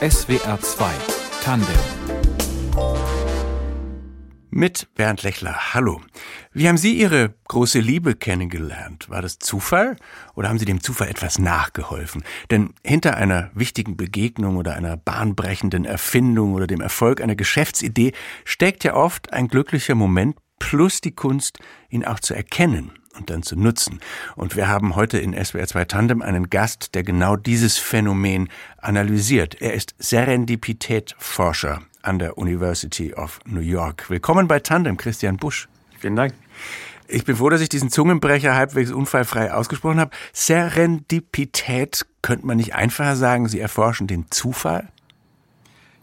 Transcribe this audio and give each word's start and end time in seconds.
SWR 0.00 0.60
2 0.60 0.92
Tandem 1.42 1.74
mit 4.48 4.94
Bernd 4.94 5.24
Lechler. 5.24 5.74
Hallo. 5.74 6.00
Wie 6.52 6.68
haben 6.68 6.76
Sie 6.76 6.96
Ihre 6.96 7.34
große 7.48 7.80
Liebe 7.80 8.14
kennengelernt? 8.14 9.10
War 9.10 9.22
das 9.22 9.40
Zufall 9.40 9.96
oder 10.36 10.50
haben 10.50 10.60
Sie 10.60 10.66
dem 10.66 10.80
Zufall 10.80 11.08
etwas 11.08 11.40
nachgeholfen? 11.40 12.22
Denn 12.52 12.74
hinter 12.84 13.16
einer 13.16 13.50
wichtigen 13.54 13.96
Begegnung 13.96 14.56
oder 14.56 14.76
einer 14.76 14.96
bahnbrechenden 14.96 15.84
Erfindung 15.84 16.54
oder 16.54 16.68
dem 16.68 16.80
Erfolg 16.80 17.20
einer 17.20 17.34
Geschäftsidee 17.34 18.12
steckt 18.44 18.84
ja 18.84 18.94
oft 18.94 19.32
ein 19.32 19.48
glücklicher 19.48 19.96
Moment 19.96 20.36
plus 20.60 21.00
die 21.00 21.12
Kunst, 21.12 21.58
ihn 21.88 22.04
auch 22.04 22.20
zu 22.20 22.34
erkennen 22.34 22.92
und 23.18 23.30
dann 23.30 23.42
zu 23.42 23.56
nutzen. 23.56 24.00
Und 24.36 24.56
wir 24.56 24.68
haben 24.68 24.96
heute 24.96 25.18
in 25.18 25.32
SWR 25.32 25.66
2 25.66 25.84
Tandem 25.86 26.22
einen 26.22 26.50
Gast, 26.50 26.94
der 26.94 27.02
genau 27.02 27.36
dieses 27.36 27.78
Phänomen 27.78 28.48
analysiert. 28.78 29.60
Er 29.60 29.74
ist 29.74 29.94
Serendipität-Forscher 29.98 31.82
an 32.02 32.18
der 32.18 32.38
University 32.38 33.14
of 33.14 33.40
New 33.44 33.60
York. 33.60 34.08
Willkommen 34.08 34.48
bei 34.48 34.60
Tandem, 34.60 34.96
Christian 34.96 35.36
Busch. 35.36 35.68
Vielen 35.98 36.16
Dank. 36.16 36.34
Ich 37.10 37.24
bin 37.24 37.36
froh, 37.36 37.48
dass 37.48 37.62
ich 37.62 37.70
diesen 37.70 37.90
Zungenbrecher 37.90 38.54
halbwegs 38.54 38.90
unfallfrei 38.90 39.52
ausgesprochen 39.52 39.98
habe. 39.98 40.10
Serendipität 40.32 42.04
könnte 42.20 42.46
man 42.46 42.58
nicht 42.58 42.74
einfacher 42.74 43.16
sagen, 43.16 43.48
Sie 43.48 43.60
erforschen 43.60 44.06
den 44.06 44.26
Zufall? 44.30 44.88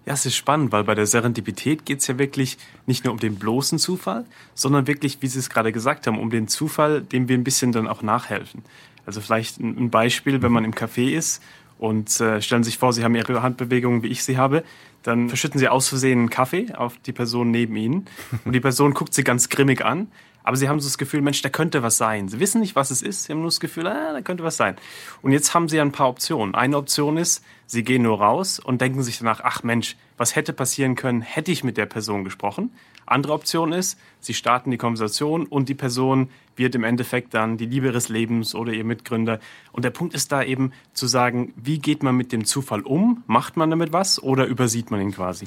Ja, 0.05 0.13
es 0.13 0.25
ist 0.25 0.35
spannend, 0.35 0.71
weil 0.71 0.83
bei 0.83 0.93
der 0.93 1.07
Serendipität 1.07 1.85
geht 1.85 1.99
es 1.99 2.07
ja 2.07 2.19
wirklich 2.19 2.59
nicht 2.85 3.05
nur 3.05 3.13
um 3.13 3.19
den 3.19 3.37
bloßen 3.37 3.79
Zufall, 3.79 4.25
sondern 4.53 4.85
wirklich, 4.85 5.17
wie 5.21 5.27
Sie 5.27 5.39
es 5.39 5.49
gerade 5.49 5.71
gesagt 5.71 6.05
haben, 6.05 6.19
um 6.19 6.29
den 6.29 6.47
Zufall, 6.47 7.01
dem 7.01 7.27
wir 7.27 7.35
ein 7.35 7.43
bisschen 7.43 7.71
dann 7.71 7.87
auch 7.87 8.03
nachhelfen. 8.03 8.63
Also 9.07 9.19
vielleicht 9.19 9.59
ein 9.59 9.89
Beispiel, 9.89 10.41
wenn 10.43 10.51
man 10.51 10.63
im 10.63 10.73
Café 10.73 11.09
ist 11.09 11.41
und 11.79 12.19
äh, 12.21 12.39
stellen 12.41 12.63
Sie 12.63 12.69
sich 12.69 12.77
vor, 12.77 12.93
Sie 12.93 13.03
haben 13.03 13.15
Ihre 13.15 13.41
Handbewegungen, 13.41 14.03
wie 14.03 14.07
ich 14.07 14.23
sie 14.23 14.37
habe, 14.37 14.63
dann 15.01 15.29
verschütten 15.29 15.59
Sie 15.59 15.69
aus 15.69 15.89
Versehen 15.89 16.19
einen 16.19 16.29
Kaffee 16.29 16.73
auf 16.73 16.97
die 16.99 17.11
Person 17.11 17.49
neben 17.49 17.75
Ihnen 17.75 18.05
und 18.45 18.53
die 18.53 18.59
Person 18.59 18.93
guckt 18.93 19.13
Sie 19.13 19.23
ganz 19.23 19.49
grimmig 19.49 19.83
an 19.83 20.07
aber 20.45 20.57
sie 20.57 20.69
haben 20.69 20.79
so 20.79 20.87
das 20.87 20.99
Gefühl, 20.99 21.21
Mensch, 21.21 21.41
da 21.41 21.49
könnte 21.49 21.81
was 21.81 21.97
sein. 21.97 22.29
Sie 22.29 22.39
wissen 22.39 22.61
nicht, 22.61 22.75
was 22.75 22.91
es 22.91 23.01
ist, 23.01 23.23
sie 23.23 23.33
haben 23.33 23.39
nur 23.39 23.47
das 23.47 23.59
Gefühl, 23.59 23.87
ah, 23.87 24.13
da 24.13 24.21
könnte 24.21 24.43
was 24.43 24.57
sein. 24.57 24.75
Und 25.23 25.31
jetzt 25.31 25.55
haben 25.55 25.67
sie 25.67 25.81
ein 25.81 25.91
paar 25.91 26.07
Optionen. 26.07 26.53
Eine 26.53 26.77
Option 26.77 27.17
ist, 27.17 27.43
sie 27.65 27.83
gehen 27.83 28.03
nur 28.03 28.19
raus 28.19 28.59
und 28.59 28.79
denken 28.79 29.01
sich 29.01 29.17
danach, 29.17 29.41
ach 29.43 29.63
Mensch, 29.63 29.97
was 30.17 30.35
hätte 30.35 30.53
passieren 30.53 30.95
können, 30.95 31.21
hätte 31.21 31.51
ich 31.51 31.63
mit 31.63 31.77
der 31.77 31.87
Person 31.87 32.23
gesprochen. 32.23 32.69
Andere 33.07 33.33
Option 33.33 33.73
ist, 33.73 33.99
sie 34.19 34.35
starten 34.35 34.69
die 34.69 34.77
Konversation 34.77 35.47
und 35.47 35.67
die 35.67 35.73
Person 35.73 36.29
wird 36.55 36.75
im 36.75 36.83
Endeffekt 36.83 37.33
dann 37.33 37.57
die 37.57 37.65
Liebe 37.65 37.87
ihres 37.87 38.09
Lebens 38.09 38.53
oder 38.53 38.71
ihr 38.71 38.83
Mitgründer. 38.83 39.39
Und 39.71 39.83
der 39.83 39.89
Punkt 39.89 40.13
ist 40.13 40.31
da 40.31 40.43
eben 40.43 40.73
zu 40.93 41.07
sagen, 41.07 41.53
wie 41.55 41.79
geht 41.79 42.03
man 42.03 42.15
mit 42.15 42.31
dem 42.31 42.45
Zufall 42.45 42.81
um? 42.81 43.23
Macht 43.25 43.57
man 43.57 43.71
damit 43.71 43.93
was 43.93 44.21
oder 44.21 44.45
übersieht 44.45 44.91
man 44.91 45.01
ihn 45.01 45.11
quasi? 45.11 45.45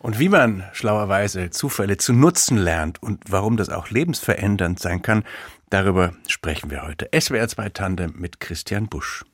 Und 0.00 0.18
wie 0.18 0.28
man 0.28 0.64
schlauerweise 0.72 1.50
Zufälle 1.50 1.96
zu 1.96 2.12
nutzen 2.12 2.56
lernt 2.56 3.02
und 3.02 3.20
warum 3.28 3.56
das 3.56 3.68
auch 3.68 3.90
lebensverändernd 3.90 4.78
sein 4.78 5.02
kann, 5.02 5.24
darüber 5.70 6.12
sprechen 6.28 6.70
wir 6.70 6.82
heute. 6.82 7.08
SWR 7.18 7.48
2 7.48 7.68
Tandem 7.70 8.14
mit 8.16 8.40
Christian 8.40 8.88
Busch. 8.88 9.24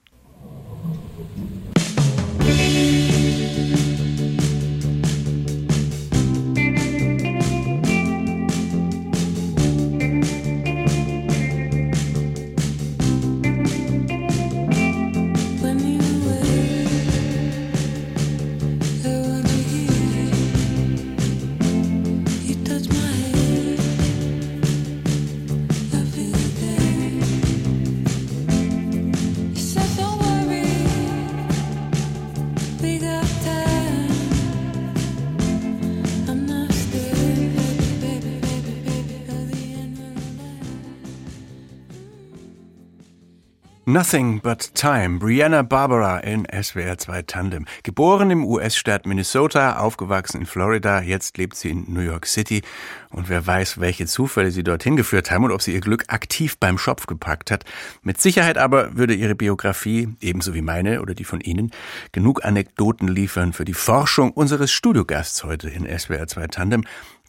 Nothing 43.94 44.40
But 44.40 44.74
Time, 44.74 45.20
Brianna 45.20 45.62
Barbara 45.62 46.18
in 46.18 46.48
SWR 46.50 46.98
2 46.98 47.22
Tandem. 47.22 47.64
Geboren 47.84 48.28
im 48.32 48.44
US-Staat 48.44 49.06
Minnesota, 49.06 49.78
aufgewachsen 49.78 50.40
in 50.40 50.46
Florida, 50.46 51.00
jetzt 51.00 51.38
lebt 51.38 51.55
sie 51.55 51.70
in 51.70 51.84
New 51.86 52.00
York 52.00 52.27
City. 52.27 52.62
Und 53.10 53.28
wer 53.28 53.46
weiß, 53.46 53.78
welche 53.78 54.06
Zufälle 54.06 54.50
sie 54.50 54.64
dorthin 54.64 54.96
geführt 54.96 55.30
haben 55.30 55.44
und 55.44 55.52
ob 55.52 55.62
sie 55.62 55.72
ihr 55.72 55.80
Glück 55.80 56.06
aktiv 56.08 56.58
beim 56.58 56.77
Schopf 56.77 57.06
gepackt 57.06 57.52
hat. 57.52 57.64
Mit 58.02 58.20
Sicherheit 58.20 58.58
aber 58.58 58.96
würde 58.96 59.14
ihre 59.14 59.36
Biografie, 59.36 60.08
ebenso 60.20 60.54
wie 60.54 60.62
meine 60.62 61.00
oder 61.00 61.14
die 61.14 61.22
von 61.22 61.40
Ihnen, 61.40 61.70
genug 62.10 62.44
Anekdoten 62.44 63.06
liefern 63.06 63.52
für 63.52 63.64
die 63.64 63.74
Forschung 63.74 64.33
unseres 64.33 64.72
Studiogasts 64.72 65.44
heute 65.44 65.68
in 65.68 65.86
SWR 65.86 66.27
2 66.27 66.48
Tandem. 66.48 66.84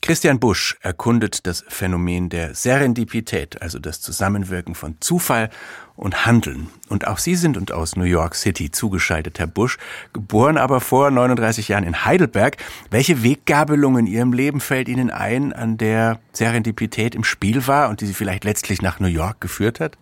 Christian 0.06 0.40
Busch 0.40 0.78
erkundet 0.82 1.48
das 1.48 1.66
Phänomen 1.68 2.30
der 2.30 2.54
Serendipität, 2.54 3.64
also 3.64 3.80
das 3.80 4.02
Zusammenwirken 4.02 4.76
von 4.76 4.98
Zufall 5.00 5.50
und 5.96 6.28
Handeln. 6.28 6.68
Und 6.90 7.08
auch 7.08 7.18
Sie 7.18 7.34
sind 7.34 7.58
und 7.58 7.72
aus 7.72 7.96
New 7.96 8.04
York 8.04 8.36
City 8.36 8.70
zugeschaltet, 8.70 9.40
Herr 9.40 9.48
Busch, 9.48 9.80
geboren 10.14 10.60
aber 10.60 10.80
vor 10.80 11.10
39 11.10 11.70
Jahren 11.70 11.86
in 11.86 12.06
Heidelberg. 12.06 12.58
Welche 12.92 13.24
Weggabelung 13.24 13.98
in 13.98 14.06
Ihrem 14.06 14.32
Leben 14.32 14.60
fällt 14.60 14.90
Ihnen 14.90 15.10
ein, 15.10 15.54
an 15.54 15.80
der 15.80 16.20
Serendipität 16.34 17.16
im 17.16 17.24
Spiel 17.24 17.66
war 17.66 17.90
und 17.90 18.00
die 18.00 18.06
Sie 18.06 18.14
vielleicht 18.14 18.44
letztlich 18.44 18.84
nach 18.84 19.00
New 19.00 19.08
York 19.08 19.42
geführt 19.42 19.80
hat? 19.80 19.98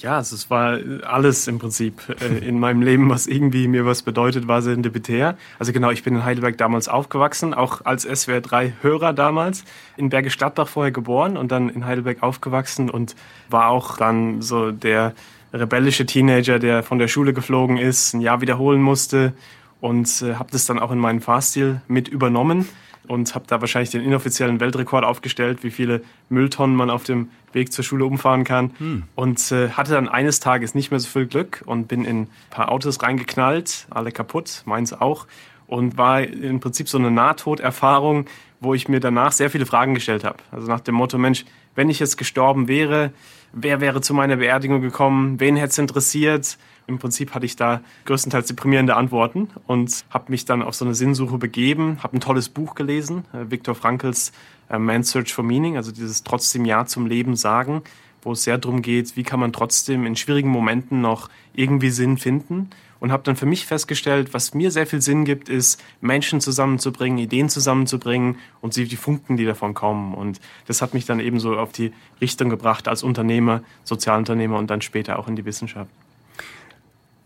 Ja, 0.00 0.16
also 0.16 0.36
es 0.36 0.48
war 0.48 0.78
alles 1.02 1.48
im 1.48 1.58
Prinzip 1.58 2.02
äh, 2.20 2.38
in 2.46 2.60
meinem 2.60 2.82
Leben, 2.82 3.10
was 3.10 3.26
irgendwie 3.26 3.66
mir 3.66 3.84
was 3.84 4.02
bedeutet, 4.02 4.46
war 4.46 4.62
serendipitär. 4.62 5.36
Also 5.58 5.72
genau, 5.72 5.90
ich 5.90 6.04
bin 6.04 6.14
in 6.14 6.24
Heidelberg 6.24 6.56
damals 6.56 6.88
aufgewachsen, 6.88 7.52
auch 7.52 7.84
als 7.84 8.04
SWR 8.04 8.40
3 8.40 8.74
Hörer 8.80 9.12
damals, 9.12 9.64
in 9.96 10.08
Bergisch 10.08 10.38
Gladbach 10.38 10.68
vorher 10.68 10.92
geboren 10.92 11.36
und 11.36 11.50
dann 11.50 11.68
in 11.68 11.84
Heidelberg 11.84 12.22
aufgewachsen 12.22 12.90
und 12.90 13.16
war 13.50 13.70
auch 13.70 13.96
dann 13.96 14.40
so 14.40 14.70
der 14.70 15.14
rebellische 15.52 16.06
Teenager, 16.06 16.60
der 16.60 16.84
von 16.84 16.98
der 16.98 17.08
Schule 17.08 17.32
geflogen 17.32 17.76
ist, 17.76 18.14
ein 18.14 18.20
Jahr 18.20 18.40
wiederholen 18.40 18.80
musste 18.80 19.32
und 19.80 20.22
äh, 20.22 20.34
habe 20.34 20.50
das 20.52 20.66
dann 20.66 20.78
auch 20.78 20.92
in 20.92 20.98
meinen 20.98 21.20
Fahrstil 21.20 21.80
mit 21.88 22.06
übernommen 22.06 22.68
und 23.08 23.34
habe 23.34 23.46
da 23.48 23.60
wahrscheinlich 23.60 23.90
den 23.90 24.02
inoffiziellen 24.02 24.60
Weltrekord 24.60 25.04
aufgestellt, 25.04 25.64
wie 25.64 25.70
viele 25.70 26.02
Mülltonnen 26.28 26.76
man 26.76 26.90
auf 26.90 27.04
dem 27.04 27.30
Weg 27.52 27.72
zur 27.72 27.84
Schule 27.84 28.04
umfahren 28.04 28.44
kann. 28.44 28.72
Hm. 28.78 29.02
Und 29.14 29.50
äh, 29.50 29.70
hatte 29.70 29.92
dann 29.92 30.08
eines 30.08 30.40
Tages 30.40 30.74
nicht 30.74 30.90
mehr 30.90 31.00
so 31.00 31.08
viel 31.08 31.26
Glück 31.26 31.62
und 31.66 31.88
bin 31.88 32.04
in 32.04 32.22
ein 32.22 32.28
paar 32.50 32.70
Autos 32.70 33.02
reingeknallt, 33.02 33.86
alle 33.90 34.12
kaputt, 34.12 34.62
meins 34.66 34.92
auch. 34.92 35.26
Und 35.66 35.98
war 35.98 36.22
im 36.22 36.60
Prinzip 36.60 36.88
so 36.88 36.96
eine 36.98 37.10
Nahtoderfahrung, 37.10 38.26
wo 38.60 38.74
ich 38.74 38.88
mir 38.88 39.00
danach 39.00 39.32
sehr 39.32 39.50
viele 39.50 39.66
Fragen 39.66 39.94
gestellt 39.94 40.24
habe. 40.24 40.38
Also 40.50 40.66
nach 40.66 40.80
dem 40.80 40.94
Motto, 40.94 41.18
Mensch, 41.18 41.44
wenn 41.74 41.90
ich 41.90 41.98
jetzt 41.98 42.16
gestorben 42.16 42.68
wäre, 42.68 43.12
wer 43.52 43.80
wäre 43.80 44.00
zu 44.00 44.14
meiner 44.14 44.36
Beerdigung 44.36 44.80
gekommen, 44.80 45.40
wen 45.40 45.56
hätte 45.56 45.70
es 45.70 45.78
interessiert? 45.78 46.58
Im 46.88 46.98
Prinzip 46.98 47.34
hatte 47.34 47.44
ich 47.44 47.54
da 47.54 47.82
größtenteils 48.06 48.46
deprimierende 48.46 48.96
Antworten 48.96 49.50
und 49.66 50.06
habe 50.08 50.32
mich 50.32 50.46
dann 50.46 50.62
auf 50.62 50.74
so 50.74 50.86
eine 50.86 50.94
Sinnsuche 50.94 51.36
begeben, 51.36 51.98
habe 52.02 52.16
ein 52.16 52.20
tolles 52.20 52.48
Buch 52.48 52.74
gelesen, 52.74 53.26
äh, 53.34 53.50
Viktor 53.50 53.74
Frankls 53.74 54.32
äh, 54.70 54.78
Man's 54.78 55.10
Search 55.10 55.34
for 55.34 55.44
Meaning, 55.44 55.76
also 55.76 55.92
dieses 55.92 56.24
trotzdem 56.24 56.64
Ja 56.64 56.86
zum 56.86 57.06
Leben 57.06 57.36
sagen, 57.36 57.82
wo 58.22 58.32
es 58.32 58.42
sehr 58.42 58.56
darum 58.56 58.80
geht, 58.80 59.16
wie 59.16 59.22
kann 59.22 59.38
man 59.38 59.52
trotzdem 59.52 60.06
in 60.06 60.16
schwierigen 60.16 60.48
Momenten 60.48 61.02
noch 61.02 61.28
irgendwie 61.52 61.90
Sinn 61.90 62.16
finden 62.16 62.70
und 63.00 63.12
habe 63.12 63.22
dann 63.22 63.36
für 63.36 63.44
mich 63.44 63.66
festgestellt, 63.66 64.32
was 64.32 64.54
mir 64.54 64.70
sehr 64.70 64.86
viel 64.86 65.02
Sinn 65.02 65.26
gibt, 65.26 65.50
ist 65.50 65.82
Menschen 66.00 66.40
zusammenzubringen, 66.40 67.18
Ideen 67.18 67.50
zusammenzubringen 67.50 68.38
und 68.62 68.72
sie 68.72 68.86
die 68.86 68.96
Funken, 68.96 69.36
die 69.36 69.44
davon 69.44 69.74
kommen. 69.74 70.14
Und 70.14 70.40
das 70.66 70.80
hat 70.80 70.94
mich 70.94 71.04
dann 71.04 71.20
eben 71.20 71.38
so 71.38 71.58
auf 71.58 71.72
die 71.72 71.92
Richtung 72.22 72.48
gebracht 72.48 72.88
als 72.88 73.02
Unternehmer, 73.02 73.62
Sozialunternehmer 73.84 74.56
und 74.56 74.70
dann 74.70 74.80
später 74.80 75.18
auch 75.18 75.28
in 75.28 75.36
die 75.36 75.44
Wissenschaft. 75.44 75.90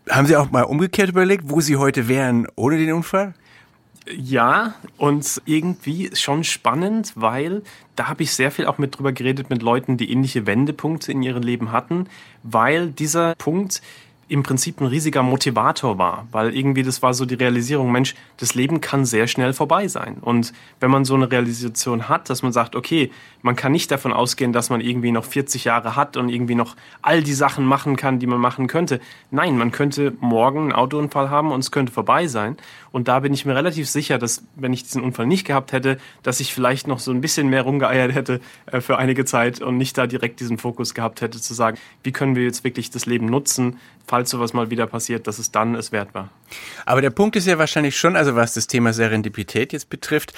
Haben 0.08 0.26
Sie 0.26 0.36
auch 0.36 0.50
mal 0.50 0.62
umgekehrt 0.62 1.10
überlegt, 1.10 1.44
wo 1.46 1.60
Sie 1.60 1.76
heute 1.76 2.08
wären 2.08 2.46
ohne 2.56 2.76
den 2.76 2.92
Unfall? 2.92 3.34
Ja, 4.10 4.74
und 4.96 5.40
irgendwie 5.44 6.10
schon 6.14 6.42
spannend, 6.42 7.12
weil 7.14 7.62
da 7.94 8.08
habe 8.08 8.24
ich 8.24 8.32
sehr 8.32 8.50
viel 8.50 8.66
auch 8.66 8.78
mit 8.78 8.98
drüber 8.98 9.12
geredet 9.12 9.48
mit 9.48 9.62
Leuten, 9.62 9.96
die 9.96 10.10
ähnliche 10.10 10.44
Wendepunkte 10.44 11.12
in 11.12 11.22
ihrem 11.22 11.42
Leben 11.42 11.70
hatten, 11.70 12.08
weil 12.42 12.90
dieser 12.90 13.36
Punkt 13.36 13.80
im 14.32 14.42
Prinzip 14.42 14.80
ein 14.80 14.86
riesiger 14.86 15.22
Motivator 15.22 15.98
war, 15.98 16.26
weil 16.32 16.56
irgendwie 16.56 16.82
das 16.82 17.02
war 17.02 17.12
so 17.12 17.26
die 17.26 17.34
Realisierung, 17.34 17.92
Mensch, 17.92 18.14
das 18.38 18.54
Leben 18.54 18.80
kann 18.80 19.04
sehr 19.04 19.26
schnell 19.26 19.52
vorbei 19.52 19.88
sein. 19.88 20.16
Und 20.22 20.54
wenn 20.80 20.90
man 20.90 21.04
so 21.04 21.14
eine 21.14 21.30
Realisation 21.30 22.08
hat, 22.08 22.30
dass 22.30 22.42
man 22.42 22.50
sagt, 22.50 22.74
okay, 22.74 23.10
man 23.42 23.56
kann 23.56 23.72
nicht 23.72 23.90
davon 23.90 24.10
ausgehen, 24.10 24.54
dass 24.54 24.70
man 24.70 24.80
irgendwie 24.80 25.10
noch 25.10 25.26
40 25.26 25.64
Jahre 25.64 25.96
hat 25.96 26.16
und 26.16 26.30
irgendwie 26.30 26.54
noch 26.54 26.76
all 27.02 27.22
die 27.22 27.34
Sachen 27.34 27.66
machen 27.66 27.96
kann, 27.96 28.20
die 28.20 28.26
man 28.26 28.40
machen 28.40 28.68
könnte. 28.68 29.00
Nein, 29.30 29.58
man 29.58 29.70
könnte 29.70 30.14
morgen 30.20 30.60
einen 30.60 30.72
Autounfall 30.72 31.28
haben 31.28 31.52
und 31.52 31.60
es 31.60 31.70
könnte 31.70 31.92
vorbei 31.92 32.26
sein. 32.26 32.56
Und 32.92 33.08
da 33.08 33.20
bin 33.20 33.34
ich 33.34 33.44
mir 33.44 33.56
relativ 33.56 33.88
sicher, 33.88 34.18
dass 34.18 34.44
wenn 34.54 34.72
ich 34.72 34.84
diesen 34.84 35.02
Unfall 35.02 35.26
nicht 35.26 35.46
gehabt 35.46 35.72
hätte, 35.72 35.98
dass 36.22 36.40
ich 36.40 36.54
vielleicht 36.54 36.86
noch 36.86 37.00
so 37.00 37.10
ein 37.10 37.20
bisschen 37.20 37.48
mehr 37.48 37.62
rumgeeiert 37.62 38.14
hätte 38.14 38.40
äh, 38.66 38.80
für 38.80 38.98
einige 38.98 39.24
Zeit 39.24 39.60
und 39.60 39.76
nicht 39.76 39.98
da 39.98 40.06
direkt 40.06 40.40
diesen 40.40 40.58
Fokus 40.58 40.94
gehabt 40.94 41.20
hätte 41.20 41.40
zu 41.40 41.52
sagen, 41.52 41.78
wie 42.02 42.12
können 42.12 42.36
wir 42.36 42.44
jetzt 42.44 42.64
wirklich 42.64 42.90
das 42.90 43.06
Leben 43.06 43.26
nutzen, 43.26 43.78
falls 44.06 44.21
sowas 44.28 44.52
mal 44.52 44.70
wieder 44.70 44.86
passiert, 44.86 45.26
dass 45.26 45.38
es 45.38 45.50
dann 45.50 45.74
es 45.74 45.92
wert 45.92 46.14
war. 46.14 46.30
Aber 46.86 47.00
der 47.00 47.10
Punkt 47.10 47.36
ist 47.36 47.46
ja 47.46 47.58
wahrscheinlich 47.58 47.96
schon, 47.96 48.16
also 48.16 48.34
was 48.34 48.54
das 48.54 48.66
Thema 48.66 48.92
Serendipität 48.92 49.72
jetzt 49.72 49.90
betrifft, 49.90 50.32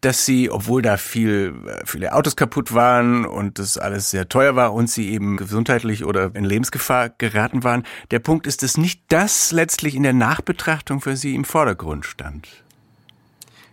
dass 0.00 0.24
sie, 0.24 0.50
obwohl 0.50 0.82
da 0.82 0.96
viel, 0.96 1.54
viele 1.84 2.14
Autos 2.14 2.36
kaputt 2.36 2.72
waren 2.72 3.26
und 3.26 3.58
das 3.58 3.76
alles 3.76 4.10
sehr 4.10 4.28
teuer 4.28 4.56
war 4.56 4.72
und 4.72 4.88
sie 4.88 5.10
eben 5.10 5.36
gesundheitlich 5.36 6.04
oder 6.04 6.34
in 6.34 6.44
Lebensgefahr 6.44 7.10
geraten 7.10 7.64
waren, 7.64 7.84
der 8.10 8.18
Punkt 8.18 8.46
ist, 8.46 8.62
dass 8.62 8.76
nicht 8.76 9.02
das 9.08 9.52
letztlich 9.52 9.94
in 9.94 10.02
der 10.02 10.14
Nachbetrachtung 10.14 11.00
für 11.00 11.16
sie 11.16 11.34
im 11.34 11.44
Vordergrund 11.44 12.06
stand. 12.06 12.48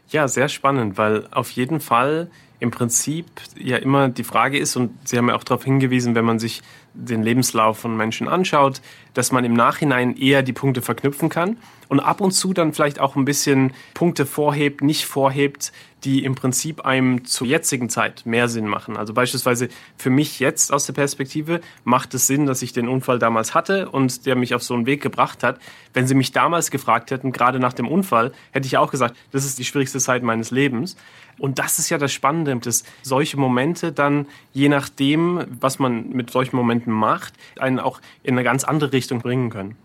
Ja, 0.10 0.28
sehr 0.28 0.50
spannend, 0.50 0.98
weil 0.98 1.28
auf 1.32 1.50
jeden 1.52 1.80
Fall 1.80 2.30
im 2.60 2.72
Prinzip 2.72 3.28
ja 3.56 3.78
immer 3.78 4.10
die 4.10 4.24
Frage 4.24 4.58
ist, 4.58 4.76
und 4.76 5.08
Sie 5.08 5.18
haben 5.18 5.30
ja 5.30 5.36
auch 5.36 5.44
darauf 5.44 5.64
hingewiesen, 5.64 6.16
wenn 6.16 6.26
man 6.26 6.40
sich 6.40 6.62
den 6.98 7.24
Lebenslauf 7.24 7.78
von 7.80 7.96
Menschen 7.96 8.28
anschaut, 8.28 8.82
dass 9.14 9.32
man 9.32 9.46
im 9.46 9.54
Nachhinein 9.54 10.16
eher 10.16 10.42
die 10.42 10.54
Punkte 10.54 10.82
verknüpfen 10.82 11.30
kann 11.30 11.58
und 11.88 12.00
ab 12.00 12.22
und 12.22 12.32
zu 12.32 12.54
dann 12.54 12.74
vielleicht 12.74 13.00
auch 13.00 13.16
ein 13.16 13.26
bisschen 13.26 13.74
Punkte 13.94 14.26
vorhebt, 14.26 14.82
nicht 14.82 15.06
vorhebt, 15.06 15.72
die 16.04 16.24
im 16.24 16.36
Prinzip 16.36 16.86
einem 16.86 17.26
zur 17.26 17.48
jetzigen 17.48 17.90
Zeit 17.90 18.26
mehr 18.26 18.50
Sinn 18.50 18.68
machen. 18.68 18.98
Also 18.98 19.14
beispielsweise 19.14 19.70
für 19.98 20.10
mich 20.10 20.40
jetzt 20.40 20.72
aus 20.72 20.86
der 20.86 20.94
Perspektive 20.94 21.60
macht 21.84 22.14
es 22.14 22.28
Sinn, 22.28 22.46
dass 22.46 22.62
ich 22.62 22.72
den 22.72 22.88
Unfall 22.88 23.20
damals 23.20 23.56
hatte 23.56 23.90
und 23.90 24.26
der 24.26 24.36
mich 24.36 24.54
auf 24.54 24.64
so 24.64 24.74
einen 24.74 24.86
Weg 24.86 25.02
gebracht 25.02 25.44
hat. 25.44 25.60
Wenn 25.94 26.08
Sie 26.08 26.16
mich 26.16 26.32
damals 26.32 26.70
gefragt 26.70 27.12
hätten, 27.12 27.32
gerade 27.32 27.60
nach 27.60 27.74
dem 27.74 27.88
Unfall, 27.88 28.32
hätte 28.52 28.68
ich 28.68 28.78
auch 28.78 28.92
gesagt, 28.92 29.16
das 29.32 29.46
ist 29.46 29.58
die 29.58 29.66
schwierigste 29.66 30.00
Zeit 30.00 30.24
meines 30.24 30.52
Lebens. 30.52 30.98
Und 31.40 31.60
das 31.60 31.80
ist 31.80 31.90
ja 31.90 31.98
das 31.98 32.12
Spannende, 32.12 32.56
dass 32.58 32.84
solche 33.02 33.38
Momente 33.38 33.92
dann, 33.92 34.28
je 34.54 34.70
nachdem, 34.70 35.46
was 35.60 35.80
man 35.80 36.10
mit 36.10 36.32
solchen 36.32 36.56
Momenten 36.56 36.92
macht, 36.92 37.34
einen 37.60 37.80
auch 37.80 38.02
in 38.24 38.34
eine 38.34 38.44
ganz 38.44 38.64
andere 38.64 38.92
Richtung 38.94 39.22
bringen 39.22 39.50
können. 39.50 39.76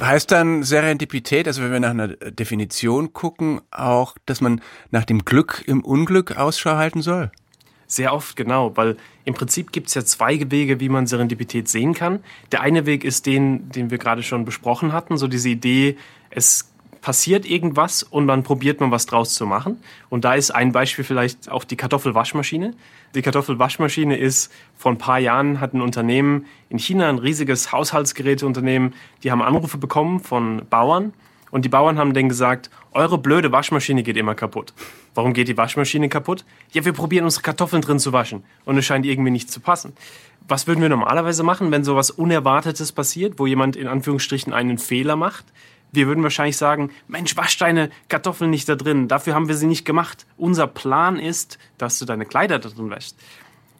Heißt 0.00 0.30
dann 0.30 0.62
Serendipität, 0.62 1.46
also 1.46 1.62
wenn 1.62 1.72
wir 1.72 1.80
nach 1.80 1.90
einer 1.90 2.08
Definition 2.08 3.12
gucken, 3.12 3.60
auch, 3.70 4.16
dass 4.26 4.40
man 4.40 4.60
nach 4.90 5.04
dem 5.04 5.24
Glück 5.24 5.62
im 5.66 5.84
Unglück 5.84 6.36
Ausschau 6.36 6.76
halten 6.76 7.02
soll? 7.02 7.30
Sehr 7.86 8.12
oft, 8.12 8.36
genau, 8.36 8.76
weil 8.76 8.98
im 9.24 9.32
Prinzip 9.32 9.72
gibt 9.72 9.88
es 9.88 9.94
ja 9.94 10.04
zwei 10.04 10.38
Wege, 10.50 10.78
wie 10.78 10.90
man 10.90 11.06
Serendipität 11.06 11.68
sehen 11.68 11.94
kann. 11.94 12.20
Der 12.52 12.60
eine 12.60 12.84
Weg 12.84 13.02
ist 13.02 13.24
den, 13.24 13.70
den 13.70 13.90
wir 13.90 13.96
gerade 13.96 14.22
schon 14.22 14.44
besprochen 14.44 14.92
hatten, 14.92 15.16
so 15.16 15.26
diese 15.26 15.48
Idee, 15.48 15.96
es 16.28 16.70
passiert 17.00 17.46
irgendwas 17.46 18.02
und 18.02 18.26
dann 18.26 18.42
probiert 18.42 18.80
man 18.80 18.90
was 18.90 19.06
draus 19.06 19.34
zu 19.34 19.46
machen. 19.46 19.82
Und 20.08 20.24
da 20.24 20.34
ist 20.34 20.50
ein 20.50 20.72
Beispiel 20.72 21.04
vielleicht 21.04 21.50
auch 21.50 21.64
die 21.64 21.76
Kartoffelwaschmaschine. 21.76 22.74
Die 23.14 23.22
Kartoffelwaschmaschine 23.22 24.16
ist 24.16 24.52
vor 24.76 24.92
ein 24.92 24.98
paar 24.98 25.18
Jahren 25.18 25.60
hat 25.60 25.74
ein 25.74 25.80
Unternehmen 25.80 26.46
in 26.68 26.78
China, 26.78 27.08
ein 27.08 27.18
riesiges 27.18 27.72
Haushaltsgeräteunternehmen, 27.72 28.94
die 29.22 29.30
haben 29.30 29.42
Anrufe 29.42 29.78
bekommen 29.78 30.20
von 30.20 30.62
Bauern 30.68 31.12
und 31.50 31.64
die 31.64 31.68
Bauern 31.68 31.98
haben 31.98 32.12
denen 32.12 32.28
gesagt, 32.28 32.70
eure 32.92 33.18
blöde 33.18 33.52
Waschmaschine 33.52 34.02
geht 34.02 34.16
immer 34.16 34.34
kaputt. 34.34 34.74
Warum 35.14 35.32
geht 35.32 35.48
die 35.48 35.56
Waschmaschine 35.56 36.08
kaputt? 36.08 36.44
Ja, 36.72 36.84
wir 36.84 36.92
probieren 36.92 37.24
unsere 37.24 37.42
Kartoffeln 37.42 37.82
drin 37.82 37.98
zu 37.98 38.12
waschen 38.12 38.44
und 38.64 38.76
es 38.76 38.84
scheint 38.84 39.06
irgendwie 39.06 39.30
nicht 39.30 39.50
zu 39.50 39.60
passen. 39.60 39.92
Was 40.46 40.66
würden 40.66 40.80
wir 40.80 40.88
normalerweise 40.88 41.42
machen, 41.42 41.70
wenn 41.70 41.84
sowas 41.84 42.10
Unerwartetes 42.10 42.92
passiert, 42.92 43.38
wo 43.38 43.46
jemand 43.46 43.76
in 43.76 43.86
Anführungsstrichen 43.86 44.52
einen 44.52 44.78
Fehler 44.78 45.16
macht? 45.16 45.44
Wir 45.92 46.06
würden 46.06 46.22
wahrscheinlich 46.22 46.56
sagen, 46.56 46.90
Mensch, 47.06 47.36
wasch 47.36 47.56
deine 47.56 47.90
Kartoffeln 48.08 48.50
nicht 48.50 48.68
da 48.68 48.76
drin. 48.76 49.08
Dafür 49.08 49.34
haben 49.34 49.48
wir 49.48 49.56
sie 49.56 49.66
nicht 49.66 49.84
gemacht. 49.84 50.26
Unser 50.36 50.66
Plan 50.66 51.18
ist, 51.18 51.58
dass 51.78 51.98
du 51.98 52.04
deine 52.04 52.26
Kleider 52.26 52.58
da 52.58 52.68
drin 52.68 52.90
wäschst. 52.90 53.18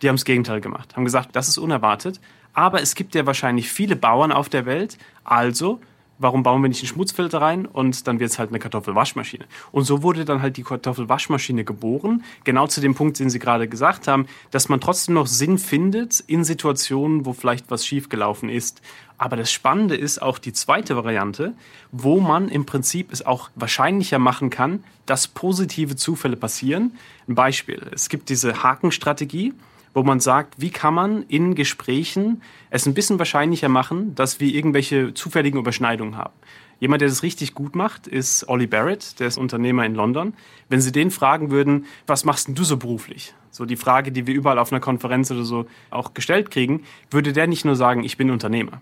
Die 0.02 0.08
haben 0.08 0.16
das 0.16 0.24
Gegenteil 0.24 0.60
gemacht. 0.60 0.96
Haben 0.96 1.04
gesagt, 1.04 1.36
das 1.36 1.48
ist 1.48 1.58
unerwartet. 1.58 2.20
Aber 2.54 2.80
es 2.80 2.94
gibt 2.94 3.14
ja 3.14 3.26
wahrscheinlich 3.26 3.70
viele 3.70 3.96
Bauern 3.96 4.32
auf 4.32 4.48
der 4.48 4.64
Welt. 4.64 4.96
Also 5.24 5.80
warum 6.18 6.42
bauen 6.42 6.62
wir 6.62 6.68
nicht 6.68 6.82
einen 6.82 6.88
Schmutzfilter 6.88 7.40
rein 7.40 7.66
und 7.66 8.06
dann 8.06 8.20
wird 8.20 8.30
es 8.30 8.38
halt 8.38 8.50
eine 8.50 8.58
Kartoffelwaschmaschine. 8.58 9.44
Und 9.72 9.84
so 9.84 10.02
wurde 10.02 10.24
dann 10.24 10.42
halt 10.42 10.56
die 10.56 10.62
Kartoffelwaschmaschine 10.62 11.64
geboren, 11.64 12.24
genau 12.44 12.66
zu 12.66 12.80
dem 12.80 12.94
Punkt, 12.94 13.18
den 13.18 13.30
Sie 13.30 13.38
gerade 13.38 13.68
gesagt 13.68 14.08
haben, 14.08 14.26
dass 14.50 14.68
man 14.68 14.80
trotzdem 14.80 15.14
noch 15.14 15.26
Sinn 15.26 15.58
findet 15.58 16.20
in 16.20 16.44
Situationen, 16.44 17.24
wo 17.24 17.32
vielleicht 17.32 17.70
was 17.70 17.86
schiefgelaufen 17.86 18.48
ist. 18.48 18.82
Aber 19.18 19.36
das 19.36 19.50
Spannende 19.50 19.96
ist 19.96 20.22
auch 20.22 20.38
die 20.38 20.52
zweite 20.52 20.96
Variante, 20.96 21.52
wo 21.90 22.20
man 22.20 22.48
im 22.48 22.64
Prinzip 22.64 23.12
es 23.12 23.26
auch 23.26 23.50
wahrscheinlicher 23.56 24.18
machen 24.18 24.48
kann, 24.48 24.84
dass 25.06 25.26
positive 25.26 25.96
Zufälle 25.96 26.36
passieren. 26.36 26.96
Ein 27.26 27.34
Beispiel. 27.34 27.90
Es 27.92 28.08
gibt 28.08 28.28
diese 28.28 28.62
Hakenstrategie 28.62 29.54
wo 29.94 30.02
man 30.04 30.20
sagt, 30.20 30.60
wie 30.60 30.70
kann 30.70 30.94
man 30.94 31.24
in 31.24 31.54
Gesprächen 31.54 32.42
es 32.70 32.86
ein 32.86 32.94
bisschen 32.94 33.18
wahrscheinlicher 33.18 33.68
machen, 33.68 34.14
dass 34.14 34.38
wir 34.38 34.54
irgendwelche 34.54 35.14
zufälligen 35.14 35.58
Überschneidungen 35.58 36.16
haben. 36.16 36.34
Jemand, 36.80 37.00
der 37.00 37.08
das 37.08 37.24
richtig 37.24 37.54
gut 37.54 37.74
macht, 37.74 38.06
ist 38.06 38.48
Ollie 38.48 38.68
Barrett, 38.68 39.18
der 39.18 39.26
ist 39.26 39.36
Unternehmer 39.36 39.84
in 39.84 39.96
London. 39.96 40.34
Wenn 40.68 40.80
Sie 40.80 40.92
den 40.92 41.10
fragen 41.10 41.50
würden, 41.50 41.86
was 42.06 42.24
machst 42.24 42.46
denn 42.46 42.54
du 42.54 42.62
so 42.62 42.76
beruflich? 42.76 43.34
So 43.50 43.64
die 43.64 43.76
Frage, 43.76 44.12
die 44.12 44.28
wir 44.28 44.34
überall 44.34 44.60
auf 44.60 44.70
einer 44.70 44.80
Konferenz 44.80 45.32
oder 45.32 45.42
so 45.42 45.66
auch 45.90 46.14
gestellt 46.14 46.52
kriegen, 46.52 46.84
würde 47.10 47.32
der 47.32 47.48
nicht 47.48 47.64
nur 47.64 47.74
sagen, 47.74 48.04
ich 48.04 48.16
bin 48.16 48.30
Unternehmer. 48.30 48.80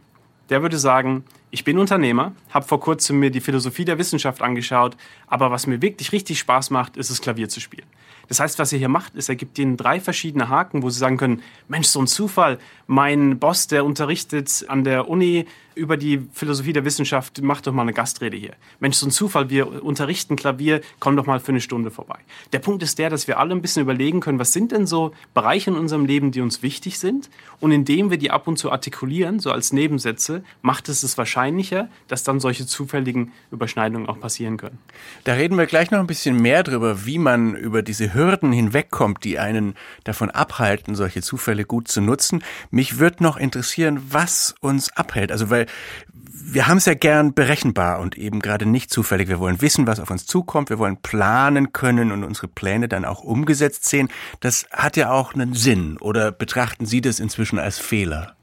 Der 0.49 0.63
würde 0.63 0.79
sagen, 0.79 1.25
ich 1.51 1.65
bin 1.65 1.79
Unternehmer, 1.79 2.33
habe 2.51 2.67
vor 2.67 2.81
kurzem 2.81 3.19
mir 3.21 3.31
die 3.31 3.41
Philosophie 3.41 3.85
der 3.85 3.99
Wissenschaft 3.99 4.43
angeschaut, 4.43 4.97
aber 5.27 5.51
was 5.51 5.67
mir 5.67 5.81
wirklich 5.81 6.13
richtig 6.13 6.39
Spaß 6.39 6.71
macht, 6.71 6.97
ist 6.97 7.11
es 7.11 7.21
Klavier 7.21 7.49
zu 7.49 7.61
spielen. 7.61 7.87
Das 8.29 8.41
heißt, 8.41 8.59
was 8.59 8.73
er 8.73 8.79
hier 8.79 8.89
macht, 8.89 9.15
ist, 9.15 9.29
er 9.29 9.37
gibt 9.37 9.59
ihnen 9.59 9.77
drei 9.77 10.01
verschiedene 10.01 10.49
Haken, 10.49 10.83
wo 10.83 10.91
sie 10.91 10.99
sagen 10.99 11.17
können, 11.17 11.43
Mensch, 11.69 11.87
so 11.87 12.01
ein 12.01 12.07
Zufall, 12.07 12.59
mein 12.87 13.39
Boss, 13.39 13.69
der 13.69 13.85
unterrichtet 13.85 14.65
an 14.69 14.85
der 14.85 15.09
Uni 15.09 15.47
über 15.75 15.97
die 15.97 16.27
Philosophie 16.33 16.73
der 16.73 16.85
Wissenschaft, 16.85 17.43
macht 17.43 17.67
doch 17.67 17.73
mal 17.73 17.83
eine 17.83 17.93
Gastrede 17.93 18.37
hier. 18.37 18.55
Mensch, 18.81 18.97
so 18.97 19.07
ein 19.07 19.11
Zufall, 19.11 19.51
wir 19.51 19.85
unterrichten 19.85 20.35
Klavier, 20.35 20.81
komm 21.01 21.17
doch 21.17 21.27
mal 21.27 21.39
für 21.39 21.53
eine 21.53 21.61
Stunde 21.61 21.91
vorbei. 21.91 22.19
Der 22.53 22.61
Punkt 22.61 22.83
ist 22.83 22.99
der, 22.99 23.11
dass 23.11 23.29
wir 23.29 23.39
alle 23.39 23.55
ein 23.55 23.61
bisschen 23.61 23.83
überlegen 23.83 24.21
können, 24.21 24.39
was 24.39 24.55
sind 24.55 24.73
denn 24.73 24.87
so 24.87 25.13
Bereiche 25.35 25.71
in 25.71 25.77
unserem 25.77 26.07
Leben, 26.07 26.33
die 26.33 26.41
uns 26.41 26.63
wichtig 26.63 26.99
sind? 26.99 27.29
Und 27.61 27.73
indem 27.73 28.11
wir 28.11 28.17
die 28.17 28.31
ab 28.31 28.49
und 28.49 28.57
zu 28.57 28.73
artikulieren, 28.73 29.39
so 29.39 29.51
als 29.53 29.73
Nebensätze, 29.73 30.43
macht 30.63 30.89
es 30.89 31.03
es 31.03 31.19
wahrscheinlicher, 31.37 31.89
dass 32.09 32.23
dann 32.23 32.41
solche 32.41 32.67
zufälligen 32.67 33.33
Überschneidungen 33.51 34.09
auch 34.09 34.19
passieren 34.19 34.57
können. 34.57 34.79
Da 35.25 35.35
reden 35.35 35.59
wir 35.59 35.67
gleich 35.67 35.91
noch 35.91 36.01
ein 36.01 36.07
bisschen 36.07 36.41
mehr 36.41 36.63
drüber, 36.63 37.05
wie 37.05 37.19
man 37.19 37.55
über 37.55 37.83
diese 37.83 38.15
Hürden 38.15 38.53
hinwegkommt, 38.53 39.23
die 39.23 39.39
einen 39.39 39.75
davon 40.05 40.31
abhalten, 40.31 40.95
solche 40.95 41.21
Zufälle 41.21 41.65
gut 41.65 41.89
zu 41.89 42.01
nutzen. 42.01 42.43
Mich 42.71 42.99
würde 42.99 43.23
noch 43.23 43.37
interessieren, 43.37 44.01
was 44.11 44.55
uns 44.61 44.97
abhält. 44.97 45.31
Also 45.31 45.51
weil 45.51 45.67
wir 46.49 46.69
haben 46.69 46.79
es 46.79 46.87
ja 46.87 46.95
gern 46.95 47.35
berechenbar 47.35 47.99
und 48.01 48.17
eben 48.17 48.41
gerade 48.41 48.67
nicht 48.67 48.91
zufällig. 48.91 49.29
Wir 49.29 49.41
wollen 49.41 49.61
wissen, 49.61 49.87
was 49.87 50.01
auf 50.01 50.11
uns 50.11 50.27
zukommt. 50.27 50.71
Wir 50.71 50.79
wollen 50.79 50.99
planen 50.99 51.73
können 51.73 52.13
und 52.13 52.25
unsere 52.25 52.49
Pläne 52.49 52.89
dann 52.89 53.05
auch 53.05 53.23
umgesetzt 53.23 53.85
sehen. 53.87 54.09
Das 54.41 54.67
hat 54.71 54.97
ja 54.97 55.11
auch 55.11 55.35
einen 55.35 55.55
Sinn. 55.55 55.97
Oder 55.99 56.33
betrachten 56.33 56.87
Sie 56.87 57.01
das 57.01 57.21
inzwischen 57.21 57.59
als 57.59 57.79
Fehler? 57.79 58.37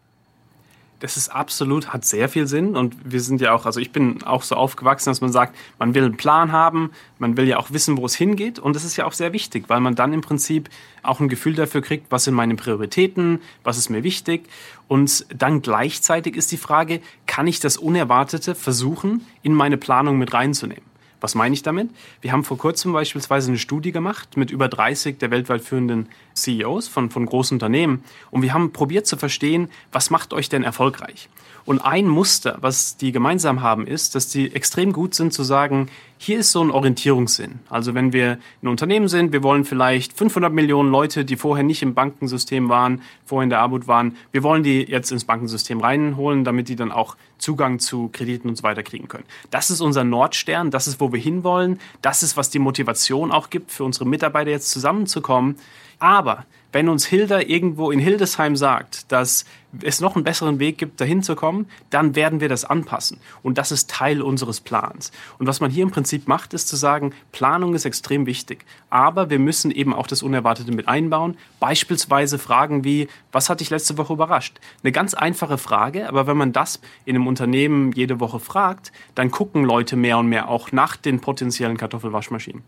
Das 1.03 1.17
ist 1.17 1.27
absolut, 1.27 1.91
hat 1.91 2.05
sehr 2.05 2.29
viel 2.29 2.47
Sinn. 2.47 2.77
Und 2.77 2.95
wir 3.03 3.19
sind 3.19 3.41
ja 3.41 3.53
auch, 3.53 3.65
also 3.65 3.81
ich 3.81 3.91
bin 3.91 4.23
auch 4.23 4.41
so 4.41 4.55
aufgewachsen, 4.55 5.09
dass 5.09 5.19
man 5.19 5.33
sagt, 5.33 5.53
man 5.77 5.93
will 5.93 6.05
einen 6.05 6.15
Plan 6.15 6.53
haben, 6.53 6.91
man 7.19 7.35
will 7.35 7.45
ja 7.45 7.57
auch 7.57 7.71
wissen, 7.71 7.97
wo 7.97 8.05
es 8.05 8.15
hingeht. 8.15 8.57
Und 8.57 8.73
das 8.73 8.85
ist 8.85 8.95
ja 8.95 9.05
auch 9.05 9.11
sehr 9.11 9.33
wichtig, 9.33 9.65
weil 9.67 9.81
man 9.81 9.95
dann 9.95 10.13
im 10.13 10.21
Prinzip 10.21 10.69
auch 11.01 11.19
ein 11.19 11.27
Gefühl 11.27 11.55
dafür 11.55 11.81
kriegt, 11.81 12.09
was 12.09 12.23
sind 12.23 12.35
meine 12.35 12.55
Prioritäten, 12.55 13.41
was 13.65 13.77
ist 13.77 13.89
mir 13.89 14.05
wichtig. 14.05 14.47
Und 14.87 15.25
dann 15.37 15.61
gleichzeitig 15.61 16.37
ist 16.37 16.53
die 16.53 16.57
Frage, 16.57 17.01
kann 17.27 17.47
ich 17.47 17.59
das 17.59 17.75
Unerwartete 17.75 18.55
versuchen, 18.55 19.27
in 19.41 19.53
meine 19.53 19.75
Planung 19.75 20.17
mit 20.17 20.33
reinzunehmen? 20.33 20.92
Was 21.23 21.35
meine 21.35 21.53
ich 21.53 21.63
damit? 21.63 21.89
Wir 22.19 22.33
haben 22.33 22.43
vor 22.43 22.57
kurzem 22.57 22.91
beispielsweise 22.91 23.47
eine 23.47 23.57
Studie 23.57 23.93
gemacht 23.93 24.35
mit 24.35 24.51
über 24.51 24.67
30 24.67 25.19
der 25.19 25.31
weltweit 25.31 25.61
führenden 25.61 26.09
CEOs 26.33 26.89
von, 26.89 27.09
von 27.11 27.25
großen 27.25 27.55
Unternehmen 27.55 28.03
und 28.29 28.41
wir 28.41 28.53
haben 28.53 28.73
probiert 28.73 29.07
zu 29.07 29.15
verstehen, 29.15 29.69
was 29.93 30.09
macht 30.09 30.33
euch 30.33 30.49
denn 30.49 30.63
erfolgreich? 30.63 31.29
Und 31.63 31.79
ein 31.79 32.09
Muster, 32.09 32.57
was 32.59 32.97
die 32.97 33.13
gemeinsam 33.13 33.61
haben, 33.61 33.87
ist, 33.87 34.15
dass 34.15 34.27
die 34.27 34.53
extrem 34.53 34.91
gut 34.91 35.15
sind 35.15 35.31
zu 35.31 35.43
sagen, 35.43 35.87
hier 36.23 36.39
ist 36.39 36.53
so 36.53 36.63
ein 36.63 36.71
Orientierungssinn. 36.71 37.59
Also 37.69 37.95
wenn 37.95 38.13
wir 38.13 38.37
ein 38.61 38.69
Unternehmen 38.69 39.09
sind, 39.09 39.33
wir 39.33 39.43
wollen 39.43 39.65
vielleicht 39.65 40.17
500 40.17 40.53
Millionen 40.53 40.89
Leute, 40.89 41.25
die 41.25 41.35
vorher 41.35 41.65
nicht 41.65 41.81
im 41.81 41.93
Bankensystem 41.93 42.69
waren, 42.69 43.01
vorher 43.25 43.43
in 43.43 43.49
der 43.49 43.59
Armut 43.59 43.89
waren, 43.89 44.15
wir 44.31 44.41
wollen 44.41 44.63
die 44.63 44.83
jetzt 44.83 45.11
ins 45.11 45.25
Bankensystem 45.25 45.81
reinholen, 45.81 46.45
damit 46.45 46.69
die 46.69 46.77
dann 46.77 46.93
auch 46.93 47.17
Zugang 47.39 47.79
zu 47.79 48.07
Krediten 48.13 48.47
und 48.47 48.55
so 48.55 48.63
weiter 48.63 48.83
kriegen 48.83 49.09
können. 49.09 49.25
Das 49.51 49.69
ist 49.69 49.81
unser 49.81 50.05
Nordstern, 50.05 50.71
das 50.71 50.87
ist, 50.87 51.01
wo 51.01 51.11
wir 51.11 51.19
hinwollen, 51.19 51.77
das 52.01 52.23
ist, 52.23 52.37
was 52.37 52.49
die 52.49 52.59
Motivation 52.59 53.33
auch 53.33 53.49
gibt, 53.49 53.71
für 53.71 53.83
unsere 53.83 54.05
Mitarbeiter 54.05 54.49
jetzt 54.49 54.71
zusammenzukommen. 54.71 55.57
Aber 56.03 56.43
wenn 56.73 56.89
uns 56.89 57.05
Hilda 57.05 57.39
irgendwo 57.39 57.89
in 57.89 57.97
Hildesheim 57.99 58.57
sagt, 58.57 59.09
dass 59.13 59.45
es 59.81 60.01
noch 60.01 60.15
einen 60.15 60.25
besseren 60.25 60.59
Weg 60.59 60.77
gibt, 60.77 60.99
dahin 60.99 61.23
zu 61.23 61.33
kommen, 61.33 61.65
dann 61.91 62.13
werden 62.13 62.41
wir 62.41 62.49
das 62.49 62.65
anpassen. 62.65 63.19
Und 63.41 63.57
das 63.57 63.71
ist 63.71 63.89
Teil 63.89 64.21
unseres 64.21 64.59
Plans. 64.59 65.13
Und 65.39 65.47
was 65.47 65.61
man 65.61 65.71
hier 65.71 65.83
im 65.83 65.91
Prinzip 65.91 66.27
macht, 66.27 66.53
ist 66.53 66.67
zu 66.67 66.75
sagen, 66.75 67.13
Planung 67.31 67.73
ist 67.73 67.85
extrem 67.85 68.25
wichtig. 68.25 68.65
Aber 68.89 69.29
wir 69.29 69.39
müssen 69.39 69.71
eben 69.71 69.93
auch 69.93 70.05
das 70.05 70.23
Unerwartete 70.23 70.73
mit 70.73 70.89
einbauen. 70.89 71.37
Beispielsweise 71.61 72.37
Fragen 72.37 72.83
wie, 72.83 73.07
was 73.31 73.49
hat 73.49 73.61
dich 73.61 73.69
letzte 73.69 73.97
Woche 73.97 74.11
überrascht? 74.11 74.59
Eine 74.83 74.91
ganz 74.91 75.13
einfache 75.13 75.57
Frage, 75.57 76.09
aber 76.09 76.27
wenn 76.27 76.35
man 76.35 76.51
das 76.51 76.81
in 77.05 77.15
einem 77.15 77.27
Unternehmen 77.27 77.93
jede 77.93 78.19
Woche 78.19 78.41
fragt, 78.41 78.91
dann 79.15 79.31
gucken 79.31 79.63
Leute 79.63 79.95
mehr 79.95 80.17
und 80.17 80.27
mehr 80.27 80.49
auch 80.49 80.73
nach 80.73 80.97
den 80.97 81.21
potenziellen 81.21 81.77
Kartoffelwaschmaschinen. 81.77 82.61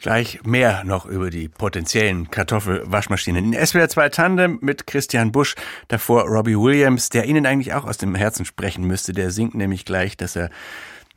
Gleich 0.00 0.40
mehr 0.44 0.84
noch 0.84 1.06
über 1.06 1.28
die 1.28 1.48
potenziellen 1.48 2.30
Kartoffelwaschmaschinen. 2.30 3.52
In 3.52 3.66
SWR 3.66 3.88
2 3.88 4.08
Tandem 4.10 4.58
mit 4.60 4.86
Christian 4.86 5.32
Busch, 5.32 5.56
davor 5.88 6.22
Robbie 6.22 6.56
Williams, 6.56 7.08
der 7.08 7.24
Ihnen 7.24 7.46
eigentlich 7.46 7.74
auch 7.74 7.84
aus 7.84 7.98
dem 7.98 8.14
Herzen 8.14 8.44
sprechen 8.44 8.84
müsste. 8.84 9.12
Der 9.12 9.32
singt 9.32 9.54
nämlich 9.54 9.84
gleich, 9.84 10.16
dass 10.16 10.36
er 10.36 10.50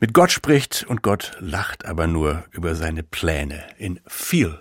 mit 0.00 0.14
Gott 0.14 0.32
spricht 0.32 0.84
und 0.88 1.02
Gott 1.02 1.36
lacht 1.38 1.86
aber 1.86 2.08
nur 2.08 2.42
über 2.50 2.74
seine 2.74 3.04
Pläne 3.04 3.62
in 3.78 4.00
Feel. 4.08 4.58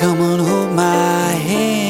Come 0.00 0.18
on, 0.18 0.40
hold 0.40 0.72
my 0.74 1.34
hand. 1.46 1.89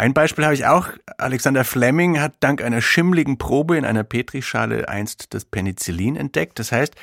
Ein 0.00 0.14
Beispiel 0.14 0.46
habe 0.46 0.54
ich 0.54 0.64
auch. 0.64 0.88
Alexander 1.18 1.62
Fleming 1.62 2.22
hat 2.22 2.32
dank 2.40 2.62
einer 2.62 2.80
schimmligen 2.80 3.36
Probe 3.36 3.76
in 3.76 3.84
einer 3.84 4.02
Petrischale 4.02 4.88
einst 4.88 5.34
das 5.34 5.44
Penicillin 5.44 6.16
entdeckt. 6.16 6.58
Das 6.58 6.72
heißt, 6.72 6.94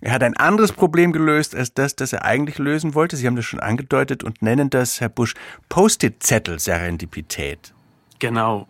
er 0.00 0.12
hat 0.12 0.22
ein 0.22 0.36
anderes 0.36 0.70
Problem 0.70 1.12
gelöst 1.12 1.56
als 1.56 1.74
das, 1.74 1.96
das 1.96 2.12
er 2.12 2.24
eigentlich 2.24 2.58
lösen 2.58 2.94
wollte. 2.94 3.16
Sie 3.16 3.26
haben 3.26 3.34
das 3.34 3.44
schon 3.44 3.58
angedeutet 3.58 4.22
und 4.22 4.40
nennen 4.40 4.70
das, 4.70 5.00
Herr 5.00 5.08
Busch, 5.08 5.34
Post-it-Zettel-Serendipität. 5.68 7.74
Genau. 8.20 8.68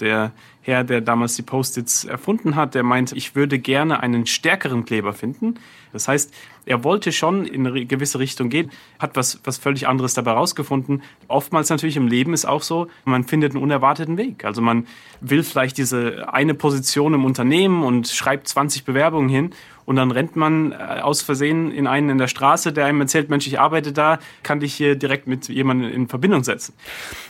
Der 0.00 0.32
Herr, 0.62 0.84
der 0.84 1.00
damals 1.00 1.34
die 1.34 1.42
Post-its 1.42 2.04
erfunden 2.04 2.54
hat, 2.54 2.74
der 2.74 2.82
meinte, 2.82 3.16
ich 3.16 3.34
würde 3.34 3.58
gerne 3.58 4.00
einen 4.00 4.26
stärkeren 4.26 4.84
Kleber 4.84 5.14
finden. 5.14 5.54
Das 5.92 6.08
heißt, 6.08 6.34
er 6.66 6.84
wollte 6.84 7.12
schon 7.12 7.46
in 7.46 7.66
eine 7.66 7.86
gewisse 7.86 8.18
Richtung 8.18 8.50
gehen, 8.50 8.70
hat 8.98 9.16
was, 9.16 9.40
was 9.44 9.56
völlig 9.56 9.88
anderes 9.88 10.12
dabei 10.12 10.32
rausgefunden. 10.32 11.02
Oftmals 11.26 11.70
natürlich 11.70 11.96
im 11.96 12.06
Leben 12.06 12.34
ist 12.34 12.44
auch 12.44 12.62
so, 12.62 12.88
man 13.06 13.24
findet 13.24 13.54
einen 13.54 13.62
unerwarteten 13.62 14.18
Weg. 14.18 14.44
Also 14.44 14.60
man 14.60 14.86
will 15.22 15.42
vielleicht 15.42 15.78
diese 15.78 16.32
eine 16.32 16.52
Position 16.52 17.14
im 17.14 17.24
Unternehmen 17.24 17.82
und 17.82 18.08
schreibt 18.08 18.48
20 18.48 18.84
Bewerbungen 18.84 19.30
hin 19.30 19.54
und 19.86 19.96
dann 19.96 20.10
rennt 20.10 20.36
man 20.36 20.72
äh, 20.72 21.00
aus 21.00 21.22
Versehen 21.22 21.70
in 21.70 21.86
einen 21.86 22.10
in 22.10 22.18
der 22.18 22.28
Straße, 22.28 22.74
der 22.74 22.84
einem 22.84 23.00
erzählt, 23.00 23.30
Mensch, 23.30 23.46
ich 23.46 23.58
arbeite 23.58 23.94
da, 23.94 24.18
kann 24.42 24.60
dich 24.60 24.74
hier 24.74 24.96
direkt 24.96 25.26
mit 25.26 25.48
jemandem 25.48 25.90
in 25.90 26.08
Verbindung 26.08 26.44
setzen. 26.44 26.74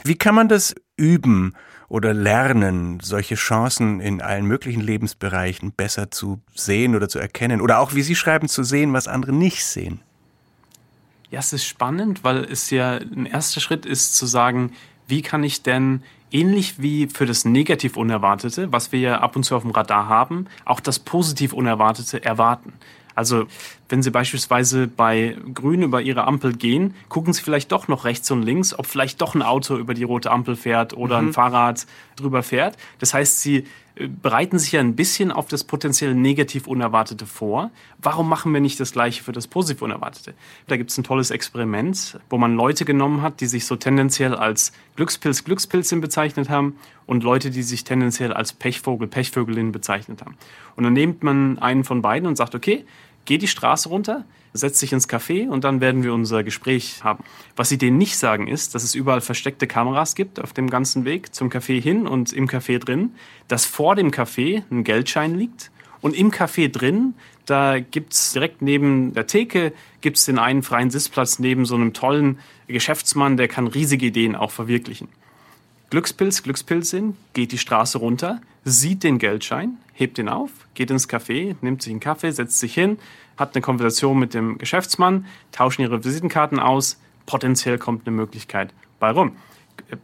Wie 0.03 0.17
kann 0.17 0.35
man 0.35 0.49
das 0.49 0.75
üben? 0.97 1.55
Oder 1.89 2.13
lernen, 2.13 3.01
solche 3.01 3.35
Chancen 3.35 4.01
in 4.01 4.21
allen 4.21 4.45
möglichen 4.45 4.81
Lebensbereichen 4.81 5.73
besser 5.73 6.11
zu 6.11 6.41
sehen 6.55 6.95
oder 6.95 7.09
zu 7.09 7.19
erkennen? 7.19 7.61
Oder 7.61 7.79
auch, 7.79 7.95
wie 7.95 8.03
Sie 8.03 8.15
schreiben, 8.15 8.49
zu 8.49 8.63
sehen, 8.63 8.93
was 8.93 9.09
andere 9.09 9.33
nicht 9.33 9.65
sehen? 9.65 10.01
Ja, 11.31 11.41
es 11.41 11.53
ist 11.53 11.67
spannend, 11.67 12.25
weil 12.25 12.45
es 12.45 12.71
ja 12.71 12.93
ein 12.93 13.27
erster 13.27 13.61
Schritt 13.61 13.87
ist 13.87 14.17
zu 14.17 14.27
sagen, 14.27 14.73
wie 15.07 15.23
kann 15.23 15.45
ich 15.45 15.63
denn 15.63 16.03
ähnlich 16.31 16.81
wie 16.81 17.07
für 17.07 17.27
das 17.27 17.45
negativ 17.45 17.97
Unerwartete, 17.97 18.73
was 18.73 18.93
wir 18.93 19.01
ja 19.01 19.21
ab 19.21 19.37
und 19.37 19.45
zu 19.45 19.57
auf 19.57 19.63
dem 19.63 19.71
Radar 19.71 20.09
haben, 20.09 20.47
auch 20.65 20.81
das 20.81 20.99
positiv 20.99 21.53
Unerwartete 21.53 22.23
erwarten. 22.23 22.75
Also 23.19 23.49
wenn 23.89 24.01
Sie 24.01 24.13
beispielsweise 24.13 24.87
bei 24.87 25.37
Grün 25.53 25.83
über 25.83 26.01
Ihre 26.01 26.25
Ampel 26.25 26.53
gehen, 26.53 26.95
gucken 27.09 27.33
Sie 27.33 27.43
vielleicht 27.43 27.73
doch 27.73 27.89
noch 27.89 28.05
rechts 28.05 28.31
und 28.31 28.43
links, 28.43 28.79
ob 28.79 28.87
vielleicht 28.87 29.21
doch 29.21 29.35
ein 29.35 29.43
Auto 29.43 29.77
über 29.77 29.93
die 29.93 30.05
rote 30.05 30.31
Ampel 30.31 30.55
fährt 30.55 30.97
oder 30.97 31.21
mhm. 31.21 31.29
ein 31.29 31.33
Fahrrad 31.33 31.87
drüber 32.15 32.45
fährt. 32.45 32.77
Das 33.01 33.15
heißt, 33.15 33.41
Sie 33.41 33.65
äh, 33.97 34.07
bereiten 34.07 34.61
sich 34.61 34.71
ja 34.71 34.81
ein 34.81 34.95
bisschen 34.95 35.33
auf 35.33 35.49
das 35.49 35.65
potenziell 35.65 36.15
negativ 36.15 36.69
Unerwartete 36.69 37.27
vor. 37.27 37.73
Warum 38.01 38.29
machen 38.29 38.53
wir 38.53 38.61
nicht 38.61 38.79
das 38.79 38.93
Gleiche 38.93 39.25
für 39.25 39.33
das 39.33 39.49
positiv 39.49 39.83
Unerwartete? 39.83 40.35
Da 40.69 40.77
gibt 40.77 40.91
es 40.91 40.99
ein 40.99 41.03
tolles 41.03 41.33
Experiment, 41.33 42.21
wo 42.31 42.39
man 42.39 42.55
Leute 42.55 42.85
genommen 42.85 43.23
hat, 43.23 43.41
die 43.41 43.47
sich 43.47 43.67
so 43.67 43.75
tendenziell 43.75 44.35
als 44.37 44.73
Glückspilz, 44.95 45.43
Glückspilzin 45.43 46.01
bezeichnet 46.01 46.51
haben 46.51 46.77
und 47.07 47.25
Leute, 47.25 47.51
die 47.51 47.63
sich 47.63 47.83
tendenziell 47.83 48.33
als 48.33 48.53
Pechvogel, 48.53 49.09
Pechvögelin 49.09 49.73
bezeichnet 49.73 50.23
haben. 50.23 50.37
Und 50.77 50.85
dann 50.85 50.93
nimmt 50.93 51.25
man 51.25 51.59
einen 51.59 51.83
von 51.83 52.03
beiden 52.03 52.29
und 52.29 52.37
sagt, 52.37 52.55
okay, 52.55 52.85
geh 53.25 53.39
die 53.39 53.49
Straße 53.49 53.89
runter, 53.89 54.25
setz 54.53 54.81
dich 54.81 54.93
ins 54.93 55.09
Café 55.09 55.49
und 55.49 55.65
dann 55.65 55.81
werden 55.81 56.03
wir 56.03 56.15
unser 56.15 56.43
Gespräch 56.43 57.03
haben. 57.03 57.25
Was 57.57 57.69
sie 57.69 57.79
denen 57.79 57.99
nicht 57.99 58.17
sagen 58.17 58.49
ist, 58.49 58.75
dass 58.75 58.85
es 58.85 58.95
überall 58.95 59.21
versteckte 59.21 59.67
Kameras 59.67 60.15
gibt 60.15 60.41
auf 60.41 60.53
dem 60.53 60.71
ganzen 60.71 61.05
Weg 61.05 61.35
zum 61.35 61.51
Café 61.51 61.81
hin 61.81 62.07
und 62.07 62.33
im 62.33 62.49
Café 62.49 62.79
drin, 62.79 63.13
dass 63.47 63.67
vor 63.67 63.95
dem 63.95 64.11
Café 64.11 64.63
ein 64.71 64.85
Geldschein 64.85 65.35
liegt 65.35 65.71
und 66.01 66.17
im 66.17 66.31
Café 66.31 66.71
drin, 66.71 67.15
da 67.47 67.79
gibt's 67.81 68.33
direkt 68.33 68.63
neben 68.63 69.15
der 69.15 69.27
Theke, 69.27 69.73
gibt's 70.01 70.27
den 70.27 70.39
einen 70.39 70.63
freien 70.63 70.91
Sitzplatz 70.91 71.39
neben 71.39 71.65
so 71.65 71.75
einem 71.75 71.93
tollen 71.93 72.39
Geschäftsmann, 72.67 73.37
der 73.37 73.49
kann 73.49 73.67
riesige 73.67 74.07
Ideen 74.07 74.37
auch 74.37 74.51
verwirklichen. 74.51 75.09
Glückspilz, 75.91 76.43
Glückspilzin 76.43 77.17
geht 77.33 77.53
die 77.53 77.59
Straße 77.59 77.97
runter, 77.97 78.43
sieht 78.71 79.03
den 79.05 79.19
Geldschein, 79.19 79.79
hebt 79.93 80.19
ihn 80.19 80.29
auf, 80.29 80.51
geht 80.75 80.91
ins 80.91 81.09
Café, 81.09 81.57
nimmt 81.61 81.83
sich 81.83 81.91
einen 81.91 82.01
Kaffee, 82.01 82.31
setzt 82.31 82.59
sich 82.59 82.75
hin, 82.75 82.99
hat 83.37 83.55
eine 83.55 83.63
Konversation 83.63 84.19
mit 84.19 84.35
dem 84.35 84.59
Geschäftsmann, 84.59 85.27
tauschen 85.53 85.83
ihre 85.83 86.05
Visitenkarten 86.05 86.59
aus, 86.59 87.01
potenziell 87.27 87.79
kommt 87.79 88.07
eine 88.07 88.17
Möglichkeit 88.17 88.73
bei 88.99 89.11
rum. 89.11 89.37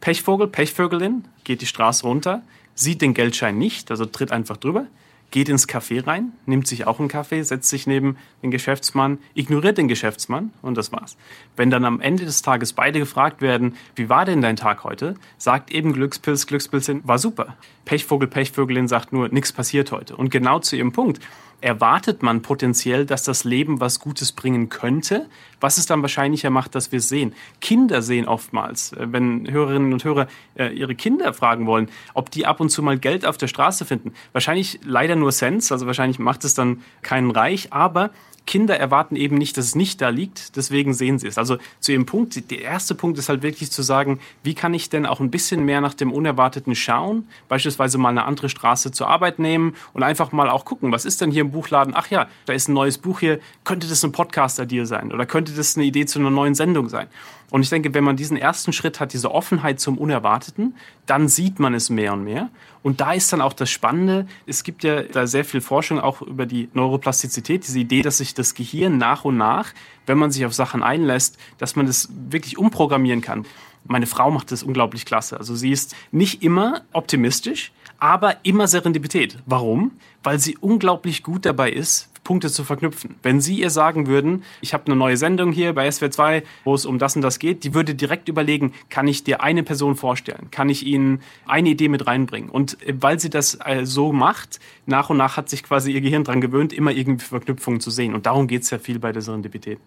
Pechvogel, 0.01 0.49
Pechvögelin 0.49 1.25
geht 1.43 1.61
die 1.61 1.67
Straße 1.67 2.07
runter, 2.07 2.43
sieht 2.75 3.03
den 3.03 3.15
Geldschein 3.15 3.59
nicht, 3.59 3.91
also 3.91 4.05
tritt 4.07 4.33
einfach 4.33 4.57
drüber, 4.57 4.87
geht 5.35 5.49
ins 5.49 5.67
Café 5.67 6.07
rein, 6.07 6.33
nimmt 6.47 6.69
sich 6.69 6.87
auch 6.87 7.01
einen 7.01 7.09
Kaffee, 7.09 7.43
setzt 7.43 7.69
sich 7.69 7.89
neben 7.89 8.17
den 8.45 8.53
Geschäftsmann, 8.53 9.19
ignoriert 9.35 9.79
den 9.79 9.89
Geschäftsmann 9.89 10.53
und 10.63 10.77
das 10.77 10.93
war's. 10.93 11.17
Wenn 11.57 11.71
dann 11.71 11.85
am 11.85 12.01
Ende 12.01 12.25
des 12.25 12.43
Tages 12.43 12.73
beide 12.73 13.01
gefragt 13.01 13.43
werden, 13.43 13.75
wie 13.97 14.09
war 14.09 14.27
denn 14.27 14.43
dein 14.43 14.55
Tag 14.55 14.85
heute, 14.85 15.17
sagt 15.37 15.73
eben 15.73 15.93
Glückspilz, 15.93 16.47
Glückspilzin, 16.47 17.01
war 17.03 17.19
super. 17.19 17.57
Pechvogel, 17.85 18.29
Pechvögelin 18.29 18.87
sagt 18.87 19.13
nur, 19.13 19.29
nichts 19.29 19.53
passiert 19.53 19.91
heute. 19.91 20.15
Und 20.15 20.31
genau 20.31 20.61
zu 20.61 20.77
ihrem 20.77 20.93
Punkt 20.93 21.21
erwartet 21.61 22.23
man 22.23 22.43
potenziell, 22.43 23.07
dass 23.07 23.23
das 23.23 23.45
Leben 23.45 23.81
was 23.81 24.01
Gutes 24.01 24.33
bringen 24.33 24.69
könnte, 24.69 25.29
was 25.61 25.79
es 25.79 25.87
dann 25.87 26.03
wahrscheinlicher 26.03 26.51
macht, 26.51 26.75
dass 26.75 26.93
wir 26.93 26.99
es 26.99 27.09
sehen. 27.09 27.35
Kinder 27.61 28.03
sehen 28.03 28.27
oftmals, 28.27 28.93
äh, 28.93 29.07
wenn 29.11 29.51
Hörerinnen 29.51 29.93
und 29.93 30.05
Hörer 30.05 30.27
äh, 30.57 30.69
ihre 30.69 30.95
Kinder 30.95 31.33
fragen 31.33 31.67
wollen, 31.67 31.89
ob 32.15 32.31
die 32.31 32.47
ab 32.47 32.61
und 32.61 32.71
zu 32.71 32.83
mal 32.83 32.99
Geld 32.99 33.25
auf 33.25 33.37
der 33.37 33.49
Straße 33.49 33.85
finden. 33.85 34.13
Wahrscheinlich 34.33 34.81
leider 34.85 35.17
nur 35.17 35.33
Cents, 35.33 35.73
also 35.73 35.87
wahrscheinlich 35.87 36.19
macht 36.19 36.45
es 36.45 36.55
dann 36.55 36.83
keinen 37.03 37.31
reich, 37.31 37.73
aber 37.73 38.11
Kinder 38.47 38.79
erwarten 38.79 39.17
eben 39.17 39.37
nicht, 39.37 39.57
dass 39.57 39.67
es 39.67 39.75
nicht 39.75 40.01
da 40.01 40.11
liegt, 40.11 40.57
deswegen 40.57 40.93
sehen 40.93 41.19
sie 41.19 41.27
es. 41.27 41.39
Also 41.39 41.57
zu 41.81 41.93
ihrem 41.93 42.07
Punkt, 42.07 42.51
der 42.51 42.61
erste 42.61 42.95
Punkt 42.95 43.19
ist 43.19 43.29
halt 43.29 43.43
wirklich 43.43 43.71
zu 43.71 43.83
sagen, 43.83 44.21
wie 44.43 44.55
kann 44.55 44.75
ich 44.75 44.91
denn 44.91 45.07
auch 45.07 45.21
ein 45.21 45.31
bisschen 45.31 45.65
mehr 45.65 45.81
nach 45.81 45.95
dem 45.95 46.13
Unerwarteten 46.13 46.75
schauen, 46.75 47.27
beispielsweise 47.49 47.97
mal 47.99 48.11
eine 48.11 48.25
andere 48.25 48.49
Straße 48.49 48.93
zur 48.93 49.09
Arbeit 49.09 49.39
nehmen 49.39 49.75
und 49.93 50.03
einfach 50.03 50.33
mal 50.33 50.51
auch 50.51 50.65
gucken, 50.65 50.93
was 50.93 51.05
ist 51.05 51.21
denn 51.21 51.31
hier 51.31 51.43
im 51.43 51.53
Buchladen? 51.53 51.95
Ach 51.97 52.09
ja, 52.11 52.29
da 52.47 52.53
ist 52.53 52.69
ein 52.69 52.75
neues 52.75 52.99
Buch 52.99 53.21
hier, 53.21 53.41
könnte 53.65 53.89
das 53.89 54.05
ein 54.05 54.13
Podcaster-Deal 54.13 54.87
sein 54.87 55.13
oder 55.13 55.27
könnte 55.27 55.53
das 55.53 55.77
eine 55.77 55.87
Idee 55.87 56.05
zu 56.05 56.19
einer 56.19 56.31
neuen 56.31 56.55
Sendung 56.55 56.89
sein? 56.89 57.09
Und 57.55 57.63
ich 57.63 57.71
denke, 57.71 57.95
wenn 57.95 58.03
man 58.03 58.17
diesen 58.17 58.37
ersten 58.37 58.73
Schritt 58.73 58.99
hat, 58.99 59.13
diese 59.13 59.31
Offenheit 59.31 59.79
zum 59.79 59.97
Unerwarteten, 59.97 60.75
dann 61.07 61.29
sieht 61.29 61.61
man 61.61 61.73
es 61.73 61.89
mehr 61.89 62.13
und 62.13 62.25
mehr. 62.25 62.51
Und 62.83 63.01
da 63.01 63.13
ist 63.13 63.33
dann 63.33 63.41
auch 63.41 63.53
das 63.53 63.71
Spannende, 63.71 64.27
es 64.45 64.65
gibt 64.65 64.83
ja 64.83 65.05
da 65.05 65.29
sehr 65.29 65.45
viel 65.45 65.61
Forschung 65.61 66.01
auch 66.01 66.21
über 66.21 66.47
die 66.47 66.69
Neuroplastizität, 66.73 67.65
diese 67.65 67.79
Idee, 67.79 68.03
dass 68.03 68.19
sich 68.19 68.35
das 68.35 68.55
Gehirn 68.57 68.99
nach 68.99 69.25
und 69.25 69.37
nach, 69.37 69.73
wenn 70.05 70.19
man 70.19 70.33
sich 70.33 70.45
auf 70.45 70.53
Sachen 70.53 70.83
einlässt, 70.83 71.39
dass 71.59 71.77
man 71.77 71.87
das 71.87 72.09
wirklich 72.29 72.59
umprogrammieren 72.59 73.21
kann. 73.21 73.47
Meine 73.85 74.07
Frau 74.07 74.33
macht 74.33 74.51
das 74.51 74.65
unglaublich 74.65 75.07
klasse. 75.07 75.39
Also 75.39 75.55
sie 75.55 75.71
ist 75.71 75.95
nicht 76.11 76.43
immer 76.43 76.83
optimistisch, 76.93 77.71
aber 78.01 78.35
immer 78.43 78.67
Serendipität. 78.67 79.39
Warum? 79.47 79.93
Weil 80.25 80.41
sie 80.41 80.59
unglaublich 80.59 81.23
gut 81.23 81.47
dabei 81.47 81.71
ist, 81.71 82.11
Punkte 82.25 82.51
zu 82.51 82.65
verknüpfen. 82.65 83.17
Wenn 83.23 83.41
Sie 83.41 83.61
ihr 83.61 83.71
sagen 83.71 84.07
würden, 84.07 84.43
ich 84.61 84.75
habe 84.75 84.87
eine 84.87 84.97
neue 84.97 85.17
Sendung 85.17 85.53
hier 85.53 85.73
bei 85.75 85.91
SWR 85.91 86.11
2, 86.11 86.43
wo 86.65 86.75
es 86.75 86.87
um 86.87 86.99
das 86.99 87.15
und 87.15 87.23
das 87.23 87.39
geht, 87.39 87.63
die 87.65 87.75
würde 87.75 87.95
direkt 87.95 88.29
überlegen, 88.29 88.73
kann 88.89 89.07
ich 89.07 89.23
dir 89.23 89.43
eine 89.43 89.63
Person 89.63 89.95
vorstellen? 89.95 90.51
Kann 90.51 90.69
ich 90.69 90.85
Ihnen 90.85 91.21
eine 91.47 91.69
Idee 91.69 91.89
mit 91.89 92.07
reinbringen? 92.07 92.51
Und 92.51 92.83
äh, 92.83 92.95
weil 92.99 93.21
sie 93.21 93.31
das 93.31 93.59
äh, 93.65 93.85
so 93.85 94.13
macht, 94.13 94.59
nach 94.87 95.11
und 95.11 95.19
nach 95.19 95.37
hat 95.37 95.49
sich 95.49 95.63
quasi 95.63 95.93
ihr 95.93 96.01
Gehirn 96.01 96.25
daran 96.25 96.41
gewöhnt, 96.41 96.73
immer 96.73 96.91
irgendwie 96.91 97.25
Verknüpfungen 97.25 97.81
zu 97.81 97.91
sehen. 97.91 98.15
Und 98.15 98.27
darum 98.27 98.49
geht 98.49 98.63
es 98.63 98.71
ja 98.71 98.79
viel 98.79 98.99
bei 98.99 99.13
der 99.13 99.23
Serendipität. 99.23 99.79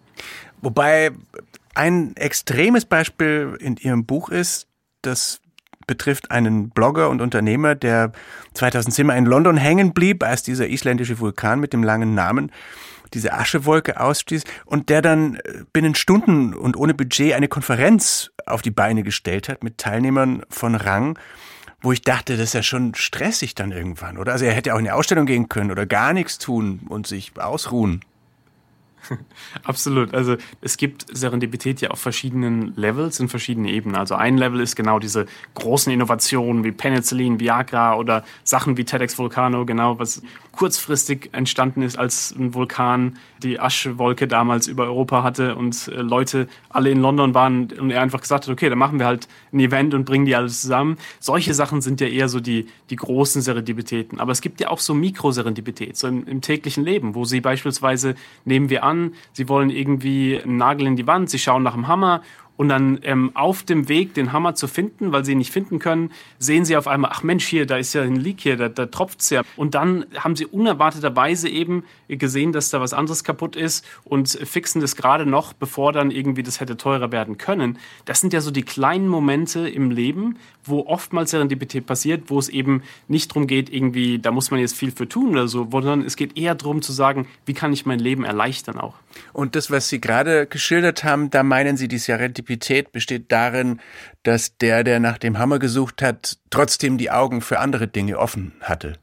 Wobei 0.62 1.10
ein 1.74 2.16
extremes 2.16 2.84
Beispiel 2.84 3.56
in 3.60 3.76
Ihrem 3.76 4.04
Buch 4.04 4.30
ist, 4.30 4.68
dass 5.02 5.40
betrifft 5.88 6.30
einen 6.30 6.70
Blogger 6.70 7.08
und 7.08 7.20
Unternehmer, 7.20 7.74
der 7.74 8.12
2010 8.54 9.10
in 9.10 9.26
London 9.26 9.56
hängen 9.56 9.92
blieb, 9.92 10.22
als 10.22 10.44
dieser 10.44 10.68
isländische 10.68 11.18
Vulkan 11.18 11.58
mit 11.58 11.72
dem 11.72 11.82
langen 11.82 12.14
Namen 12.14 12.52
diese 13.14 13.32
Aschewolke 13.32 14.00
ausstieß 14.00 14.44
und 14.64 14.88
der 14.88 15.02
dann 15.02 15.36
äh, 15.36 15.64
binnen 15.72 15.94
Stunden 15.94 16.54
und 16.54 16.76
ohne 16.76 16.94
Budget 16.94 17.32
eine 17.32 17.48
Konferenz 17.48 18.30
auf 18.46 18.62
die 18.62 18.70
Beine 18.70 19.02
gestellt 19.02 19.48
hat 19.48 19.64
mit 19.64 19.78
Teilnehmern 19.78 20.42
von 20.50 20.74
Rang, 20.74 21.18
wo 21.80 21.92
ich 21.92 22.02
dachte, 22.02 22.36
das 22.36 22.48
ist 22.48 22.54
ja 22.54 22.62
schon 22.62 22.94
stressig 22.94 23.54
dann 23.54 23.72
irgendwann, 23.72 24.18
oder? 24.18 24.32
Also 24.32 24.44
er 24.44 24.52
hätte 24.52 24.74
auch 24.74 24.78
in 24.78 24.86
eine 24.86 24.94
Ausstellung 24.94 25.26
gehen 25.26 25.48
können 25.48 25.70
oder 25.70 25.86
gar 25.86 26.12
nichts 26.12 26.38
tun 26.38 26.80
und 26.88 27.06
sich 27.06 27.32
ausruhen. 27.38 28.02
Absolut. 29.64 30.14
Also 30.14 30.36
es 30.60 30.76
gibt 30.76 31.06
Serendipität 31.12 31.80
ja 31.80 31.90
auf 31.90 32.00
verschiedenen 32.00 32.74
Levels, 32.76 33.20
in 33.20 33.28
verschiedenen 33.28 33.68
Ebenen. 33.68 33.96
Also 33.96 34.14
ein 34.14 34.36
Level 34.36 34.60
ist 34.60 34.76
genau 34.76 34.98
diese 34.98 35.26
großen 35.54 35.92
Innovationen 35.92 36.64
wie 36.64 36.72
Penicillin, 36.72 37.40
Viagra 37.40 37.96
oder 37.96 38.24
Sachen 38.44 38.76
wie 38.76 38.84
TEDx 38.84 39.18
Volcano, 39.18 39.64
genau, 39.64 39.98
was 39.98 40.22
kurzfristig 40.58 41.30
entstanden 41.32 41.82
ist, 41.82 41.96
als 41.96 42.34
ein 42.36 42.52
Vulkan 42.52 43.16
die 43.44 43.60
Aschewolke 43.60 44.26
damals 44.26 44.66
über 44.66 44.86
Europa 44.86 45.22
hatte 45.22 45.54
und 45.54 45.86
äh, 45.86 46.00
Leute 46.00 46.48
alle 46.68 46.90
in 46.90 47.00
London 47.00 47.32
waren 47.32 47.70
und 47.78 47.92
er 47.92 48.02
einfach 48.02 48.20
gesagt 48.20 48.46
hat, 48.46 48.52
okay, 48.52 48.68
dann 48.68 48.78
machen 48.78 48.98
wir 48.98 49.06
halt 49.06 49.28
ein 49.52 49.60
Event 49.60 49.94
und 49.94 50.04
bringen 50.04 50.24
die 50.24 50.34
alles 50.34 50.60
zusammen. 50.60 50.96
Solche 51.20 51.54
Sachen 51.54 51.80
sind 51.80 52.00
ja 52.00 52.08
eher 52.08 52.28
so 52.28 52.40
die, 52.40 52.66
die 52.90 52.96
großen 52.96 53.40
Serendipitäten. 53.40 54.18
Aber 54.18 54.32
es 54.32 54.40
gibt 54.40 54.60
ja 54.60 54.68
auch 54.68 54.80
so 54.80 54.94
Mikroserendipität, 54.94 55.96
so 55.96 56.08
im, 56.08 56.26
im 56.26 56.40
täglichen 56.40 56.82
Leben, 56.82 57.14
wo 57.14 57.24
sie 57.24 57.40
beispielsweise, 57.40 58.16
nehmen 58.44 58.68
wir 58.68 58.82
an, 58.82 58.87
sie 59.32 59.48
wollen 59.48 59.70
irgendwie 59.70 60.40
einen 60.40 60.56
Nagel 60.56 60.86
in 60.86 60.96
die 60.96 61.06
Wand, 61.06 61.30
sie 61.30 61.38
schauen 61.38 61.62
nach 61.62 61.74
dem 61.74 61.88
Hammer 61.88 62.22
und 62.58 62.68
dann 62.68 62.98
ähm, 63.02 63.30
auf 63.34 63.62
dem 63.62 63.88
Weg, 63.88 64.14
den 64.14 64.32
Hammer 64.32 64.56
zu 64.56 64.66
finden, 64.66 65.12
weil 65.12 65.24
sie 65.24 65.32
ihn 65.32 65.38
nicht 65.38 65.52
finden 65.52 65.78
können, 65.78 66.10
sehen 66.40 66.64
sie 66.64 66.76
auf 66.76 66.88
einmal, 66.88 67.12
ach 67.14 67.22
Mensch, 67.22 67.46
hier, 67.46 67.66
da 67.66 67.76
ist 67.76 67.94
ja 67.94 68.02
ein 68.02 68.16
Leak 68.16 68.40
hier, 68.40 68.56
da, 68.56 68.68
da 68.68 68.86
tropft's 68.86 69.30
ja. 69.30 69.42
Und 69.54 69.76
dann 69.76 70.04
haben 70.16 70.34
sie 70.34 70.44
unerwarteterweise 70.44 71.48
eben 71.48 71.84
gesehen, 72.08 72.52
dass 72.52 72.70
da 72.70 72.80
was 72.80 72.92
anderes 72.92 73.22
kaputt 73.22 73.54
ist 73.54 73.86
und 74.04 74.28
fixen 74.28 74.80
das 74.80 74.96
gerade 74.96 75.24
noch, 75.24 75.52
bevor 75.52 75.92
dann 75.92 76.10
irgendwie 76.10 76.42
das 76.42 76.58
hätte 76.58 76.76
teurer 76.76 77.12
werden 77.12 77.38
können. 77.38 77.78
Das 78.06 78.20
sind 78.20 78.32
ja 78.32 78.40
so 78.40 78.50
die 78.50 78.64
kleinen 78.64 79.06
Momente 79.06 79.68
im 79.68 79.92
Leben, 79.92 80.36
wo 80.64 80.84
oftmals 80.84 81.30
Serendipität 81.30 81.86
passiert, 81.86 82.24
wo 82.26 82.40
es 82.40 82.48
eben 82.48 82.82
nicht 83.06 83.30
darum 83.30 83.46
geht, 83.46 83.72
irgendwie, 83.72 84.18
da 84.18 84.32
muss 84.32 84.50
man 84.50 84.58
jetzt 84.58 84.76
viel 84.76 84.90
für 84.90 85.08
tun 85.08 85.30
oder 85.30 85.46
so, 85.46 85.68
sondern 85.70 86.02
es 86.02 86.16
geht 86.16 86.36
eher 86.36 86.56
darum 86.56 86.82
zu 86.82 86.90
sagen, 86.90 87.28
wie 87.46 87.54
kann 87.54 87.72
ich 87.72 87.86
mein 87.86 88.00
Leben 88.00 88.24
erleichtern 88.24 88.78
auch. 88.78 88.96
Und 89.32 89.54
das, 89.54 89.70
was 89.70 89.88
Sie 89.88 90.00
gerade 90.00 90.46
geschildert 90.46 91.04
haben, 91.04 91.30
da 91.30 91.42
meinen 91.44 91.76
Sie, 91.76 91.86
die 91.86 91.98
Serendipität 91.98 92.47
besteht 92.92 93.30
darin, 93.30 93.80
dass 94.22 94.56
der, 94.58 94.84
der 94.84 95.00
nach 95.00 95.18
dem 95.18 95.38
Hammer 95.38 95.58
gesucht 95.58 96.02
hat, 96.02 96.38
trotzdem 96.50 96.98
die 96.98 97.10
Augen 97.10 97.40
für 97.40 97.60
andere 97.60 97.88
Dinge 97.88 98.18
offen 98.18 98.52
hatte. 98.60 98.94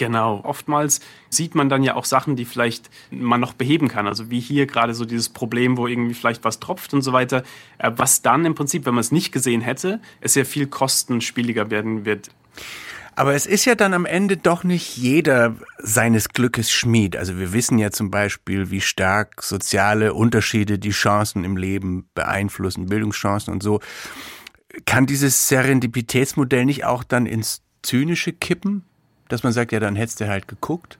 Genau. 0.00 0.40
Oftmals 0.44 1.00
sieht 1.28 1.54
man 1.54 1.68
dann 1.68 1.82
ja 1.82 1.94
auch 1.94 2.06
Sachen, 2.06 2.34
die 2.34 2.46
vielleicht 2.46 2.88
man 3.10 3.38
noch 3.38 3.52
beheben 3.52 3.88
kann. 3.88 4.06
Also 4.06 4.30
wie 4.30 4.40
hier 4.40 4.66
gerade 4.66 4.94
so 4.94 5.04
dieses 5.04 5.28
Problem, 5.28 5.76
wo 5.76 5.86
irgendwie 5.86 6.14
vielleicht 6.14 6.42
was 6.42 6.58
tropft 6.58 6.94
und 6.94 7.02
so 7.02 7.12
weiter. 7.12 7.42
Äh, 7.76 7.90
was 7.96 8.22
dann 8.22 8.46
im 8.46 8.54
Prinzip, 8.54 8.86
wenn 8.86 8.94
man 8.94 9.02
es 9.02 9.12
nicht 9.12 9.30
gesehen 9.30 9.60
hätte, 9.60 10.00
es 10.22 10.34
ja 10.34 10.44
viel 10.44 10.66
kostenspieliger 10.68 11.70
werden 11.70 12.06
wird. 12.06 12.30
Aber 13.16 13.34
es 13.34 13.46
ist 13.46 13.64
ja 13.64 13.74
dann 13.74 13.92
am 13.92 14.06
Ende 14.06 14.36
doch 14.36 14.64
nicht 14.64 14.96
jeder 14.96 15.56
seines 15.78 16.30
Glückes 16.30 16.70
Schmied. 16.70 17.16
Also 17.16 17.38
wir 17.38 17.52
wissen 17.52 17.78
ja 17.78 17.90
zum 17.90 18.10
Beispiel, 18.10 18.70
wie 18.70 18.80
stark 18.80 19.42
soziale 19.42 20.14
Unterschiede 20.14 20.78
die 20.78 20.90
Chancen 20.90 21.44
im 21.44 21.56
Leben 21.56 22.08
beeinflussen, 22.14 22.86
Bildungschancen 22.86 23.52
und 23.52 23.62
so. 23.62 23.80
Kann 24.86 25.06
dieses 25.06 25.48
Serendipitätsmodell 25.48 26.64
nicht 26.64 26.84
auch 26.84 27.04
dann 27.04 27.26
ins 27.26 27.62
Zynische 27.82 28.32
kippen? 28.32 28.84
Dass 29.28 29.42
man 29.42 29.52
sagt, 29.52 29.72
ja, 29.72 29.80
dann 29.80 29.96
hättest 29.96 30.20
du 30.20 30.28
halt 30.28 30.48
geguckt? 30.48 30.96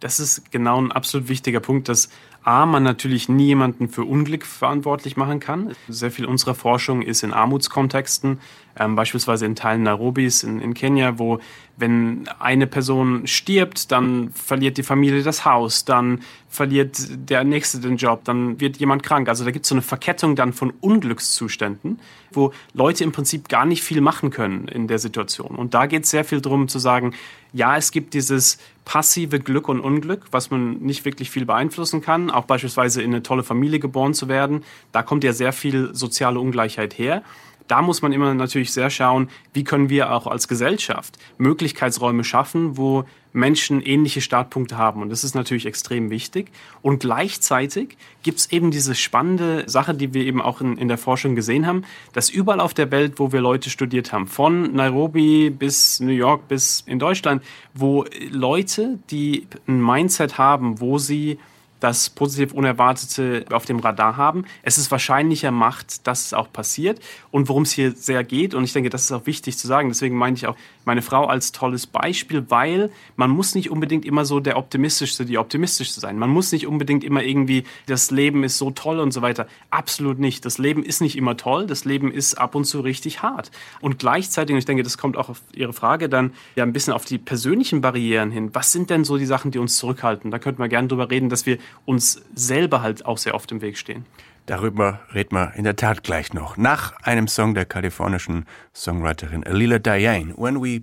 Das 0.00 0.18
ist 0.18 0.50
genau 0.50 0.80
ein 0.80 0.90
absolut 0.90 1.28
wichtiger 1.28 1.60
Punkt, 1.60 1.88
dass 1.88 2.08
A, 2.44 2.66
man 2.66 2.82
natürlich 2.82 3.28
nie 3.28 3.46
jemanden 3.46 3.88
für 3.88 4.04
Unglück 4.04 4.44
verantwortlich 4.44 5.16
machen 5.16 5.40
kann. 5.40 5.74
Sehr 5.88 6.10
viel 6.10 6.26
unserer 6.26 6.54
Forschung 6.54 7.02
ist 7.02 7.22
in 7.22 7.32
Armutskontexten, 7.32 8.40
ähm, 8.76 8.96
beispielsweise 8.96 9.46
in 9.46 9.54
Teilen 9.54 9.84
Nairobis 9.84 10.42
in, 10.42 10.60
in 10.60 10.74
Kenia, 10.74 11.18
wo 11.18 11.38
wenn 11.76 12.28
eine 12.38 12.66
Person 12.66 13.26
stirbt, 13.26 13.90
dann 13.90 14.30
verliert 14.30 14.76
die 14.76 14.82
Familie 14.82 15.22
das 15.22 15.44
Haus, 15.44 15.84
dann 15.84 16.20
verliert 16.48 16.98
der 17.10 17.44
Nächste 17.44 17.80
den 17.80 17.96
Job, 17.96 18.24
dann 18.24 18.60
wird 18.60 18.76
jemand 18.76 19.02
krank. 19.02 19.28
Also 19.28 19.44
da 19.44 19.50
gibt 19.50 19.64
es 19.64 19.70
so 19.70 19.74
eine 19.74 19.82
Verkettung 19.82 20.36
dann 20.36 20.52
von 20.52 20.72
Unglückszuständen, 20.80 21.98
wo 22.30 22.52
Leute 22.74 23.04
im 23.04 23.12
Prinzip 23.12 23.48
gar 23.48 23.64
nicht 23.64 23.82
viel 23.82 24.00
machen 24.00 24.30
können 24.30 24.68
in 24.68 24.86
der 24.86 24.98
Situation. 24.98 25.56
Und 25.56 25.74
da 25.74 25.86
geht 25.86 26.04
es 26.04 26.10
sehr 26.10 26.24
viel 26.24 26.40
darum 26.40 26.68
zu 26.68 26.78
sagen, 26.78 27.14
ja, 27.54 27.76
es 27.76 27.90
gibt 27.90 28.14
dieses 28.14 28.58
passive 28.84 29.40
Glück 29.40 29.68
und 29.68 29.80
Unglück, 29.80 30.26
was 30.30 30.50
man 30.50 30.78
nicht 30.78 31.04
wirklich 31.04 31.30
viel 31.30 31.46
beeinflussen 31.46 32.02
kann, 32.02 32.30
auch 32.32 32.44
beispielsweise 32.44 33.02
in 33.02 33.12
eine 33.12 33.22
tolle 33.22 33.42
Familie 33.42 33.78
geboren 33.78 34.14
zu 34.14 34.28
werden. 34.28 34.64
Da 34.90 35.02
kommt 35.02 35.24
ja 35.24 35.32
sehr 35.32 35.52
viel 35.52 35.94
soziale 35.94 36.40
Ungleichheit 36.40 36.98
her 36.98 37.22
da 37.68 37.80
muss 37.80 38.02
man 38.02 38.12
immer 38.12 38.34
natürlich 38.34 38.72
sehr 38.72 38.90
schauen, 38.90 39.28
wie 39.52 39.64
können 39.64 39.88
wir 39.88 40.12
auch 40.12 40.26
als 40.26 40.48
Gesellschaft 40.48 41.18
Möglichkeitsräume 41.38 42.24
schaffen, 42.24 42.76
wo 42.76 43.04
Menschen 43.32 43.80
ähnliche 43.80 44.20
Startpunkte 44.20 44.76
haben. 44.76 45.00
Und 45.00 45.08
das 45.08 45.24
ist 45.24 45.34
natürlich 45.34 45.64
extrem 45.64 46.10
wichtig. 46.10 46.50
Und 46.82 47.00
gleichzeitig 47.00 47.96
gibt 48.22 48.40
es 48.40 48.52
eben 48.52 48.70
diese 48.70 48.94
spannende 48.94 49.64
Sache, 49.70 49.94
die 49.94 50.12
wir 50.12 50.24
eben 50.26 50.42
auch 50.42 50.60
in, 50.60 50.76
in 50.76 50.88
der 50.88 50.98
Forschung 50.98 51.34
gesehen 51.34 51.66
haben, 51.66 51.84
dass 52.12 52.28
überall 52.28 52.60
auf 52.60 52.74
der 52.74 52.90
Welt, 52.90 53.14
wo 53.16 53.32
wir 53.32 53.40
Leute 53.40 53.70
studiert 53.70 54.12
haben, 54.12 54.26
von 54.26 54.74
Nairobi 54.74 55.48
bis 55.48 55.98
New 56.00 56.12
York 56.12 56.48
bis 56.48 56.82
in 56.86 56.98
Deutschland, 56.98 57.42
wo 57.72 58.04
Leute, 58.30 58.98
die 59.10 59.46
ein 59.66 59.80
Mindset 59.82 60.36
haben, 60.36 60.78
wo 60.78 60.98
sie 60.98 61.38
das 61.82 62.10
positiv 62.10 62.52
Unerwartete 62.52 63.44
auf 63.50 63.64
dem 63.64 63.80
Radar 63.80 64.16
haben, 64.16 64.44
es 64.62 64.78
ist 64.78 64.90
wahrscheinlicher 64.90 65.50
macht, 65.50 66.06
dass 66.06 66.26
es 66.26 66.34
auch 66.34 66.52
passiert. 66.52 67.00
Und 67.30 67.48
worum 67.48 67.64
es 67.64 67.72
hier 67.72 67.92
sehr 67.92 68.22
geht, 68.22 68.54
und 68.54 68.64
ich 68.64 68.72
denke, 68.72 68.90
das 68.90 69.02
ist 69.02 69.12
auch 69.12 69.26
wichtig 69.26 69.58
zu 69.58 69.66
sagen, 69.66 69.88
deswegen 69.88 70.16
meine 70.16 70.36
ich 70.36 70.46
auch 70.46 70.56
meine 70.84 71.02
Frau 71.02 71.26
als 71.26 71.52
tolles 71.52 71.86
Beispiel, 71.86 72.44
weil 72.48 72.90
man 73.16 73.30
muss 73.30 73.54
nicht 73.54 73.70
unbedingt 73.70 74.04
immer 74.04 74.24
so 74.24 74.40
der 74.40 74.56
Optimistischste, 74.56 75.24
die 75.24 75.38
Optimistischste 75.38 76.00
sein. 76.00 76.18
Man 76.18 76.30
muss 76.30 76.52
nicht 76.52 76.66
unbedingt 76.66 77.04
immer 77.04 77.22
irgendwie, 77.22 77.64
das 77.86 78.10
Leben 78.10 78.44
ist 78.44 78.58
so 78.58 78.70
toll 78.70 79.00
und 79.00 79.12
so 79.12 79.22
weiter. 79.22 79.46
Absolut 79.70 80.18
nicht. 80.18 80.44
Das 80.44 80.58
Leben 80.58 80.82
ist 80.84 81.00
nicht 81.00 81.16
immer 81.16 81.36
toll. 81.36 81.66
Das 81.66 81.84
Leben 81.84 82.12
ist 82.12 82.34
ab 82.34 82.54
und 82.54 82.64
zu 82.64 82.80
richtig 82.80 83.22
hart. 83.22 83.50
Und 83.80 83.98
gleichzeitig, 83.98 84.54
und 84.54 84.58
ich 84.58 84.64
denke, 84.64 84.82
das 84.82 84.98
kommt 84.98 85.16
auch 85.16 85.28
auf 85.28 85.42
Ihre 85.54 85.72
Frage 85.72 86.08
dann 86.08 86.32
ja 86.56 86.64
ein 86.64 86.72
bisschen 86.72 86.92
auf 86.92 87.04
die 87.04 87.18
persönlichen 87.18 87.80
Barrieren 87.80 88.30
hin. 88.30 88.50
Was 88.52 88.72
sind 88.72 88.90
denn 88.90 89.04
so 89.04 89.18
die 89.18 89.26
Sachen, 89.26 89.50
die 89.50 89.58
uns 89.58 89.76
zurückhalten? 89.76 90.30
Da 90.30 90.38
könnten 90.38 90.60
wir 90.60 90.68
gerne 90.68 90.88
drüber 90.88 91.10
reden, 91.10 91.28
dass 91.28 91.46
wir 91.46 91.58
uns 91.84 92.22
selber 92.34 92.82
halt 92.82 93.04
auch 93.06 93.18
sehr 93.18 93.34
oft 93.34 93.50
im 93.52 93.60
Weg 93.60 93.78
stehen. 93.78 94.04
Darüber 94.46 95.00
reden 95.14 95.36
wir 95.36 95.52
in 95.54 95.64
der 95.64 95.76
Tat 95.76 96.02
gleich 96.02 96.32
noch. 96.32 96.56
Nach 96.56 96.92
einem 97.02 97.28
Song 97.28 97.54
der 97.54 97.64
kalifornischen 97.64 98.46
Songwriterin 98.74 99.44
Alila 99.44 99.78
Diane, 99.78 100.34
When 100.36 100.60
We 100.60 100.80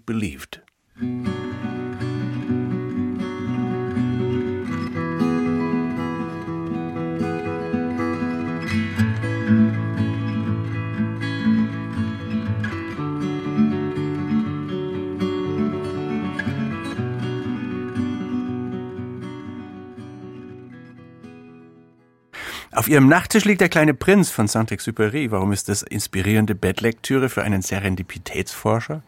Auf 22.80 22.88
Ihrem 22.88 23.10
Nachttisch 23.10 23.44
liegt 23.44 23.60
der 23.60 23.68
kleine 23.68 23.94
Prinz 23.94 24.32
von 24.32 24.48
Saint-Exupéry. 24.48 25.32
Warum 25.32 25.52
ist 25.52 25.68
das 25.68 25.82
inspirierende 25.82 26.56
Bettlektüre 26.56 27.28
für 27.28 27.44
einen 27.44 27.62
Serendipitätsforscher? 27.62 29.04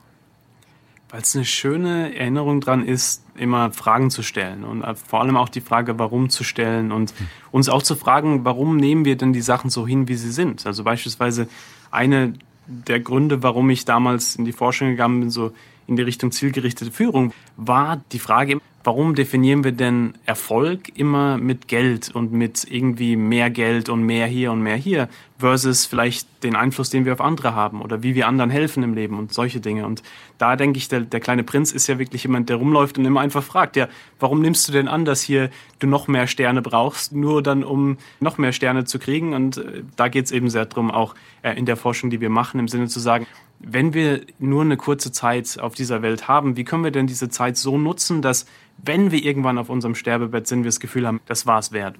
Weil 1.10 1.21
es 1.21 1.34
eine 1.38 1.45
schöne 1.45 2.13
Erinnerung 2.13 2.60
dran 2.60 2.86
ist, 2.86 3.23
immer 3.38 3.71
Fragen 3.71 4.12
zu 4.12 4.23
stellen 4.23 4.65
und 4.65 4.84
äh, 4.84 4.93
vor 4.95 5.21
allem 5.21 5.38
auch 5.38 5.47
die 5.47 5.62
Frage, 5.62 5.97
warum 5.97 6.29
zu 6.29 6.43
stellen 6.43 6.91
und 6.91 7.12
hm. 7.17 7.27
uns 7.51 7.69
auch 7.69 7.81
zu 7.81 7.95
fragen, 7.95 8.43
warum 8.43 8.75
nehmen 8.75 9.05
wir 9.05 9.15
denn 9.15 9.31
die 9.31 9.39
Sachen 9.39 9.69
so 9.69 9.88
hin, 9.88 10.10
wie 10.10 10.15
sie 10.15 10.34
sind? 10.34 10.65
Also 10.65 10.84
beispielsweise 10.84 11.47
eine 11.91 12.34
der 12.67 12.99
Gründe, 12.99 13.41
warum 13.41 13.69
ich 13.69 13.86
damals 13.86 14.36
in 14.36 14.43
die 14.43 14.51
Forschung 14.51 14.89
gegangen 14.89 15.21
bin, 15.21 15.29
so 15.29 15.53
in 15.88 15.95
die 15.95 16.03
Richtung 16.03 16.34
zielgerichtete 16.34 16.91
Führung, 16.91 17.31
war 17.55 18.01
die 18.12 18.19
Frage, 18.19 18.60
warum 18.84 19.15
definieren 19.15 19.63
wir 19.63 19.72
denn 19.72 20.13
Erfolg 20.26 20.98
immer 20.98 21.38
mit 21.38 21.67
Geld 21.67 22.10
und 22.13 22.32
mit 22.32 22.65
irgendwie 22.70 23.15
mehr 23.15 23.50
Geld 23.50 23.89
und 23.89 24.04
mehr 24.04 24.28
hier 24.28 24.52
und 24.52 24.62
mehr 24.62 24.76
hier 24.76 25.10
versus 25.38 25.86
vielleicht 25.86 26.28
den 26.44 26.56
Einfluss, 26.56 26.89
den 26.89 27.04
wir 27.06 27.13
auf 27.13 27.22
andere 27.22 27.56
haben 27.56 27.82
oder 27.82 28.04
wie 28.04 28.15
wir 28.15 28.28
anderen 28.28 28.50
helfen 28.50 28.84
im 28.84 28.94
Leben 28.94 29.17
und 29.17 29.34
solche 29.34 29.60
Dinge. 29.60 29.86
Und 29.86 30.04
da 30.38 30.56
denke 30.56 30.78
ich, 30.78 30.88
der, 30.88 31.02
der 31.02 31.20
kleine 31.20 31.44
Prinz 31.44 31.72
ist 31.72 31.88
ja 31.88 32.00
wirklich 32.00 32.24
jemand, 32.24 32.50
der 32.50 32.58
rumläuft 32.58 32.98
und 32.98 33.06
immer 33.06 33.22
einfach 33.22 33.44
fragt, 33.44 33.76
ja, 33.76 33.88
warum 34.20 34.41
nimmst 34.41 34.67
du 34.67 34.72
denn 34.72 34.88
an, 34.88 35.04
dass 35.04 35.22
hier 35.22 35.50
du 35.80 35.88
noch 35.88 36.08
mehr 36.08 36.28
Sterne 36.28 36.62
brauchst, 36.62 37.13
nur 37.13 37.44
dann, 37.44 37.63
um 37.63 37.98
noch 38.20 38.38
mehr 38.38 38.54
Sterne 38.54 38.86
zu 38.86 39.00
kriegen? 39.00 39.34
Und 39.34 39.58
äh, 39.58 39.84
da 39.96 40.08
geht 40.08 40.26
es 40.26 40.32
eben 40.32 40.50
sehr 40.50 40.65
drum, 40.65 40.91
auch 40.91 41.15
äh, 41.41 41.54
in 41.58 41.65
der 41.65 41.76
Forschung, 41.78 42.10
die 42.10 42.22
wir 42.22 42.30
machen, 42.30 42.60
im 42.60 42.67
Sinne 42.67 42.88
zu 42.88 43.00
sagen, 43.00 43.28
wenn 43.63 43.93
wir 43.93 44.21
nur 44.39 44.63
eine 44.63 44.78
kurze 44.78 45.12
Zeit 45.12 45.60
auf 45.60 45.76
dieser 45.76 46.02
Welt 46.02 46.28
haben, 46.28 46.58
wie 46.58 46.63
können 46.63 46.84
wir 46.84 46.91
denn 46.91 47.08
diese 47.08 47.30
Zeit 47.30 47.58
so 47.58 47.78
nutzen, 47.78 48.21
dass 48.21 48.45
wenn 48.84 49.12
wir 49.12 49.24
irgendwann 49.24 49.58
auf 49.58 49.69
unserem 49.69 49.95
Sterbebett 49.95 50.47
sind, 50.47 50.60
wir 50.60 50.69
das 50.69 50.80
Gefühl 50.80 51.06
haben, 51.06 51.21
das 51.28 51.45
war 51.45 51.60
es 51.60 51.71
wert. 51.71 51.95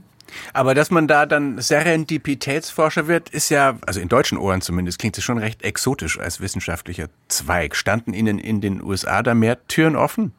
Aber 0.54 0.74
dass 0.74 0.92
man 0.92 1.08
da 1.08 1.26
dann 1.26 1.60
Serendipitätsforscher 1.60 3.08
wird, 3.08 3.30
ist 3.30 3.50
ja, 3.50 3.78
also 3.86 4.00
in 4.00 4.08
deutschen 4.08 4.38
Ohren 4.38 4.62
zumindest, 4.62 5.00
klingt 5.00 5.18
es 5.18 5.24
schon 5.24 5.38
recht 5.38 5.64
exotisch 5.64 6.20
als 6.20 6.40
wissenschaftlicher 6.40 7.10
Zweig. 7.28 7.76
Standen 7.76 8.14
Ihnen 8.14 8.40
in 8.40 8.62
den 8.62 8.82
USA 8.82 9.24
da 9.24 9.34
mehr 9.34 9.66
Türen 9.68 9.96
offen? 9.96 10.34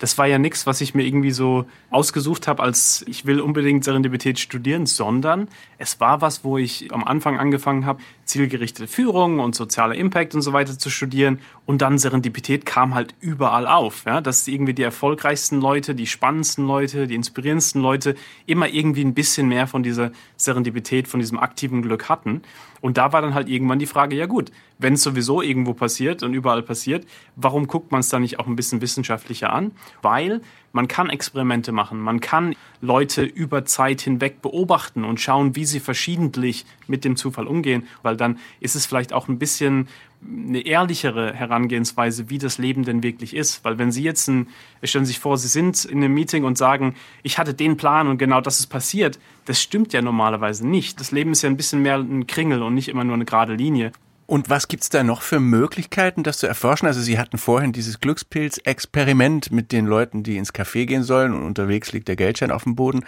Das 0.00 0.16
war 0.16 0.26
ja 0.26 0.38
nichts, 0.38 0.66
was 0.66 0.80
ich 0.80 0.94
mir 0.94 1.04
irgendwie 1.04 1.30
so 1.30 1.66
ausgesucht 1.90 2.48
habe, 2.48 2.62
als 2.62 3.04
ich 3.06 3.26
will 3.26 3.38
unbedingt 3.38 3.84
Serendipität 3.84 4.38
studieren, 4.38 4.86
sondern 4.86 5.46
es 5.76 6.00
war 6.00 6.22
was, 6.22 6.42
wo 6.42 6.56
ich 6.56 6.92
am 6.92 7.04
Anfang 7.04 7.38
angefangen 7.38 7.84
habe, 7.84 8.00
zielgerichtete 8.24 8.88
Führung 8.88 9.40
und 9.40 9.54
sozialer 9.54 9.94
Impact 9.94 10.34
und 10.34 10.40
so 10.40 10.54
weiter 10.54 10.78
zu 10.78 10.88
studieren. 10.88 11.38
Und 11.66 11.82
dann 11.82 11.98
Serendipität 11.98 12.64
kam 12.64 12.94
halt 12.94 13.14
überall 13.20 13.66
auf. 13.66 14.04
Ja? 14.06 14.22
Dass 14.22 14.48
irgendwie 14.48 14.72
die 14.72 14.82
erfolgreichsten 14.82 15.60
Leute, 15.60 15.94
die 15.94 16.06
spannendsten 16.06 16.66
Leute, 16.66 17.06
die 17.06 17.14
inspirierendsten 17.14 17.82
Leute 17.82 18.14
immer 18.46 18.68
irgendwie 18.68 19.04
ein 19.04 19.12
bisschen 19.12 19.48
mehr 19.48 19.66
von 19.66 19.82
dieser 19.82 20.12
Serendipität, 20.36 21.08
von 21.08 21.20
diesem 21.20 21.38
aktiven 21.38 21.82
Glück 21.82 22.08
hatten. 22.08 22.40
Und 22.80 22.96
da 22.96 23.12
war 23.12 23.22
dann 23.22 23.34
halt 23.34 23.48
irgendwann 23.48 23.78
die 23.78 23.86
Frage, 23.86 24.16
ja 24.16 24.26
gut, 24.26 24.50
wenn 24.78 24.94
es 24.94 25.02
sowieso 25.02 25.42
irgendwo 25.42 25.74
passiert 25.74 26.22
und 26.22 26.34
überall 26.34 26.62
passiert, 26.62 27.06
warum 27.36 27.66
guckt 27.66 27.92
man 27.92 28.00
es 28.00 28.08
dann 28.08 28.22
nicht 28.22 28.38
auch 28.38 28.46
ein 28.46 28.56
bisschen 28.56 28.80
wissenschaftlicher 28.80 29.52
an? 29.52 29.72
Weil 30.02 30.40
man 30.72 30.88
kann 30.88 31.10
Experimente 31.10 31.72
machen, 31.72 32.00
man 32.00 32.20
kann 32.20 32.54
Leute 32.80 33.22
über 33.22 33.64
Zeit 33.64 34.00
hinweg 34.00 34.40
beobachten 34.42 35.04
und 35.04 35.20
schauen, 35.20 35.56
wie 35.56 35.64
sie 35.64 35.80
verschiedentlich 35.80 36.64
mit 36.86 37.04
dem 37.04 37.16
Zufall 37.16 37.46
umgehen, 37.46 37.86
weil 38.02 38.16
dann 38.16 38.38
ist 38.60 38.76
es 38.76 38.86
vielleicht 38.86 39.12
auch 39.12 39.28
ein 39.28 39.38
bisschen 39.38 39.88
eine 40.22 40.60
ehrlichere 40.60 41.32
Herangehensweise, 41.32 42.28
wie 42.28 42.38
das 42.38 42.58
Leben 42.58 42.84
denn 42.84 43.02
wirklich 43.02 43.34
ist. 43.34 43.64
Weil 43.64 43.78
wenn 43.78 43.90
Sie 43.90 44.02
jetzt, 44.02 44.28
ein, 44.28 44.48
stellen 44.82 45.06
Sie 45.06 45.12
sich 45.12 45.20
vor, 45.20 45.38
Sie 45.38 45.48
sind 45.48 45.84
in 45.84 45.98
einem 45.98 46.12
Meeting 46.12 46.44
und 46.44 46.58
sagen, 46.58 46.94
ich 47.22 47.38
hatte 47.38 47.54
den 47.54 47.76
Plan 47.76 48.06
und 48.06 48.18
genau 48.18 48.40
das 48.40 48.60
ist 48.60 48.66
passiert, 48.66 49.18
das 49.46 49.62
stimmt 49.62 49.92
ja 49.92 50.02
normalerweise 50.02 50.66
nicht. 50.66 51.00
Das 51.00 51.10
Leben 51.10 51.32
ist 51.32 51.42
ja 51.42 51.48
ein 51.48 51.56
bisschen 51.56 51.80
mehr 51.82 51.96
ein 51.96 52.26
Kringel 52.26 52.62
und 52.62 52.74
nicht 52.74 52.88
immer 52.88 53.04
nur 53.04 53.14
eine 53.14 53.24
gerade 53.24 53.54
Linie. 53.54 53.92
Und 54.30 54.48
was 54.48 54.68
gibt's 54.68 54.90
da 54.90 55.02
noch 55.02 55.22
für 55.22 55.40
Möglichkeiten, 55.40 56.22
das 56.22 56.38
zu 56.38 56.46
erforschen? 56.46 56.86
Also 56.86 57.00
Sie 57.00 57.18
hatten 57.18 57.36
vorhin 57.36 57.72
dieses 57.72 57.98
Glückspilz-Experiment 57.98 59.50
mit 59.50 59.72
den 59.72 59.86
Leuten, 59.86 60.22
die 60.22 60.36
ins 60.36 60.54
Café 60.54 60.86
gehen 60.86 61.02
sollen 61.02 61.34
und 61.34 61.42
unterwegs 61.42 61.90
liegt 61.90 62.06
der 62.06 62.14
Geldschein 62.14 62.52
auf 62.52 62.62
dem 62.62 62.76
Boden. 62.76 63.04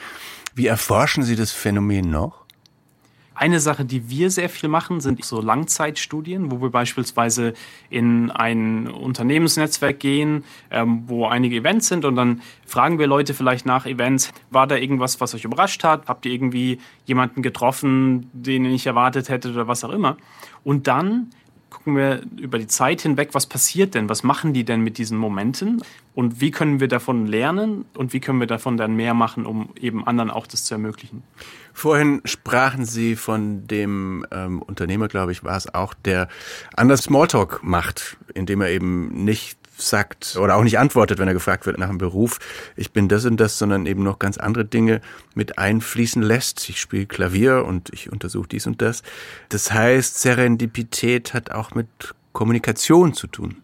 Wie 0.56 0.66
erforschen 0.66 1.22
Sie 1.22 1.36
das 1.36 1.52
Phänomen 1.52 2.10
noch? 2.10 2.41
Eine 3.34 3.60
Sache, 3.60 3.84
die 3.84 4.10
wir 4.10 4.30
sehr 4.30 4.48
viel 4.48 4.68
machen, 4.68 5.00
sind 5.00 5.24
so 5.24 5.40
Langzeitstudien, 5.40 6.50
wo 6.50 6.60
wir 6.60 6.70
beispielsweise 6.70 7.54
in 7.88 8.30
ein 8.30 8.88
Unternehmensnetzwerk 8.88 10.00
gehen, 10.00 10.44
ähm, 10.70 11.04
wo 11.06 11.26
einige 11.26 11.56
Events 11.56 11.88
sind 11.88 12.04
und 12.04 12.16
dann 12.16 12.42
fragen 12.66 12.98
wir 12.98 13.06
Leute 13.06 13.34
vielleicht 13.34 13.64
nach 13.64 13.86
Events, 13.86 14.32
war 14.50 14.66
da 14.66 14.76
irgendwas, 14.76 15.20
was 15.20 15.34
euch 15.34 15.44
überrascht 15.44 15.82
hat? 15.84 16.08
Habt 16.08 16.26
ihr 16.26 16.32
irgendwie 16.32 16.78
jemanden 17.06 17.42
getroffen, 17.42 18.30
den 18.32 18.64
ihr 18.64 18.70
nicht 18.70 18.86
erwartet 18.86 19.28
hättet 19.28 19.52
oder 19.52 19.66
was 19.66 19.84
auch 19.84 19.92
immer? 19.92 20.16
Und 20.64 20.86
dann 20.86 21.30
gucken 21.72 21.96
wir 21.96 22.22
über 22.36 22.58
die 22.58 22.66
Zeit 22.66 23.00
hinweg, 23.00 23.30
was 23.32 23.46
passiert 23.46 23.94
denn, 23.94 24.08
was 24.08 24.22
machen 24.22 24.52
die 24.52 24.64
denn 24.64 24.82
mit 24.82 24.98
diesen 24.98 25.16
Momenten? 25.16 25.82
Und 26.14 26.40
wie 26.40 26.50
können 26.50 26.80
wir 26.80 26.88
davon 26.88 27.26
lernen? 27.26 27.86
Und 27.96 28.12
wie 28.12 28.20
können 28.20 28.40
wir 28.40 28.46
davon 28.46 28.76
dann 28.76 28.94
mehr 28.94 29.14
machen, 29.14 29.46
um 29.46 29.70
eben 29.80 30.06
anderen 30.06 30.30
auch 30.30 30.46
das 30.46 30.64
zu 30.64 30.74
ermöglichen. 30.74 31.22
Vorhin 31.72 32.20
sprachen 32.26 32.84
Sie 32.84 33.16
von 33.16 33.66
dem 33.66 34.26
ähm, 34.30 34.60
Unternehmer, 34.60 35.08
glaube 35.08 35.32
ich, 35.32 35.42
war 35.42 35.56
es 35.56 35.72
auch, 35.72 35.94
der 35.94 36.28
anders 36.76 37.04
Smalltalk 37.04 37.60
macht, 37.62 38.18
indem 38.34 38.60
er 38.60 38.68
eben 38.68 39.24
nicht 39.24 39.61
sagt 39.76 40.36
oder 40.36 40.56
auch 40.56 40.62
nicht 40.62 40.78
antwortet, 40.78 41.18
wenn 41.18 41.28
er 41.28 41.34
gefragt 41.34 41.66
wird 41.66 41.78
nach 41.78 41.88
einem 41.88 41.98
Beruf, 41.98 42.38
ich 42.76 42.92
bin 42.92 43.08
das 43.08 43.24
und 43.24 43.38
das, 43.38 43.58
sondern 43.58 43.86
eben 43.86 44.02
noch 44.02 44.18
ganz 44.18 44.38
andere 44.38 44.64
Dinge 44.64 45.00
mit 45.34 45.58
einfließen 45.58 46.22
lässt. 46.22 46.68
Ich 46.68 46.80
spiele 46.80 47.06
Klavier 47.06 47.64
und 47.64 47.90
ich 47.92 48.12
untersuche 48.12 48.48
dies 48.48 48.66
und 48.66 48.82
das. 48.82 49.02
Das 49.48 49.72
heißt, 49.72 50.20
Serendipität 50.20 51.34
hat 51.34 51.50
auch 51.50 51.74
mit 51.74 51.88
Kommunikation 52.32 53.14
zu 53.14 53.26
tun. 53.26 53.56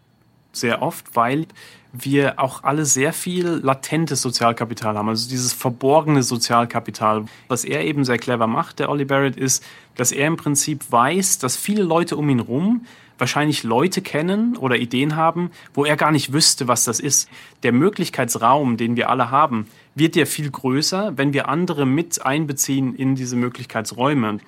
Sehr 0.53 0.83
oft, 0.83 1.15
weil 1.15 1.47
wir 1.93 2.39
auch 2.39 2.65
alle 2.65 2.85
sehr 2.85 3.13
viel 3.13 3.47
latentes 3.47 4.21
Sozialkapital 4.21 4.97
haben, 4.97 5.09
also 5.09 5.29
dieses 5.29 5.53
verborgene 5.53 6.23
Sozialkapital. 6.23 7.25
Was 7.49 7.65
er 7.65 7.85
eben 7.85 8.05
sehr 8.05 8.19
clever 8.19 8.47
macht, 8.47 8.79
der 8.79 8.91
Ollie 8.91 9.07
Barrett, 9.07 9.37
ist, 9.37 9.65
dass 9.97 10.13
er 10.13 10.27
im 10.27 10.37
Prinzip 10.37 10.91
weiß, 10.91 11.39
dass 11.39 11.57
viele 11.57 11.83
Leute 11.83 12.17
um 12.17 12.29
ihn 12.29 12.41
rum 12.41 12.87
wahrscheinlich 13.19 13.63
Leute 13.65 14.01
kennen 14.01 14.57
oder 14.57 14.77
Ideen 14.77 15.17
haben, 15.17 15.51
wo 15.75 15.85
er 15.85 15.97
gar 15.97 16.13
nicht 16.13 16.33
wüsste, 16.33 16.69
was 16.69 16.85
das 16.85 17.01
ist. 17.01 17.29
Der 17.63 17.73
Möglichkeitsraum, 17.73 18.77
den 18.77 18.97
wir 18.97 19.11
alle 19.11 19.31
haben, 19.31 19.67
wird 19.95 20.17
ja 20.17 20.25
viel 20.25 20.51
größer, 20.51 21.13
wenn 21.17 21.33
wir 21.33 21.49
andere 21.49 21.85
mit 21.85 22.25
einbeziehen 22.25 22.95
in 22.95 23.15
diese 23.15 23.37
Möglichkeitsräume. 23.37 24.39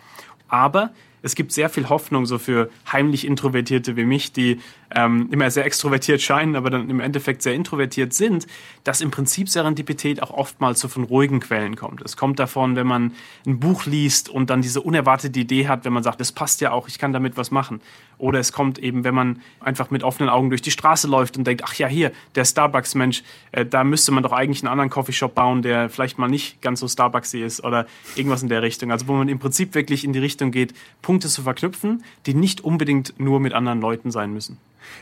Aber 0.49 0.91
es 1.23 1.35
gibt 1.35 1.53
sehr 1.53 1.69
viel 1.69 1.89
Hoffnung 1.89 2.27
so 2.27 2.39
für 2.39 2.71
heimlich 2.91 3.27
Introvertierte 3.27 3.97
wie 3.97 4.05
mich, 4.05 4.33
die 4.33 4.61
ähm, 4.95 5.29
immer 5.31 5.51
sehr 5.51 5.65
extrovertiert 5.65 6.21
scheinen, 6.23 6.57
aber 6.57 6.71
dann 6.71 6.89
im 6.89 7.01
Endeffekt 7.01 7.43
sehr 7.43 7.55
introvertiert 7.55 8.13
sind, 8.13 8.47
dass 8.85 9.01
im 9.01 9.11
Prinzip 9.11 9.49
Serendipität 9.49 10.23
auch 10.23 10.31
oftmals 10.31 10.81
so 10.81 10.89
von 10.89 11.05
ruhigen 11.05 11.41
Quellen 11.41 11.77
kommt. 11.77 12.01
Es 12.03 12.17
kommt 12.17 12.39
davon, 12.39 12.77
wenn 12.77 12.87
man 12.87 13.13
ein 13.47 13.61
Buch 13.61 13.87
liest 13.87 14.29
und 14.29 14.51
dann 14.51 14.63
diese 14.63 14.81
unerwartete 14.81 15.39
Idee 15.39 15.69
hat, 15.69 15.85
wenn 15.85 15.93
man 15.93 16.03
sagt, 16.03 16.21
das 16.21 16.33
passt 16.33 16.61
ja 16.61 16.73
auch, 16.73 16.89
ich 16.89 16.99
kann 16.99 17.13
damit 17.13 17.37
was 17.37 17.51
machen. 17.51 17.81
Oder 18.21 18.39
es 18.39 18.53
kommt 18.53 18.79
eben, 18.79 19.03
wenn 19.05 19.15
man 19.15 19.41
einfach 19.61 19.91
mit 19.91 20.03
offenen 20.03 20.29
Augen 20.29 20.51
durch 20.51 20.63
die 20.63 20.71
Straße 20.71 21.09
läuft 21.09 21.37
und 21.37 21.47
denkt, 21.47 21.63
ach 21.65 21.75
ja, 21.75 21.89
hier, 21.89 22.13
der 22.35 22.45
Starbucks-Mensch, 22.45 23.23
äh, 23.53 23.65
da 23.65 23.83
müsste 23.83 24.13
man 24.13 24.23
doch 24.23 24.33
eigentlich 24.33 24.63
einen 24.63 24.71
anderen 24.71 24.91
Coffeeshop 24.91 25.35
bauen, 25.35 25.63
der 25.63 25.89
vielleicht 25.89 26.19
mal 26.19 26.29
nicht 26.29 26.61
ganz 26.61 26.81
so 26.81 26.89
Starbucksy 26.89 27.43
ist 27.43 27.65
oder 27.65 27.87
irgendwas 28.17 28.43
in 28.43 28.49
der 28.49 28.63
Richtung. 28.63 28.93
Also 28.93 29.09
wo 29.09 29.15
man 29.15 29.29
im 29.29 29.39
Prinzip 29.39 29.75
wirklich 29.75 30.05
in 30.05 30.13
die 30.13 30.19
Richtung 30.19 30.51
geht, 30.51 30.75
Punkte 31.03 31.29
zu 31.29 31.43
verknüpfen, 31.43 32.05
die 32.27 32.35
nicht 32.35 32.61
unbedingt 32.61 33.19
nur 33.19 33.41
mit 33.41 33.55
anderen 33.55 33.81
Leuten 33.81 34.11
sein 34.11 34.33
müssen. 34.33 34.59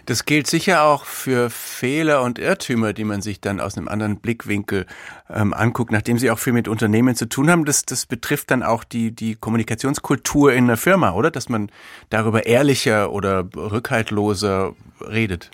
Das 0.07 0.25
gilt 0.25 0.47
sicher 0.47 0.85
auch 0.85 1.05
für 1.05 1.51
Fehler 1.51 2.23
und 2.23 2.38
Irrtümer, 2.38 2.93
die 2.93 3.05
man 3.05 3.23
sich 3.23 3.41
dann 3.41 3.61
aus 3.61 3.77
einem 3.77 3.88
anderen 3.88 4.21
Blickwinkel 4.21 4.87
ähm, 5.29 5.53
anguckt, 5.53 5.93
nachdem 5.93 6.19
Sie 6.19 6.31
auch 6.31 6.38
viel 6.38 6.53
mit 6.53 6.69
Unternehmen 6.69 7.14
zu 7.14 7.29
tun 7.29 7.51
haben. 7.51 7.64
Das, 7.64 7.85
das 7.85 8.07
betrifft 8.07 8.51
dann 8.51 8.62
auch 8.62 8.85
die, 8.85 9.11
die 9.11 9.35
Kommunikationskultur 9.35 10.53
in 10.53 10.67
der 10.67 10.77
Firma, 10.77 11.12
oder? 11.12 11.31
Dass 11.31 11.49
man 11.49 11.71
darüber 12.11 12.47
ehrlicher 12.47 13.12
oder 13.12 13.49
rückhaltloser 13.55 14.75
redet. 15.01 15.51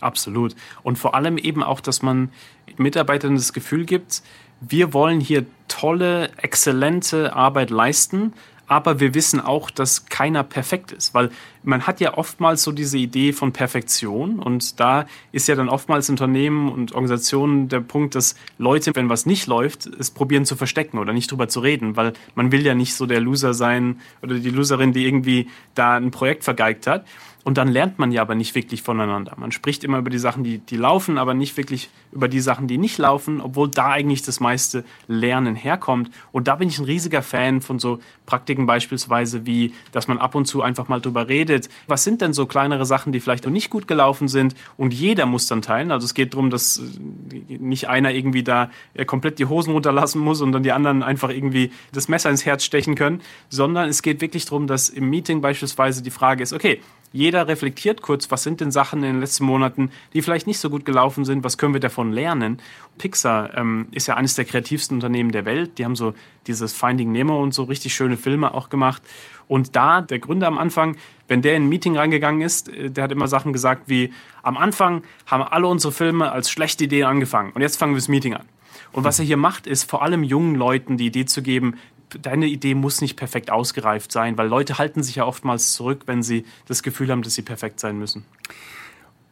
Absolut. 0.00 0.54
Und 0.82 0.98
vor 0.98 1.14
allem 1.14 1.38
eben 1.38 1.62
auch, 1.62 1.80
dass 1.80 2.02
man 2.02 2.30
Mitarbeitern 2.76 3.34
das 3.34 3.52
Gefühl 3.52 3.84
gibt, 3.84 4.22
wir 4.60 4.92
wollen 4.92 5.20
hier 5.20 5.46
tolle, 5.68 6.30
exzellente 6.36 7.34
Arbeit 7.34 7.70
leisten, 7.70 8.34
aber 8.70 9.00
wir 9.00 9.14
wissen 9.14 9.40
auch, 9.40 9.68
dass 9.68 10.06
keiner 10.06 10.44
perfekt 10.44 10.92
ist, 10.92 11.12
weil 11.12 11.30
man 11.64 11.88
hat 11.88 11.98
ja 11.98 12.16
oftmals 12.16 12.62
so 12.62 12.70
diese 12.70 12.98
Idee 12.98 13.32
von 13.32 13.52
Perfektion 13.52 14.38
und 14.38 14.78
da 14.78 15.06
ist 15.32 15.48
ja 15.48 15.56
dann 15.56 15.68
oftmals 15.68 16.08
Unternehmen 16.08 16.70
und 16.70 16.92
Organisationen 16.92 17.68
der 17.68 17.80
Punkt, 17.80 18.14
dass 18.14 18.36
Leute, 18.58 18.94
wenn 18.94 19.08
was 19.08 19.26
nicht 19.26 19.48
läuft, 19.48 19.86
es 19.86 20.12
probieren 20.12 20.44
zu 20.44 20.54
verstecken 20.54 20.98
oder 20.98 21.12
nicht 21.12 21.32
drüber 21.32 21.48
zu 21.48 21.58
reden, 21.58 21.96
weil 21.96 22.12
man 22.36 22.52
will 22.52 22.64
ja 22.64 22.76
nicht 22.76 22.94
so 22.94 23.06
der 23.06 23.20
Loser 23.20 23.54
sein 23.54 24.00
oder 24.22 24.36
die 24.36 24.50
Loserin, 24.50 24.92
die 24.92 25.04
irgendwie 25.04 25.48
da 25.74 25.96
ein 25.96 26.12
Projekt 26.12 26.44
vergeigt 26.44 26.86
hat. 26.86 27.04
Und 27.42 27.56
dann 27.56 27.68
lernt 27.68 27.98
man 27.98 28.12
ja 28.12 28.20
aber 28.20 28.34
nicht 28.34 28.54
wirklich 28.54 28.82
voneinander. 28.82 29.32
Man 29.38 29.50
spricht 29.50 29.82
immer 29.82 29.98
über 29.98 30.10
die 30.10 30.18
Sachen, 30.18 30.44
die, 30.44 30.58
die 30.58 30.76
laufen, 30.76 31.16
aber 31.16 31.32
nicht 31.32 31.56
wirklich 31.56 31.88
über 32.12 32.28
die 32.28 32.40
Sachen, 32.40 32.66
die 32.66 32.76
nicht 32.76 32.98
laufen, 32.98 33.40
obwohl 33.40 33.68
da 33.68 33.92
eigentlich 33.92 34.22
das 34.22 34.40
meiste 34.40 34.84
Lernen 35.08 35.54
herkommt. 35.54 36.10
Und 36.32 36.48
da 36.48 36.56
bin 36.56 36.68
ich 36.68 36.78
ein 36.78 36.84
riesiger 36.84 37.22
Fan 37.22 37.62
von 37.62 37.78
so 37.78 38.00
Praktiken 38.26 38.66
beispielsweise 38.66 39.46
wie, 39.46 39.72
dass 39.92 40.06
man 40.06 40.18
ab 40.18 40.34
und 40.34 40.44
zu 40.44 40.60
einfach 40.60 40.88
mal 40.88 41.00
drüber 41.00 41.28
redet. 41.28 41.70
Was 41.86 42.04
sind 42.04 42.20
denn 42.20 42.34
so 42.34 42.44
kleinere 42.44 42.84
Sachen, 42.84 43.10
die 43.12 43.20
vielleicht 43.20 43.44
noch 43.44 43.52
nicht 43.52 43.70
gut 43.70 43.88
gelaufen 43.88 44.28
sind? 44.28 44.54
Und 44.76 44.92
jeder 44.92 45.24
muss 45.24 45.46
dann 45.46 45.62
teilen. 45.62 45.92
Also 45.92 46.04
es 46.04 46.14
geht 46.14 46.34
darum, 46.34 46.50
dass 46.50 46.78
äh, 46.78 47.56
nicht 47.58 47.88
einer 47.88 48.12
irgendwie 48.12 48.42
da 48.42 48.70
äh, 48.92 49.06
komplett 49.06 49.38
die 49.38 49.46
Hosen 49.46 49.72
runterlassen 49.72 50.20
muss 50.20 50.42
und 50.42 50.52
dann 50.52 50.62
die 50.62 50.72
anderen 50.72 51.02
einfach 51.02 51.30
irgendwie 51.30 51.72
das 51.92 52.08
Messer 52.08 52.28
ins 52.28 52.44
Herz 52.44 52.64
stechen 52.64 52.96
können, 52.96 53.22
sondern 53.48 53.88
es 53.88 54.02
geht 54.02 54.20
wirklich 54.20 54.44
darum, 54.44 54.66
dass 54.66 54.90
im 54.90 55.08
Meeting 55.08 55.40
beispielsweise 55.40 56.02
die 56.02 56.10
Frage 56.10 56.42
ist, 56.42 56.52
okay, 56.52 56.80
jeder 57.12 57.48
reflektiert 57.48 58.02
kurz, 58.02 58.30
was 58.30 58.42
sind 58.42 58.60
denn 58.60 58.70
Sachen 58.70 59.02
in 59.02 59.14
den 59.14 59.20
letzten 59.20 59.44
Monaten, 59.44 59.90
die 60.12 60.22
vielleicht 60.22 60.46
nicht 60.46 60.58
so 60.58 60.70
gut 60.70 60.84
gelaufen 60.84 61.24
sind, 61.24 61.42
was 61.42 61.58
können 61.58 61.72
wir 61.72 61.80
davon 61.80 62.12
lernen. 62.12 62.60
Pixar 62.98 63.56
ähm, 63.56 63.88
ist 63.90 64.06
ja 64.06 64.14
eines 64.14 64.34
der 64.34 64.44
kreativsten 64.44 64.96
Unternehmen 64.96 65.32
der 65.32 65.44
Welt. 65.44 65.78
Die 65.78 65.84
haben 65.84 65.96
so 65.96 66.14
dieses 66.46 66.72
Finding 66.72 67.10
Nemo 67.10 67.42
und 67.42 67.52
so 67.52 67.64
richtig 67.64 67.94
schöne 67.94 68.16
Filme 68.16 68.54
auch 68.54 68.68
gemacht. 68.68 69.02
Und 69.48 69.74
da, 69.74 70.00
der 70.00 70.20
Gründer 70.20 70.46
am 70.46 70.58
Anfang, 70.58 70.96
wenn 71.26 71.42
der 71.42 71.56
in 71.56 71.64
ein 71.64 71.68
Meeting 71.68 71.96
reingegangen 71.96 72.40
ist, 72.40 72.68
äh, 72.68 72.90
der 72.90 73.04
hat 73.04 73.12
immer 73.12 73.26
Sachen 73.26 73.52
gesagt 73.52 73.84
wie, 73.86 74.12
am 74.42 74.56
Anfang 74.56 75.02
haben 75.26 75.42
alle 75.42 75.66
unsere 75.66 75.92
Filme 75.92 76.30
als 76.30 76.50
schlechte 76.50 76.84
Idee 76.84 77.04
angefangen 77.04 77.50
und 77.52 77.60
jetzt 77.60 77.76
fangen 77.76 77.92
wir 77.92 77.98
das 77.98 78.08
Meeting 78.08 78.34
an. 78.34 78.46
Und 78.92 79.04
was 79.04 79.18
er 79.18 79.24
hier 79.24 79.36
macht, 79.36 79.66
ist 79.66 79.88
vor 79.88 80.02
allem 80.02 80.24
jungen 80.24 80.54
Leuten 80.54 80.96
die 80.96 81.06
Idee 81.06 81.24
zu 81.24 81.42
geben, 81.42 81.74
deine 82.22 82.46
Idee 82.46 82.74
muss 82.74 83.00
nicht 83.00 83.16
perfekt 83.16 83.50
ausgereift 83.50 84.12
sein, 84.12 84.38
weil 84.38 84.48
Leute 84.48 84.78
halten 84.78 85.02
sich 85.02 85.16
ja 85.16 85.24
oftmals 85.24 85.72
zurück, 85.72 86.02
wenn 86.06 86.22
sie 86.22 86.44
das 86.66 86.82
Gefühl 86.82 87.10
haben, 87.10 87.22
dass 87.22 87.34
sie 87.34 87.42
perfekt 87.42 87.80
sein 87.80 87.98
müssen. 87.98 88.24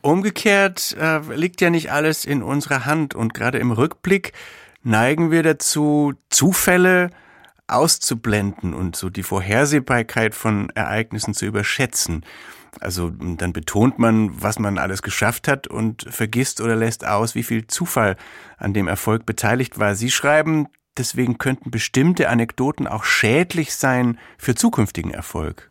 Umgekehrt 0.00 0.96
äh, 0.98 1.20
liegt 1.34 1.60
ja 1.60 1.70
nicht 1.70 1.90
alles 1.90 2.24
in 2.24 2.42
unserer 2.42 2.86
Hand 2.86 3.14
und 3.14 3.34
gerade 3.34 3.58
im 3.58 3.72
Rückblick 3.72 4.32
neigen 4.82 5.30
wir 5.30 5.42
dazu, 5.42 6.14
Zufälle 6.30 7.10
auszublenden 7.66 8.74
und 8.74 8.96
so 8.96 9.10
die 9.10 9.22
Vorhersehbarkeit 9.22 10.34
von 10.34 10.70
Ereignissen 10.70 11.34
zu 11.34 11.46
überschätzen. 11.46 12.24
Also 12.80 13.10
dann 13.10 13.52
betont 13.52 13.98
man, 13.98 14.40
was 14.40 14.58
man 14.58 14.78
alles 14.78 15.02
geschafft 15.02 15.48
hat 15.48 15.66
und 15.66 16.06
vergisst 16.08 16.60
oder 16.60 16.76
lässt 16.76 17.06
aus, 17.06 17.34
wie 17.34 17.42
viel 17.42 17.66
Zufall 17.66 18.16
an 18.56 18.72
dem 18.72 18.88
Erfolg 18.88 19.26
beteiligt 19.26 19.78
war. 19.78 19.94
Sie 19.94 20.10
schreiben, 20.10 20.68
Deswegen 20.98 21.38
könnten 21.38 21.70
bestimmte 21.70 22.28
Anekdoten 22.28 22.86
auch 22.86 23.04
schädlich 23.04 23.74
sein 23.74 24.18
für 24.36 24.54
zukünftigen 24.54 25.12
Erfolg. 25.12 25.70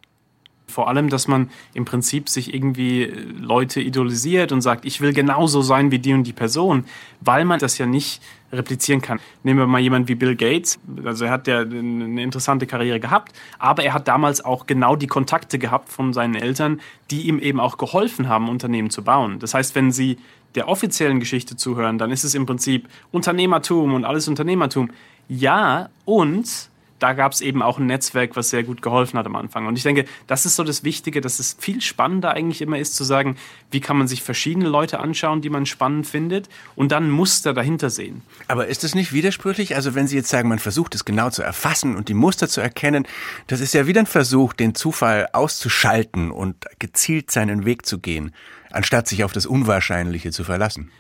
Vor 0.70 0.90
allem, 0.90 1.10
dass 1.10 1.28
man 1.28 1.50
im 1.74 1.86
Prinzip 1.86 2.28
sich 2.28 2.54
irgendwie 2.54 3.06
Leute 3.40 3.80
idolisiert 3.80 4.52
und 4.52 4.62
sagt, 4.62 4.86
ich 4.86 5.00
will 5.00 5.14
genauso 5.14 5.62
sein 5.62 5.92
wie 5.92 6.00
die 6.00 6.14
und 6.14 6.24
die 6.24 6.34
Person, 6.34 6.84
weil 7.22 7.46
man 7.46 7.60
das 7.60 7.78
ja 7.78 7.86
nicht 7.86 8.22
replizieren 8.52 9.02
kann. 9.02 9.20
Nehmen 9.44 9.60
wir 9.60 9.68
mal 9.68 9.80
jemanden 9.80 10.10
wie 10.10 10.16
Bill 10.16 10.36
Gates. 10.36 10.78
Also 11.06 11.26
er 11.26 11.32
hat 11.32 11.48
ja 11.48 11.62
eine 11.62 12.22
interessante 12.22 12.68
Karriere 12.68 13.00
gehabt, 13.00 13.34
aber 13.60 13.84
er 13.84 13.94
hat 13.94 14.10
damals 14.10 14.44
auch 14.44 14.68
genau 14.68 14.96
die 14.98 15.08
Kontakte 15.08 15.58
gehabt 15.58 15.90
von 15.90 16.14
seinen 16.14 16.36
Eltern, 16.36 16.82
die 17.12 17.28
ihm 17.28 17.40
eben 17.40 17.62
auch 17.62 17.78
geholfen 17.78 18.28
haben, 18.28 18.50
Unternehmen 18.50 18.90
zu 18.90 19.04
bauen. 19.04 19.40
Das 19.40 19.54
heißt, 19.54 19.74
wenn 19.74 19.92
Sie 19.92 20.18
der 20.56 20.68
offiziellen 20.68 21.20
Geschichte 21.20 21.56
zuhören, 21.56 21.98
dann 21.98 22.12
ist 22.12 22.24
es 22.24 22.36
im 22.36 22.46
Prinzip 22.46 22.88
Unternehmertum 23.12 23.94
und 23.94 24.06
alles 24.06 24.28
Unternehmertum. 24.28 24.90
Ja, 25.28 25.90
und 26.06 26.70
da 27.00 27.14
gab 27.14 27.32
es 27.32 27.42
eben 27.42 27.62
auch 27.62 27.78
ein 27.78 27.86
Netzwerk, 27.86 28.36
was 28.36 28.50
sehr 28.50 28.64
gut 28.64 28.82
geholfen 28.82 29.20
hat 29.20 29.26
am 29.26 29.36
Anfang. 29.36 29.68
Und 29.68 29.78
ich 29.78 29.84
denke, 29.84 30.06
das 30.26 30.46
ist 30.46 30.56
so 30.56 30.64
das 30.64 30.84
Wichtige, 30.84 31.22
dass 31.22 31.40
es 31.40 31.56
viel 31.60 31.82
spannender 31.82 32.32
eigentlich 32.32 32.62
immer 32.62 32.80
ist 32.80 32.96
zu 32.96 33.04
sagen, 33.04 33.38
wie 33.70 33.82
kann 33.82 33.98
man 33.98 34.08
sich 34.08 34.24
verschiedene 34.24 34.68
Leute 34.68 35.00
anschauen, 35.00 35.42
die 35.42 35.50
man 35.50 35.66
spannend 35.66 36.08
findet 36.08 36.50
und 36.76 36.92
dann 36.92 37.10
Muster 37.10 37.54
dahinter 37.54 37.90
sehen. 37.90 38.24
Aber 38.48 38.68
ist 38.68 38.84
das 38.84 38.96
nicht 38.96 39.14
widersprüchlich? 39.14 39.76
Also 39.76 39.94
wenn 39.94 40.08
Sie 40.08 40.16
jetzt 40.16 40.30
sagen, 40.30 40.50
man 40.50 40.60
versucht 40.60 40.96
es 40.96 41.06
genau 41.06 41.30
zu 41.30 41.44
erfassen 41.44 41.96
und 41.96 42.10
die 42.10 42.14
Muster 42.14 42.48
zu 42.48 42.62
erkennen, 42.62 43.08
das 43.48 43.60
ist 43.60 43.74
ja 43.74 43.86
wieder 43.86 44.02
ein 44.02 44.08
Versuch, 44.08 44.54
den 44.54 44.74
Zufall 44.74 45.28
auszuschalten 45.34 46.32
und 46.32 46.66
gezielt 46.80 47.30
seinen 47.30 47.66
Weg 47.66 47.86
zu 47.86 48.00
gehen, 48.00 48.34
anstatt 48.72 49.08
sich 49.08 49.24
auf 49.24 49.34
das 49.34 49.46
Unwahrscheinliche 49.46 50.32
zu 50.32 50.44
verlassen 50.44 50.92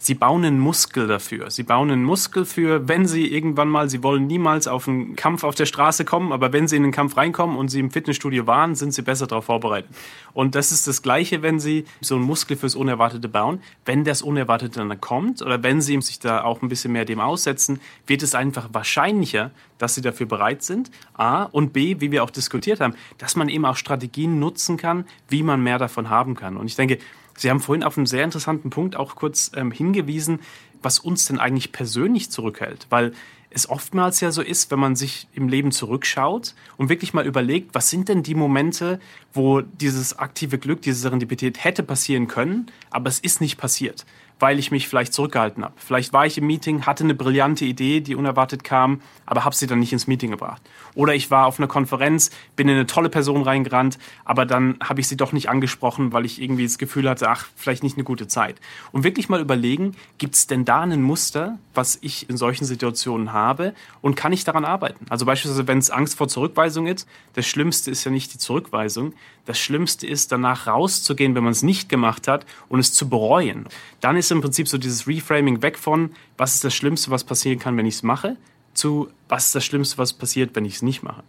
sie 0.00 0.14
bauen 0.14 0.44
einen 0.44 0.58
Muskel 0.58 1.06
dafür. 1.06 1.50
Sie 1.50 1.62
bauen 1.62 1.90
einen 1.90 2.02
Muskel 2.02 2.46
für, 2.46 2.88
wenn 2.88 3.06
sie 3.06 3.26
irgendwann 3.26 3.68
mal, 3.68 3.90
sie 3.90 4.02
wollen 4.02 4.26
niemals 4.26 4.66
auf 4.66 4.88
einen 4.88 5.14
Kampf 5.14 5.44
auf 5.44 5.54
der 5.54 5.66
Straße 5.66 6.06
kommen, 6.06 6.32
aber 6.32 6.54
wenn 6.54 6.66
sie 6.66 6.76
in 6.76 6.82
den 6.82 6.90
Kampf 6.90 7.18
reinkommen 7.18 7.56
und 7.56 7.68
sie 7.68 7.80
im 7.80 7.90
Fitnessstudio 7.90 8.46
waren, 8.46 8.74
sind 8.74 8.94
sie 8.94 9.02
besser 9.02 9.26
darauf 9.26 9.44
vorbereitet. 9.44 9.90
Und 10.32 10.54
das 10.54 10.72
ist 10.72 10.88
das 10.88 11.02
Gleiche, 11.02 11.42
wenn 11.42 11.60
sie 11.60 11.84
so 12.00 12.14
einen 12.14 12.24
Muskel 12.24 12.56
fürs 12.56 12.74
Unerwartete 12.74 13.28
bauen. 13.28 13.60
Wenn 13.84 14.04
das 14.04 14.22
Unerwartete 14.22 14.78
dann 14.78 15.00
kommt 15.00 15.42
oder 15.42 15.62
wenn 15.62 15.82
sie 15.82 16.00
sich 16.00 16.18
da 16.18 16.44
auch 16.44 16.62
ein 16.62 16.70
bisschen 16.70 16.92
mehr 16.92 17.04
dem 17.04 17.20
aussetzen, 17.20 17.78
wird 18.06 18.22
es 18.22 18.34
einfach 18.34 18.70
wahrscheinlicher, 18.72 19.50
dass 19.76 19.94
sie 19.94 20.00
dafür 20.00 20.26
bereit 20.26 20.62
sind. 20.62 20.90
A. 21.14 21.42
Und 21.44 21.74
B, 21.74 22.00
wie 22.00 22.10
wir 22.10 22.24
auch 22.24 22.30
diskutiert 22.30 22.80
haben, 22.80 22.94
dass 23.18 23.36
man 23.36 23.50
eben 23.50 23.66
auch 23.66 23.76
Strategien 23.76 24.38
nutzen 24.38 24.78
kann, 24.78 25.04
wie 25.28 25.42
man 25.42 25.62
mehr 25.62 25.78
davon 25.78 26.08
haben 26.08 26.34
kann. 26.34 26.56
Und 26.56 26.66
ich 26.66 26.76
denke, 26.76 26.98
Sie 27.40 27.48
haben 27.48 27.60
vorhin 27.60 27.84
auf 27.84 27.96
einen 27.96 28.04
sehr 28.04 28.22
interessanten 28.22 28.68
Punkt 28.68 28.96
auch 28.96 29.16
kurz 29.16 29.50
ähm, 29.56 29.70
hingewiesen, 29.72 30.40
was 30.82 30.98
uns 30.98 31.24
denn 31.24 31.38
eigentlich 31.38 31.72
persönlich 31.72 32.30
zurückhält. 32.30 32.86
Weil 32.90 33.12
es 33.48 33.68
oftmals 33.70 34.20
ja 34.20 34.30
so 34.30 34.42
ist, 34.42 34.70
wenn 34.70 34.78
man 34.78 34.94
sich 34.94 35.26
im 35.32 35.48
Leben 35.48 35.72
zurückschaut 35.72 36.54
und 36.76 36.90
wirklich 36.90 37.14
mal 37.14 37.26
überlegt, 37.26 37.74
was 37.74 37.88
sind 37.88 38.10
denn 38.10 38.22
die 38.22 38.34
Momente, 38.34 39.00
wo 39.32 39.62
dieses 39.62 40.18
aktive 40.18 40.58
Glück, 40.58 40.82
diese 40.82 41.00
Serendipität 41.00 41.64
hätte 41.64 41.82
passieren 41.82 42.28
können, 42.28 42.66
aber 42.90 43.08
es 43.08 43.20
ist 43.20 43.40
nicht 43.40 43.56
passiert 43.56 44.04
weil 44.40 44.58
ich 44.58 44.70
mich 44.70 44.88
vielleicht 44.88 45.12
zurückgehalten 45.12 45.62
habe. 45.62 45.74
Vielleicht 45.76 46.12
war 46.12 46.26
ich 46.26 46.38
im 46.38 46.46
Meeting, 46.46 46.86
hatte 46.86 47.04
eine 47.04 47.14
brillante 47.14 47.64
Idee, 47.64 48.00
die 48.00 48.16
unerwartet 48.16 48.64
kam, 48.64 49.02
aber 49.26 49.44
habe 49.44 49.54
sie 49.54 49.66
dann 49.66 49.78
nicht 49.78 49.92
ins 49.92 50.06
Meeting 50.06 50.30
gebracht. 50.30 50.62
Oder 50.94 51.14
ich 51.14 51.30
war 51.30 51.46
auf 51.46 51.58
einer 51.58 51.68
Konferenz, 51.68 52.30
bin 52.56 52.68
in 52.68 52.74
eine 52.74 52.86
tolle 52.86 53.10
Person 53.10 53.42
reingerannt, 53.42 53.98
aber 54.24 54.46
dann 54.46 54.76
habe 54.82 55.00
ich 55.00 55.08
sie 55.08 55.16
doch 55.16 55.32
nicht 55.32 55.48
angesprochen, 55.48 56.12
weil 56.12 56.24
ich 56.24 56.40
irgendwie 56.40 56.64
das 56.64 56.78
Gefühl 56.78 57.08
hatte, 57.08 57.28
ach, 57.28 57.46
vielleicht 57.54 57.82
nicht 57.82 57.96
eine 57.96 58.04
gute 58.04 58.26
Zeit. 58.26 58.56
Und 58.92 59.04
wirklich 59.04 59.28
mal 59.28 59.40
überlegen, 59.40 59.94
gibt 60.18 60.34
es 60.34 60.46
denn 60.46 60.64
da 60.64 60.80
ein 60.80 61.02
Muster, 61.02 61.58
was 61.74 61.98
ich 62.00 62.28
in 62.28 62.36
solchen 62.36 62.64
Situationen 62.64 63.32
habe 63.32 63.74
und 64.00 64.16
kann 64.16 64.32
ich 64.32 64.44
daran 64.44 64.64
arbeiten? 64.64 65.06
Also 65.10 65.26
beispielsweise, 65.26 65.68
wenn 65.68 65.78
es 65.78 65.90
Angst 65.90 66.16
vor 66.16 66.28
Zurückweisung 66.28 66.86
ist, 66.86 67.06
das 67.34 67.46
Schlimmste 67.46 67.90
ist 67.90 68.04
ja 68.04 68.10
nicht 68.10 68.32
die 68.32 68.38
Zurückweisung, 68.38 69.12
das 69.50 69.58
Schlimmste 69.58 70.06
ist 70.06 70.30
danach 70.30 70.68
rauszugehen, 70.68 71.34
wenn 71.34 71.42
man 71.42 71.50
es 71.50 71.64
nicht 71.64 71.88
gemacht 71.88 72.28
hat 72.28 72.46
und 72.68 72.78
es 72.78 72.92
zu 72.92 73.08
bereuen. 73.08 73.66
Dann 74.00 74.16
ist 74.16 74.30
im 74.30 74.40
Prinzip 74.40 74.68
so 74.68 74.78
dieses 74.78 75.08
Reframing 75.08 75.60
weg 75.60 75.76
von, 75.76 76.12
was 76.36 76.54
ist 76.54 76.62
das 76.62 76.72
Schlimmste, 76.72 77.10
was 77.10 77.24
passieren 77.24 77.58
kann, 77.58 77.76
wenn 77.76 77.84
ich 77.84 77.96
es 77.96 78.02
mache, 78.04 78.36
zu, 78.74 79.08
was 79.28 79.46
ist 79.46 79.56
das 79.56 79.64
Schlimmste, 79.64 79.98
was 79.98 80.12
passiert, 80.12 80.54
wenn 80.54 80.64
ich 80.64 80.76
es 80.76 80.82
nicht 80.82 81.02
mache. 81.02 81.24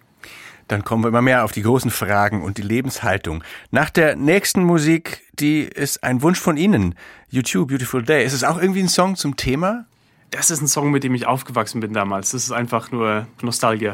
Dann 0.68 0.84
kommen 0.84 1.04
wir 1.04 1.08
immer 1.08 1.24
mehr 1.24 1.44
auf 1.44 1.52
die 1.52 1.64
großen 1.64 1.90
Fragen 1.90 2.44
und 2.44 2.60
die 2.60 2.62
Lebenshaltung. 2.62 3.44
Nach 3.72 3.90
der 3.90 4.16
nächsten 4.16 4.64
Musik, 4.64 5.24
die 5.34 5.62
ist 5.62 6.04
ein 6.04 6.22
Wunsch 6.22 6.40
von 6.40 6.58
Ihnen. 6.58 6.94
YouTube, 7.28 7.70
Beautiful 7.70 8.04
Day. 8.04 8.24
Ist 8.24 8.34
es 8.34 8.44
auch 8.44 8.62
irgendwie 8.62 8.82
ein 8.82 8.88
Song 8.88 9.16
zum 9.16 9.36
Thema? 9.36 9.88
Das 10.30 10.52
ist 10.52 10.62
ein 10.62 10.68
Song, 10.68 10.92
mit 10.92 11.04
dem 11.04 11.16
ich 11.16 11.26
aufgewachsen 11.26 11.82
bin 11.82 11.92
damals. 11.92 12.30
Das 12.30 12.44
ist 12.44 12.52
einfach 12.52 12.92
nur 12.92 13.26
Nostalgie. 13.42 13.94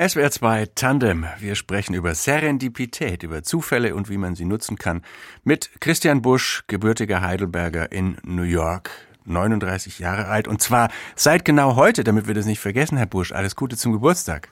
SWR 0.00 0.30
2 0.30 0.68
Tandem. 0.74 1.26
Wir 1.40 1.54
sprechen 1.54 1.92
über 1.92 2.14
Serendipität, 2.14 3.22
über 3.22 3.42
Zufälle 3.42 3.94
und 3.94 4.08
wie 4.08 4.16
man 4.16 4.34
sie 4.34 4.46
nutzen 4.46 4.78
kann. 4.78 5.02
Mit 5.44 5.68
Christian 5.78 6.22
Busch, 6.22 6.64
gebürtiger 6.68 7.20
Heidelberger 7.20 7.92
in 7.92 8.16
New 8.22 8.44
York. 8.44 8.90
39 9.26 9.98
Jahre 9.98 10.24
alt. 10.28 10.48
Und 10.48 10.62
zwar 10.62 10.88
seit 11.16 11.44
genau 11.44 11.76
heute, 11.76 12.02
damit 12.02 12.26
wir 12.26 12.32
das 12.32 12.46
nicht 12.46 12.60
vergessen, 12.60 12.96
Herr 12.96 13.04
Busch. 13.04 13.32
Alles 13.32 13.56
Gute 13.56 13.76
zum 13.76 13.92
Geburtstag. 13.92 14.48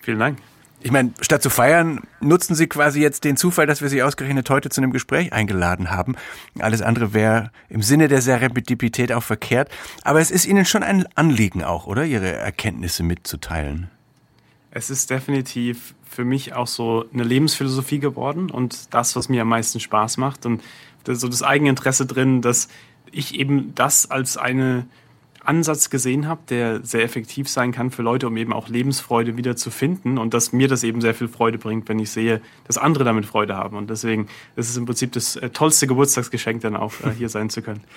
Vielen 0.00 0.18
Dank. 0.18 0.38
Ich 0.80 0.90
meine, 0.90 1.12
statt 1.20 1.42
zu 1.42 1.50
feiern, 1.50 2.00
nutzen 2.20 2.54
Sie 2.54 2.66
quasi 2.66 3.02
jetzt 3.02 3.24
den 3.24 3.36
Zufall, 3.36 3.66
dass 3.66 3.82
wir 3.82 3.90
Sie 3.90 4.02
ausgerechnet 4.02 4.48
heute 4.48 4.70
zu 4.70 4.80
einem 4.80 4.92
Gespräch 4.92 5.34
eingeladen 5.34 5.90
haben. 5.90 6.16
Alles 6.58 6.80
andere 6.80 7.12
wäre 7.12 7.50
im 7.68 7.82
Sinne 7.82 8.08
der 8.08 8.22
Serendipität 8.22 9.12
auch 9.12 9.22
verkehrt. 9.22 9.70
Aber 10.02 10.20
es 10.20 10.30
ist 10.30 10.46
Ihnen 10.46 10.64
schon 10.64 10.82
ein 10.82 11.06
Anliegen 11.14 11.62
auch, 11.62 11.86
oder? 11.86 12.06
Ihre 12.06 12.32
Erkenntnisse 12.32 13.02
mitzuteilen. 13.02 13.90
Es 14.74 14.88
ist 14.88 15.10
definitiv 15.10 15.94
für 16.04 16.24
mich 16.24 16.54
auch 16.54 16.66
so 16.66 17.04
eine 17.12 17.24
Lebensphilosophie 17.24 17.98
geworden 17.98 18.50
und 18.50 18.92
das, 18.94 19.14
was 19.16 19.28
mir 19.28 19.42
am 19.42 19.48
meisten 19.48 19.80
Spaß 19.80 20.16
macht. 20.16 20.46
Und 20.46 20.62
so 21.06 21.28
das 21.28 21.42
Eigeninteresse 21.42 22.06
drin, 22.06 22.42
dass 22.42 22.68
ich 23.10 23.34
eben 23.34 23.74
das 23.74 24.10
als 24.10 24.36
eine 24.36 24.86
Ansatz 25.44 25.90
gesehen 25.90 26.28
habe, 26.28 26.40
der 26.48 26.84
sehr 26.84 27.02
effektiv 27.02 27.48
sein 27.48 27.72
kann 27.72 27.90
für 27.90 28.02
Leute, 28.02 28.28
um 28.28 28.36
eben 28.36 28.52
auch 28.52 28.68
Lebensfreude 28.68 29.36
wieder 29.36 29.56
zu 29.56 29.70
finden 29.70 30.16
und 30.16 30.34
dass 30.34 30.52
mir 30.52 30.68
das 30.68 30.84
eben 30.84 31.00
sehr 31.00 31.14
viel 31.14 31.28
Freude 31.28 31.58
bringt, 31.58 31.88
wenn 31.88 31.98
ich 31.98 32.10
sehe, 32.10 32.40
dass 32.66 32.78
andere 32.78 33.04
damit 33.04 33.26
Freude 33.26 33.56
haben. 33.56 33.76
Und 33.76 33.90
deswegen 33.90 34.28
ist 34.56 34.70
es 34.70 34.76
im 34.76 34.86
Prinzip 34.86 35.12
das 35.12 35.36
äh, 35.36 35.50
tollste 35.50 35.86
Geburtstagsgeschenk, 35.86 36.62
dann 36.62 36.76
auch 36.76 36.92
äh, 37.04 37.10
hier 37.16 37.28
sein 37.28 37.50
zu 37.50 37.62
können. 37.62 37.82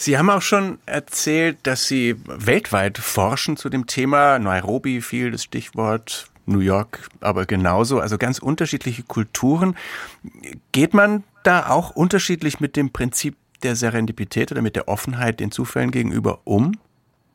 Sie 0.00 0.16
haben 0.16 0.30
auch 0.30 0.42
schon 0.42 0.78
erzählt, 0.86 1.58
dass 1.64 1.88
Sie 1.88 2.14
weltweit 2.24 2.98
forschen 2.98 3.56
zu 3.56 3.68
dem 3.68 3.88
Thema. 3.88 4.38
Nairobi 4.38 5.00
fiel 5.00 5.32
das 5.32 5.42
Stichwort, 5.42 6.30
New 6.46 6.60
York 6.60 7.08
aber 7.20 7.46
genauso. 7.46 7.98
Also 7.98 8.16
ganz 8.16 8.38
unterschiedliche 8.38 9.02
Kulturen. 9.02 9.74
Geht 10.70 10.94
man 10.94 11.24
da 11.42 11.68
auch 11.68 11.90
unterschiedlich 11.90 12.60
mit 12.60 12.76
dem 12.76 12.90
Prinzip 12.90 13.36
der 13.64 13.74
Serendipität 13.74 14.52
oder 14.52 14.62
mit 14.62 14.76
der 14.76 14.86
Offenheit 14.86 15.40
den 15.40 15.50
Zufällen 15.50 15.90
gegenüber 15.90 16.42
um? 16.44 16.78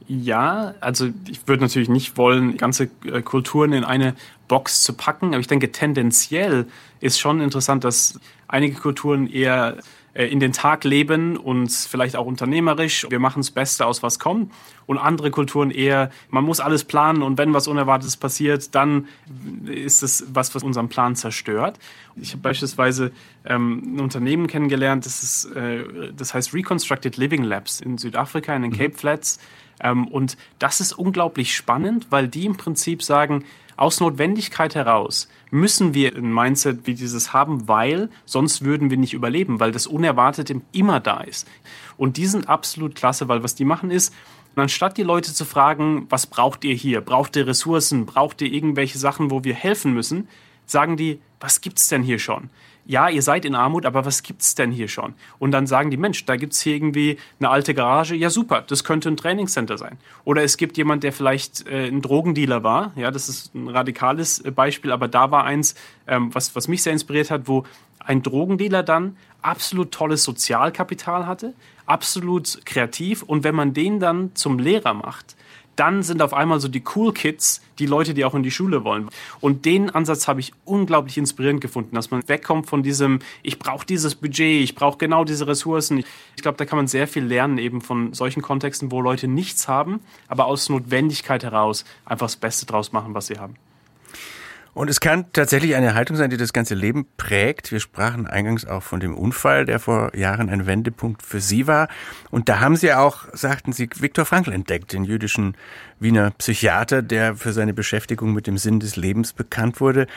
Ja, 0.07 0.73
also 0.79 1.09
ich 1.29 1.45
würde 1.49 1.63
natürlich 1.63 1.89
nicht 1.89 2.17
wollen, 2.17 2.55
ganze 2.55 2.89
äh, 3.05 3.21
Kulturen 3.21 3.73
in 3.73 3.83
eine 3.83 4.15
Box 4.47 4.83
zu 4.83 4.93
packen, 4.93 5.27
aber 5.27 5.39
ich 5.39 5.47
denke, 5.47 5.73
tendenziell 5.73 6.65
ist 7.01 7.19
schon 7.19 7.41
interessant, 7.41 7.83
dass 7.83 8.19
einige 8.47 8.79
Kulturen 8.79 9.27
eher 9.27 9.77
in 10.13 10.39
den 10.39 10.53
Tag 10.53 10.83
leben 10.83 11.37
und 11.37 11.71
vielleicht 11.71 12.15
auch 12.15 12.27
unternehmerisch. 12.27 13.07
Wir 13.09 13.19
machen 13.19 13.39
das 13.39 13.49
Beste 13.49 13.85
aus, 13.85 14.03
was 14.03 14.19
kommt. 14.19 14.51
Und 14.85 14.99
andere 14.99 15.31
Kulturen 15.31 15.71
eher, 15.71 16.11
man 16.29 16.43
muss 16.43 16.59
alles 16.59 16.83
planen 16.83 17.23
und 17.23 17.37
wenn 17.37 17.53
was 17.53 17.67
Unerwartetes 17.67 18.17
passiert, 18.17 18.75
dann 18.75 19.07
ist 19.65 20.03
es 20.03 20.25
was, 20.31 20.53
was 20.53 20.61
unseren 20.61 20.89
Plan 20.89 21.15
zerstört. 21.15 21.79
Ich 22.15 22.31
habe 22.31 22.41
beispielsweise 22.41 23.11
ähm, 23.45 23.95
ein 23.95 23.99
Unternehmen 24.01 24.47
kennengelernt, 24.47 25.05
das, 25.05 25.23
ist, 25.23 25.45
äh, 25.55 25.83
das 26.15 26.33
heißt 26.33 26.53
Reconstructed 26.53 27.17
Living 27.17 27.43
Labs 27.43 27.81
in 27.81 27.97
Südafrika, 27.97 28.55
in 28.55 28.61
den 28.61 28.71
mhm. 28.71 28.77
Cape 28.77 28.95
Flats. 28.95 29.39
Ähm, 29.79 30.07
und 30.07 30.37
das 30.59 30.79
ist 30.79 30.93
unglaublich 30.93 31.55
spannend, 31.55 32.07
weil 32.11 32.27
die 32.27 32.45
im 32.45 32.57
Prinzip 32.57 33.01
sagen, 33.01 33.45
aus 33.75 33.99
Notwendigkeit 33.99 34.75
heraus 34.75 35.27
müssen 35.53 35.93
wir 35.93 36.15
ein 36.15 36.33
Mindset 36.33 36.87
wie 36.87 36.95
dieses 36.95 37.31
haben, 37.31 37.67
weil 37.67 38.09
sonst 38.25 38.65
würden 38.65 38.89
wir 38.89 38.97
nicht 38.97 39.13
überleben, 39.13 39.59
weil 39.59 39.71
das 39.71 39.85
Unerwartete 39.85 40.61
immer 40.71 40.99
da 40.99 41.21
ist. 41.21 41.47
Und 41.95 42.17
die 42.17 42.25
sind 42.25 42.49
absolut 42.49 42.95
klasse, 42.95 43.27
weil 43.27 43.43
was 43.43 43.53
die 43.53 43.63
machen 43.63 43.91
ist, 43.91 44.11
anstatt 44.55 44.97
die 44.97 45.03
Leute 45.03 45.31
zu 45.31 45.45
fragen, 45.45 46.07
was 46.09 46.25
braucht 46.25 46.63
ihr 46.63 46.73
hier? 46.73 47.01
Braucht 47.01 47.35
ihr 47.35 47.45
Ressourcen? 47.45 48.07
Braucht 48.07 48.41
ihr 48.41 48.51
irgendwelche 48.51 48.97
Sachen, 48.97 49.29
wo 49.29 49.43
wir 49.43 49.53
helfen 49.53 49.93
müssen? 49.93 50.27
Sagen 50.65 50.97
die, 50.97 51.19
was 51.39 51.61
gibt's 51.61 51.87
denn 51.87 52.01
hier 52.01 52.17
schon? 52.17 52.49
Ja, 52.85 53.07
ihr 53.07 53.21
seid 53.21 53.45
in 53.45 53.55
Armut, 53.55 53.85
aber 53.85 54.05
was 54.05 54.23
gibt's 54.23 54.55
denn 54.55 54.71
hier 54.71 54.87
schon? 54.87 55.13
Und 55.39 55.51
dann 55.51 55.67
sagen 55.67 55.89
die, 55.89 55.97
Mensch, 55.97 56.25
da 56.25 56.35
gibt's 56.35 56.61
hier 56.61 56.75
irgendwie 56.75 57.17
eine 57.39 57.49
alte 57.49 57.73
Garage. 57.73 58.15
Ja, 58.15 58.29
super, 58.29 58.61
das 58.61 58.83
könnte 58.83 59.09
ein 59.09 59.17
Trainingscenter 59.17 59.77
sein. 59.77 59.97
Oder 60.25 60.43
es 60.43 60.57
gibt 60.57 60.77
jemand, 60.77 61.03
der 61.03 61.13
vielleicht 61.13 61.65
äh, 61.67 61.87
ein 61.87 62.01
Drogendealer 62.01 62.63
war. 62.63 62.91
Ja, 62.95 63.11
das 63.11 63.29
ist 63.29 63.55
ein 63.55 63.69
radikales 63.69 64.39
äh, 64.39 64.51
Beispiel, 64.51 64.91
aber 64.91 65.07
da 65.07 65.31
war 65.31 65.45
eins, 65.45 65.75
ähm, 66.07 66.33
was, 66.35 66.55
was 66.55 66.67
mich 66.67 66.83
sehr 66.83 66.93
inspiriert 66.93 67.31
hat, 67.31 67.47
wo 67.47 67.63
ein 67.99 68.21
Drogendealer 68.21 68.83
dann 68.83 69.15
absolut 69.41 69.91
tolles 69.91 70.23
Sozialkapital 70.23 71.25
hatte, 71.25 71.53
absolut 71.85 72.65
kreativ 72.65 73.23
und 73.23 73.43
wenn 73.43 73.55
man 73.55 73.73
den 73.73 73.99
dann 73.99 74.35
zum 74.35 74.59
Lehrer 74.59 74.93
macht, 74.93 75.35
dann 75.75 76.03
sind 76.03 76.21
auf 76.21 76.33
einmal 76.33 76.59
so 76.59 76.67
die 76.67 76.83
Cool 76.95 77.13
Kids 77.13 77.61
die 77.79 77.85
Leute, 77.85 78.13
die 78.13 78.25
auch 78.25 78.35
in 78.35 78.43
die 78.43 78.51
Schule 78.51 78.83
wollen. 78.83 79.09
Und 79.39 79.65
den 79.65 79.89
Ansatz 79.89 80.27
habe 80.27 80.39
ich 80.39 80.53
unglaublich 80.65 81.17
inspirierend 81.17 81.61
gefunden, 81.61 81.95
dass 81.95 82.11
man 82.11 82.27
wegkommt 82.27 82.67
von 82.67 82.83
diesem, 82.83 83.19
ich 83.41 83.59
brauche 83.59 83.85
dieses 83.85 84.15
Budget, 84.15 84.63
ich 84.63 84.75
brauche 84.75 84.97
genau 84.97 85.23
diese 85.23 85.47
Ressourcen. 85.47 86.03
Ich 86.35 86.41
glaube, 86.41 86.57
da 86.57 86.65
kann 86.65 86.77
man 86.77 86.87
sehr 86.87 87.07
viel 87.07 87.23
lernen 87.23 87.57
eben 87.57 87.81
von 87.81 88.13
solchen 88.13 88.41
Kontexten, 88.41 88.91
wo 88.91 89.01
Leute 89.01 89.27
nichts 89.27 89.67
haben, 89.67 89.99
aber 90.27 90.45
aus 90.45 90.69
Notwendigkeit 90.69 91.43
heraus 91.43 91.85
einfach 92.05 92.27
das 92.27 92.35
Beste 92.35 92.65
draus 92.65 92.91
machen, 92.91 93.13
was 93.13 93.27
sie 93.27 93.39
haben. 93.39 93.55
Und 94.73 94.89
es 94.89 94.99
kann 94.99 95.31
tatsächlich 95.33 95.75
eine 95.75 95.93
Haltung 95.93 96.17
sein, 96.17 96.31
die 96.31 96.37
das 96.37 96.51
ganze 96.51 96.73
Leben 96.73 97.05
prägt. 97.17 97.71
Wir 97.71 97.79
sprachen 97.79 98.25
eingangs 98.25 98.65
auch 98.65 98.81
von 98.81 98.99
dem 98.99 99.15
Unfall, 99.15 99.65
der 99.65 99.79
vor 99.79 100.15
Jahren 100.15 100.49
ein 100.49 100.65
Wendepunkt 100.65 101.21
für 101.21 101.39
Sie 101.39 101.67
war. 101.67 101.89
Und 102.31 102.49
da 102.49 102.59
haben 102.59 102.75
Sie 102.75 102.91
auch, 102.91 103.25
sagten 103.33 103.71
Sie, 103.71 103.87
Viktor 103.99 104.25
Frankl 104.25 104.51
entdeckt, 104.51 104.93
den 104.93 105.03
jüdischen 105.03 105.55
Wiener 105.99 106.31
Psychiater, 106.31 107.03
der 107.03 107.35
für 107.35 107.53
seine 107.53 107.73
Beschäftigung 107.73 108.33
mit 108.33 108.47
dem 108.47 108.57
Sinn 108.57 108.79
des 108.79 108.95
Lebens 108.95 109.33
bekannt 109.33 109.79
wurde. 109.79 110.07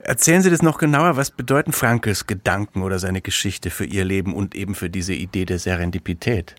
Erzählen 0.00 0.42
Sie 0.42 0.50
das 0.50 0.60
noch 0.60 0.76
genauer. 0.76 1.16
Was 1.16 1.30
bedeuten 1.30 1.72
Frankls 1.72 2.26
Gedanken 2.26 2.82
oder 2.82 2.98
seine 2.98 3.22
Geschichte 3.22 3.70
für 3.70 3.86
Ihr 3.86 4.04
Leben 4.04 4.34
und 4.34 4.54
eben 4.54 4.74
für 4.74 4.90
diese 4.90 5.14
Idee 5.14 5.46
der 5.46 5.58
Serendipität? 5.58 6.56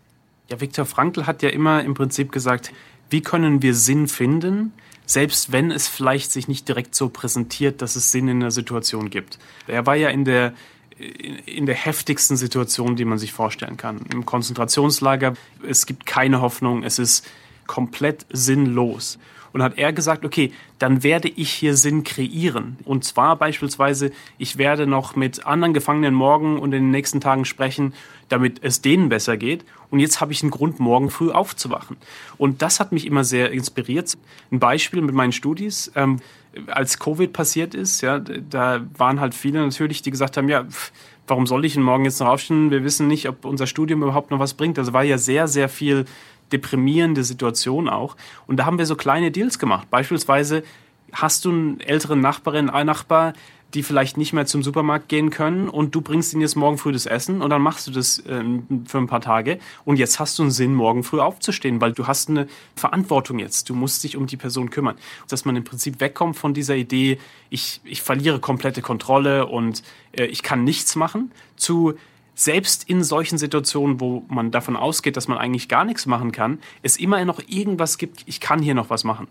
Ja, 0.50 0.60
Viktor 0.60 0.86
Frankl 0.86 1.28
hat 1.28 1.44
ja 1.44 1.50
immer 1.50 1.84
im 1.84 1.94
Prinzip 1.94 2.32
gesagt, 2.32 2.72
wie 3.12 3.22
können 3.22 3.62
wir 3.62 3.76
Sinn 3.76 4.08
finden? 4.08 4.74
Selbst 5.06 5.52
wenn 5.52 5.72
es 5.72 5.88
vielleicht 5.88 6.32
sich 6.32 6.48
nicht 6.48 6.68
direkt 6.68 6.96
so 6.96 7.10
präsentiert, 7.10 7.82
dass 7.82 7.96
es 7.96 8.12
Sinn 8.12 8.28
in 8.28 8.40
der 8.40 8.52
Situation 8.52 9.10
gibt. 9.10 9.40
Er 9.68 9.86
war 9.86 9.96
ja 9.96 10.10
in 10.10 10.26
der 10.26 10.54
in 10.98 11.66
der 11.66 11.76
heftigsten 11.76 12.38
Situation, 12.38 12.96
die 12.96 13.04
man 13.04 13.18
sich 13.18 13.34
vorstellen 13.34 13.76
kann. 13.76 14.00
Im 14.14 14.26
Konzentrationslager, 14.26 15.36
es 15.68 15.86
gibt 15.86 16.06
keine 16.06 16.40
Hoffnung, 16.40 16.84
es 16.84 17.00
ist 17.00 17.28
komplett 17.68 18.26
sinnlos. 18.32 19.18
Und 19.54 19.64
hat 19.64 19.78
er 19.78 19.94
gesagt, 19.94 20.26
okay, 20.26 20.52
dann 20.80 21.02
werde 21.02 21.30
ich 21.30 21.50
hier 21.50 21.78
Sinn 21.78 22.04
kreieren. 22.04 22.76
Und 22.84 23.06
zwar 23.06 23.38
beispielsweise, 23.38 24.12
ich 24.38 24.58
werde 24.58 24.86
noch 24.86 25.16
mit 25.16 25.46
anderen 25.46 25.74
Gefangenen 25.74 26.14
morgen 26.14 26.60
und 26.60 26.74
in 26.74 26.84
den 26.84 26.92
nächsten 26.92 27.22
Tagen 27.22 27.46
sprechen, 27.46 27.94
damit 28.28 28.62
es 28.64 28.82
denen 28.82 29.08
besser 29.08 29.38
geht. 29.38 29.64
Und 29.92 30.00
jetzt 30.02 30.20
habe 30.20 30.34
ich 30.34 30.42
einen 30.42 30.52
Grund, 30.52 30.82
morgen 30.82 31.10
früh 31.10 31.32
aufzuwachen. 31.32 31.96
Und 32.38 32.62
das 32.62 32.82
hat 32.82 32.92
mich 32.92 33.08
immer 33.08 33.24
sehr 33.24 33.52
inspiriert. 33.52 34.18
Ein 34.52 34.60
Beispiel 34.60 35.02
mit 35.02 35.16
meinen 35.16 35.32
Studis. 35.32 35.90
Ähm, 35.96 36.20
als 36.68 37.00
Covid 37.00 37.32
passiert 37.32 37.74
ist, 37.74 38.02
ja, 38.02 38.20
da 38.20 38.82
waren 38.98 39.22
halt 39.22 39.34
viele 39.34 39.60
natürlich, 39.60 40.02
die 40.02 40.12
gesagt 40.12 40.36
haben, 40.36 40.50
ja, 40.50 40.66
pff, 40.66 40.92
warum 41.28 41.48
soll 41.48 41.66
ich 41.66 41.74
denn 41.74 41.84
morgen 41.84 42.06
jetzt 42.06 42.20
noch 42.20 42.28
aufstehen? 42.28 42.72
Wir 42.72 42.84
wissen 42.84 43.08
nicht, 43.08 43.28
ob 43.28 43.46
unser 43.46 43.68
Studium 43.68 44.04
überhaupt 44.04 44.32
noch 44.32 44.40
was 44.40 44.54
bringt. 44.54 44.78
Also 44.78 44.94
war 44.94 45.04
ja 45.04 45.18
sehr, 45.18 45.48
sehr 45.48 45.70
viel 45.70 46.06
deprimierende 46.52 47.24
Situation 47.24 47.90
auch. 47.90 48.16
Und 48.48 48.58
da 48.58 48.66
haben 48.66 48.78
wir 48.78 48.86
so 48.86 48.96
kleine 48.96 49.32
Deals 49.32 49.60
gemacht. 49.60 49.90
Beispielsweise 49.90 50.64
hast 51.12 51.46
du 51.46 51.50
einen 51.50 51.80
älteren 51.80 52.20
Nachbarin, 52.20 52.70
einen 52.70 52.88
Nachbar, 52.88 53.34
die 53.76 53.84
vielleicht 53.84 54.18
nicht 54.18 54.32
mehr 54.32 54.46
zum 54.46 54.64
Supermarkt 54.64 55.10
gehen 55.10 55.30
können 55.30 55.68
und 55.68 55.94
du 55.94 56.02
bringst 56.02 56.32
ihnen 56.34 56.42
jetzt 56.42 56.56
morgen 56.56 56.78
früh 56.78 56.94
das 56.94 57.06
Essen 57.06 57.42
und 57.42 57.50
dann 57.50 57.62
machst 57.62 57.86
du 57.88 57.92
das 57.92 58.24
ähm, 58.28 58.66
für 58.88 59.00
ein 59.00 59.08
paar 59.08 59.20
Tage 59.20 59.60
und 59.84 59.98
jetzt 59.98 60.20
hast 60.20 60.40
du 60.40 60.44
einen 60.44 60.52
Sinn, 60.52 60.74
morgen 60.74 61.04
früh 61.04 61.20
aufzustehen, 61.20 61.82
weil 61.82 61.92
du 61.92 62.08
hast 62.08 62.30
eine 62.30 62.48
Verantwortung 62.76 63.38
jetzt. 63.38 63.70
Du 63.70 63.76
musst 63.76 64.04
dich 64.04 64.16
um 64.16 64.28
die 64.28 64.38
Person 64.38 64.70
kümmern. 64.70 64.96
Dass 65.28 65.44
man 65.44 65.58
im 65.58 65.66
Prinzip 65.66 66.00
wegkommt 66.00 66.38
von 66.38 66.54
dieser 66.54 66.76
Idee, 66.76 67.20
ich, 67.50 67.82
ich 67.84 68.02
verliere 68.02 68.40
komplette 68.40 68.82
Kontrolle 68.82 69.46
und 69.46 69.84
äh, 70.14 70.26
ich 70.26 70.42
kann 70.42 70.64
nichts 70.64 70.96
machen, 70.96 71.32
zu 71.58 71.96
selbst 72.36 72.88
in 72.88 73.04
solchen 73.04 73.38
Situationen, 73.38 74.00
wo 74.00 74.24
man 74.28 74.52
davon 74.52 74.76
ausgeht, 74.76 75.18
dass 75.18 75.28
man 75.28 75.38
eigentlich 75.38 75.70
gar 75.70 75.86
nichts 75.86 76.06
machen 76.06 76.32
kann, 76.32 76.60
es 76.84 76.98
immer 76.98 77.24
noch 77.26 77.42
irgendwas 77.48 77.98
gibt, 77.98 78.24
ich 78.26 78.40
kann 78.40 78.62
hier 78.62 78.76
noch 78.76 78.90
was 78.90 79.04
machen. 79.04 79.28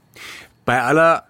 Bei 0.65 0.83
aller 0.83 1.25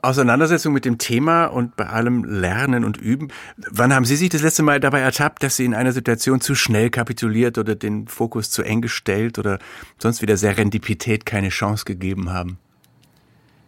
Auseinandersetzung 0.00 0.72
mit 0.72 0.84
dem 0.84 0.98
Thema 0.98 1.46
und 1.46 1.76
bei 1.76 1.86
allem 1.88 2.22
Lernen 2.24 2.84
und 2.84 2.98
Üben. 2.98 3.28
Wann 3.56 3.92
haben 3.92 4.04
Sie 4.04 4.14
sich 4.14 4.28
das 4.28 4.42
letzte 4.42 4.62
Mal 4.62 4.78
dabei 4.78 5.00
ertappt, 5.00 5.42
dass 5.42 5.56
Sie 5.56 5.64
in 5.64 5.74
einer 5.74 5.92
Situation 5.92 6.40
zu 6.40 6.54
schnell 6.54 6.90
kapituliert 6.90 7.58
oder 7.58 7.74
den 7.74 8.06
Fokus 8.06 8.50
zu 8.50 8.62
eng 8.62 8.80
gestellt 8.80 9.38
oder 9.38 9.58
sonst 9.98 10.22
wieder 10.22 10.36
Serendipität 10.36 11.26
keine 11.26 11.48
Chance 11.48 11.84
gegeben 11.84 12.30
haben? 12.30 12.58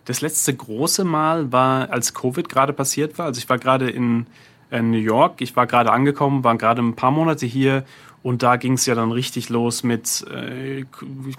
Das 0.04 0.20
letzte 0.20 0.54
große 0.54 1.04
Mal 1.04 1.52
war, 1.52 1.90
als 1.90 2.14
Covid 2.14 2.48
gerade 2.48 2.72
passiert 2.72 3.18
war. 3.18 3.26
Also 3.26 3.38
ich 3.38 3.48
war 3.48 3.58
gerade 3.58 3.90
in, 3.90 4.20
in 4.20 4.26
New 4.70 4.98
York, 4.98 5.40
ich 5.40 5.56
war 5.56 5.66
gerade 5.66 5.92
angekommen, 5.92 6.44
war 6.44 6.56
gerade 6.56 6.82
ein 6.82 6.94
paar 6.94 7.10
Monate 7.10 7.46
hier 7.46 7.84
und 8.22 8.42
da 8.42 8.56
ging 8.56 8.74
es 8.74 8.86
ja 8.86 8.94
dann 8.94 9.12
richtig 9.12 9.48
los 9.48 9.82
mit 9.82 10.26
äh, 10.30 10.84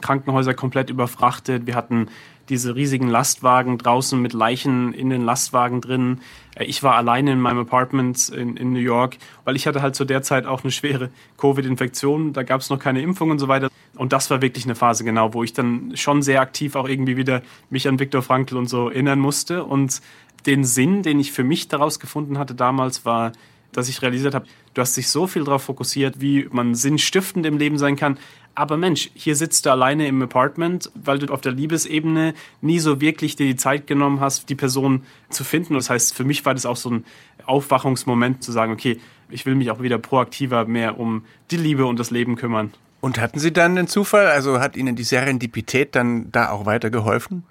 Krankenhäuser 0.01 0.53
komplett 0.53 0.89
überfrachtet. 0.89 1.67
Wir 1.67 1.75
hatten 1.75 2.07
diese 2.49 2.75
riesigen 2.75 3.07
Lastwagen 3.07 3.77
draußen 3.77 4.19
mit 4.19 4.34
Leichen 4.34 4.93
in 4.93 5.09
den 5.09 5.23
Lastwagen 5.23 5.79
drin. 5.79 6.21
Äh, 6.55 6.65
ich 6.65 6.82
war 6.82 6.95
alleine 6.95 7.34
in 7.34 7.39
meinem 7.39 7.59
Apartment 7.59 8.29
in, 8.29 8.57
in 8.57 8.73
New 8.73 8.79
York, 8.79 9.17
weil 9.45 9.55
ich 9.55 9.67
hatte 9.67 9.82
halt 9.82 9.95
zu 9.95 10.05
der 10.05 10.23
Zeit 10.23 10.45
auch 10.45 10.63
eine 10.63 10.71
schwere 10.71 11.09
Covid-Infektion. 11.38 12.34
Da 12.34 12.41
gab 12.43 12.61
es 12.61 12.69
noch 12.69 12.79
keine 12.79 13.01
Impfung 13.01 13.29
und 13.29 13.39
so 13.39 13.47
weiter. 13.47 13.69
Und 13.95 14.11
das 14.11 14.29
war 14.32 14.41
wirklich 14.41 14.65
eine 14.65 14.75
Phase, 14.75 15.03
genau, 15.03 15.34
wo 15.36 15.43
ich 15.43 15.53
dann 15.53 15.95
schon 15.95 16.23
sehr 16.23 16.41
aktiv 16.41 16.75
auch 16.75 16.88
irgendwie 16.88 17.15
wieder 17.15 17.43
mich 17.69 17.88
an 17.88 17.99
Viktor 17.99 18.23
Frankl 18.23 18.57
und 18.57 18.67
so 18.67 18.89
erinnern 18.89 19.19
musste. 19.19 19.63
Und 19.63 20.01
den 20.46 20.64
Sinn, 20.64 21.04
den 21.04 21.20
ich 21.20 21.32
für 21.32 21.44
mich 21.44 21.68
daraus 21.68 22.00
gefunden 22.00 22.38
hatte 22.38 22.56
damals, 22.56 23.06
war, 23.06 23.32
dass 23.72 23.89
ich 23.89 24.02
realisiert 24.02 24.36
habe, 24.36 24.46
du 24.74 24.82
hast 24.82 24.98
dich 24.98 25.08
so 25.08 25.28
viel 25.28 25.44
darauf 25.44 25.64
fokussiert, 25.64 26.20
wie 26.20 26.48
man 26.52 26.76
sinnstiftend 26.76 27.46
im 27.46 27.58
Leben 27.58 27.78
sein 27.78 27.96
kann. 27.96 28.18
Aber 28.54 28.76
Mensch, 28.76 29.12
hier 29.14 29.38
sitzt 29.38 29.66
du 29.66 29.72
alleine 29.72 30.08
im 30.08 30.22
Apartment, 30.22 30.92
weil 30.94 31.20
du 31.20 31.34
auf 31.34 31.39
der 31.39 31.54
Liebesebene 31.54 32.34
nie 32.60 32.80
so 32.80 33.00
wirklich 33.00 33.38
dir 33.38 33.46
die 33.46 33.56
Zeit 33.56 33.88
genommen 33.88 34.20
hast, 34.20 34.50
die 34.50 34.56
Person 34.56 35.04
zu 35.30 35.46
finden. 35.46 35.74
Das 35.76 35.89
heißt, 35.89 36.14
für 36.14 36.26
mich 36.26 36.46
war 36.46 36.54
das 36.54 36.66
auch 36.66 36.76
so 36.76 36.89
ein 36.89 37.06
Aufwachungsmoment 37.46 38.44
zu 38.44 38.52
sagen, 38.52 38.74
okay, 38.74 39.00
ich 39.30 39.46
will 39.46 39.56
mich 39.56 39.72
auch 39.72 39.82
wieder 39.82 39.98
proaktiver 39.98 40.66
mehr 40.66 41.00
um 41.00 41.24
die 41.50 41.58
Liebe 41.58 41.86
und 41.86 41.98
das 41.98 42.12
Leben 42.12 42.36
kümmern. 42.36 42.74
Und 43.00 43.20
hatten 43.20 43.39
Sie 43.39 43.52
dann 43.52 43.76
den 43.76 43.88
Zufall, 43.88 44.28
also 44.28 44.60
hat 44.60 44.76
Ihnen 44.76 44.96
die 44.96 45.04
Serendipität 45.04 45.96
dann 45.96 46.32
da 46.32 46.50
auch 46.50 46.66
weitergeholfen? 46.66 47.44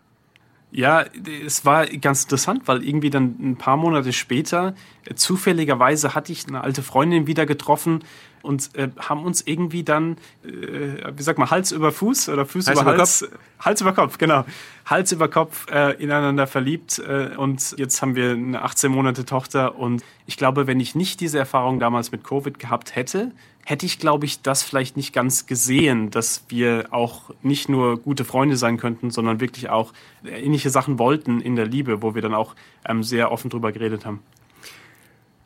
Ja, 0.73 1.05
es 1.45 1.65
war 1.65 1.87
ganz 1.87 2.23
interessant, 2.23 2.63
weil 2.67 2.85
irgendwie 2.85 3.11
dann 3.11 3.37
ein 3.41 3.57
paar 3.57 3.77
Monate 3.77 4.13
später 4.13 4.75
äh, 5.05 5.15
zufälligerweise 5.15 6.15
hatte 6.15 6.31
ich 6.31 6.47
eine 6.47 6.61
alte 6.61 6.83
Freundin 6.83 7.27
wieder 7.27 7.45
getroffen 7.45 8.05
und 8.43 8.75
äh, 8.77 8.89
haben 8.99 9.25
uns 9.25 9.43
irgendwie 9.47 9.83
dann, 9.83 10.17
äh, 10.45 11.13
wie 11.17 11.23
sag 11.23 11.39
mal, 11.39 11.51
Hals 11.51 11.73
über 11.73 11.93
Fuß 11.93 12.29
oder 12.29 12.47
Fuß 12.47 12.67
Hals 12.67 12.81
über, 12.81 12.93
über 12.93 12.99
Hals, 12.99 13.21
Kopf. 13.21 13.39
Hals 13.61 13.81
über 13.81 13.93
Kopf, 13.93 14.19
genau, 14.19 14.45
Hals 14.87 15.13
über 15.13 15.29
Kopf 15.29 15.67
äh, 15.71 15.93
ineinander 16.03 16.47
verliebt 16.47 16.99
äh, 16.99 17.37
und 17.37 17.75
jetzt 17.79 18.01
haben 18.03 18.15
wir 18.17 18.33
eine 18.33 18.63
18 18.63 18.91
Monate 18.91 19.25
Tochter 19.25 19.77
und 19.79 20.03
ich 20.27 20.37
glaube, 20.37 20.67
wenn 20.67 20.81
ich 20.81 20.95
nicht 20.95 21.21
diese 21.21 21.39
Erfahrung 21.39 21.79
damals 21.81 22.13
mit 22.13 22.25
Covid 22.25 22.59
gehabt 22.59 22.97
hätte, 22.97 23.33
hätte 23.65 23.87
ich, 23.87 23.99
glaube 23.99 24.27
ich, 24.27 24.43
das 24.43 24.63
vielleicht 24.63 24.97
nicht 24.97 25.13
ganz 25.13 25.47
gesehen, 25.47 26.11
dass 26.11 26.45
wir 26.49 26.89
auch 26.91 27.31
nicht 27.43 27.69
nur 27.69 27.99
gute 27.99 28.25
Freunde 28.25 28.57
sein 28.57 28.79
könnten, 28.79 29.11
sondern 29.11 29.41
wirklich 29.41 29.71
auch 29.71 29.93
ähnliche 30.25 30.71
Sachen 30.71 30.99
wollten 30.99 31.41
in 31.41 31.57
der 31.57 31.67
Liebe, 31.67 32.03
wo 32.03 32.15
wir 32.15 32.23
dann 32.23 32.35
auch 32.35 32.55
ähm, 32.85 33.03
sehr 33.03 33.31
offen 33.31 33.51
drüber 33.51 33.73
geredet 33.73 34.05
haben. 34.05 34.23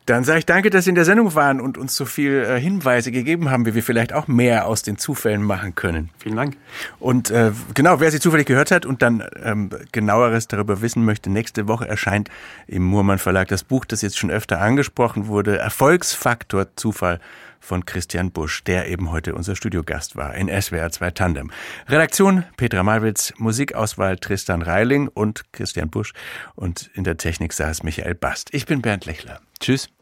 Dann 0.07 0.23
sage 0.25 0.41
ich 0.41 0.47
danke, 0.47 0.69
dass 0.69 0.85
Sie 0.85 0.91
in 0.91 0.97
der 0.97 1.07
Sendung 1.07 1.35
waren 1.35 1.61
und 1.61 1.79
uns 1.79 1.97
so 1.97 2.05
viel 2.05 2.45
äh, 2.45 2.61
Hinweise 2.61 3.11
gegeben 3.11 3.51
haben, 3.51 3.65
wie 3.65 3.75
wir 3.75 3.83
vielleicht 3.83 4.13
auch 4.13 4.29
mehr 4.29 4.67
aus 4.67 4.83
den 4.83 4.99
Zufällen 4.99 5.43
machen 5.43 5.75
können. 5.75 6.11
Vielen 6.19 6.37
Dank. 6.37 6.57
Und 6.99 7.31
äh, 7.31 7.53
genau, 7.73 8.01
wer 8.01 8.11
Sie 8.11 8.21
zufällig 8.21 8.47
gehört 8.47 8.71
hat 8.71 8.85
und 8.85 9.01
dann 9.01 9.25
ähm, 9.43 9.71
genaueres 9.93 10.47
darüber 10.47 10.83
wissen 10.83 11.05
möchte, 11.05 11.31
nächste 11.31 11.69
Woche 11.69 11.89
erscheint 11.89 12.29
im 12.67 12.85
Murmann 12.85 13.19
Verlag 13.19 13.49
das 13.49 13.65
Buch, 13.65 13.87
das 13.87 14.03
jetzt 14.03 14.19
schon 14.19 14.31
öfter 14.31 14.61
angesprochen 14.61 15.27
wurde, 15.27 15.59
Erfolgsfaktor 15.59 16.77
Zufall 16.77 17.19
von 17.65 17.87
Christian 17.87 18.31
Busch, 18.31 18.63
der 18.65 18.89
eben 18.89 19.11
heute 19.11 19.35
unser 19.35 19.57
Studiogast 19.57 20.17
war 20.17 20.35
in 20.35 20.49
SWR 20.49 20.91
2 20.91 21.11
Tandem. 21.13 21.51
Redaktion 21.89 22.45
Petra 22.57 22.83
Malwitz, 22.83 23.33
Musikauswahl 23.39 24.19
Tristan 24.19 24.61
Reiling 24.61 25.09
und 25.09 25.51
Christian 25.53 25.89
Busch 25.89 26.13
und 26.55 26.91
in 26.93 27.05
der 27.05 27.17
Technik 27.17 27.53
saß 27.53 27.83
Michael 27.83 28.15
Bast. 28.15 28.53
Ich 28.53 28.67
bin 28.67 28.83
Bernd 28.83 29.07
Lechler. 29.07 29.41
Tschüss. 29.61 29.94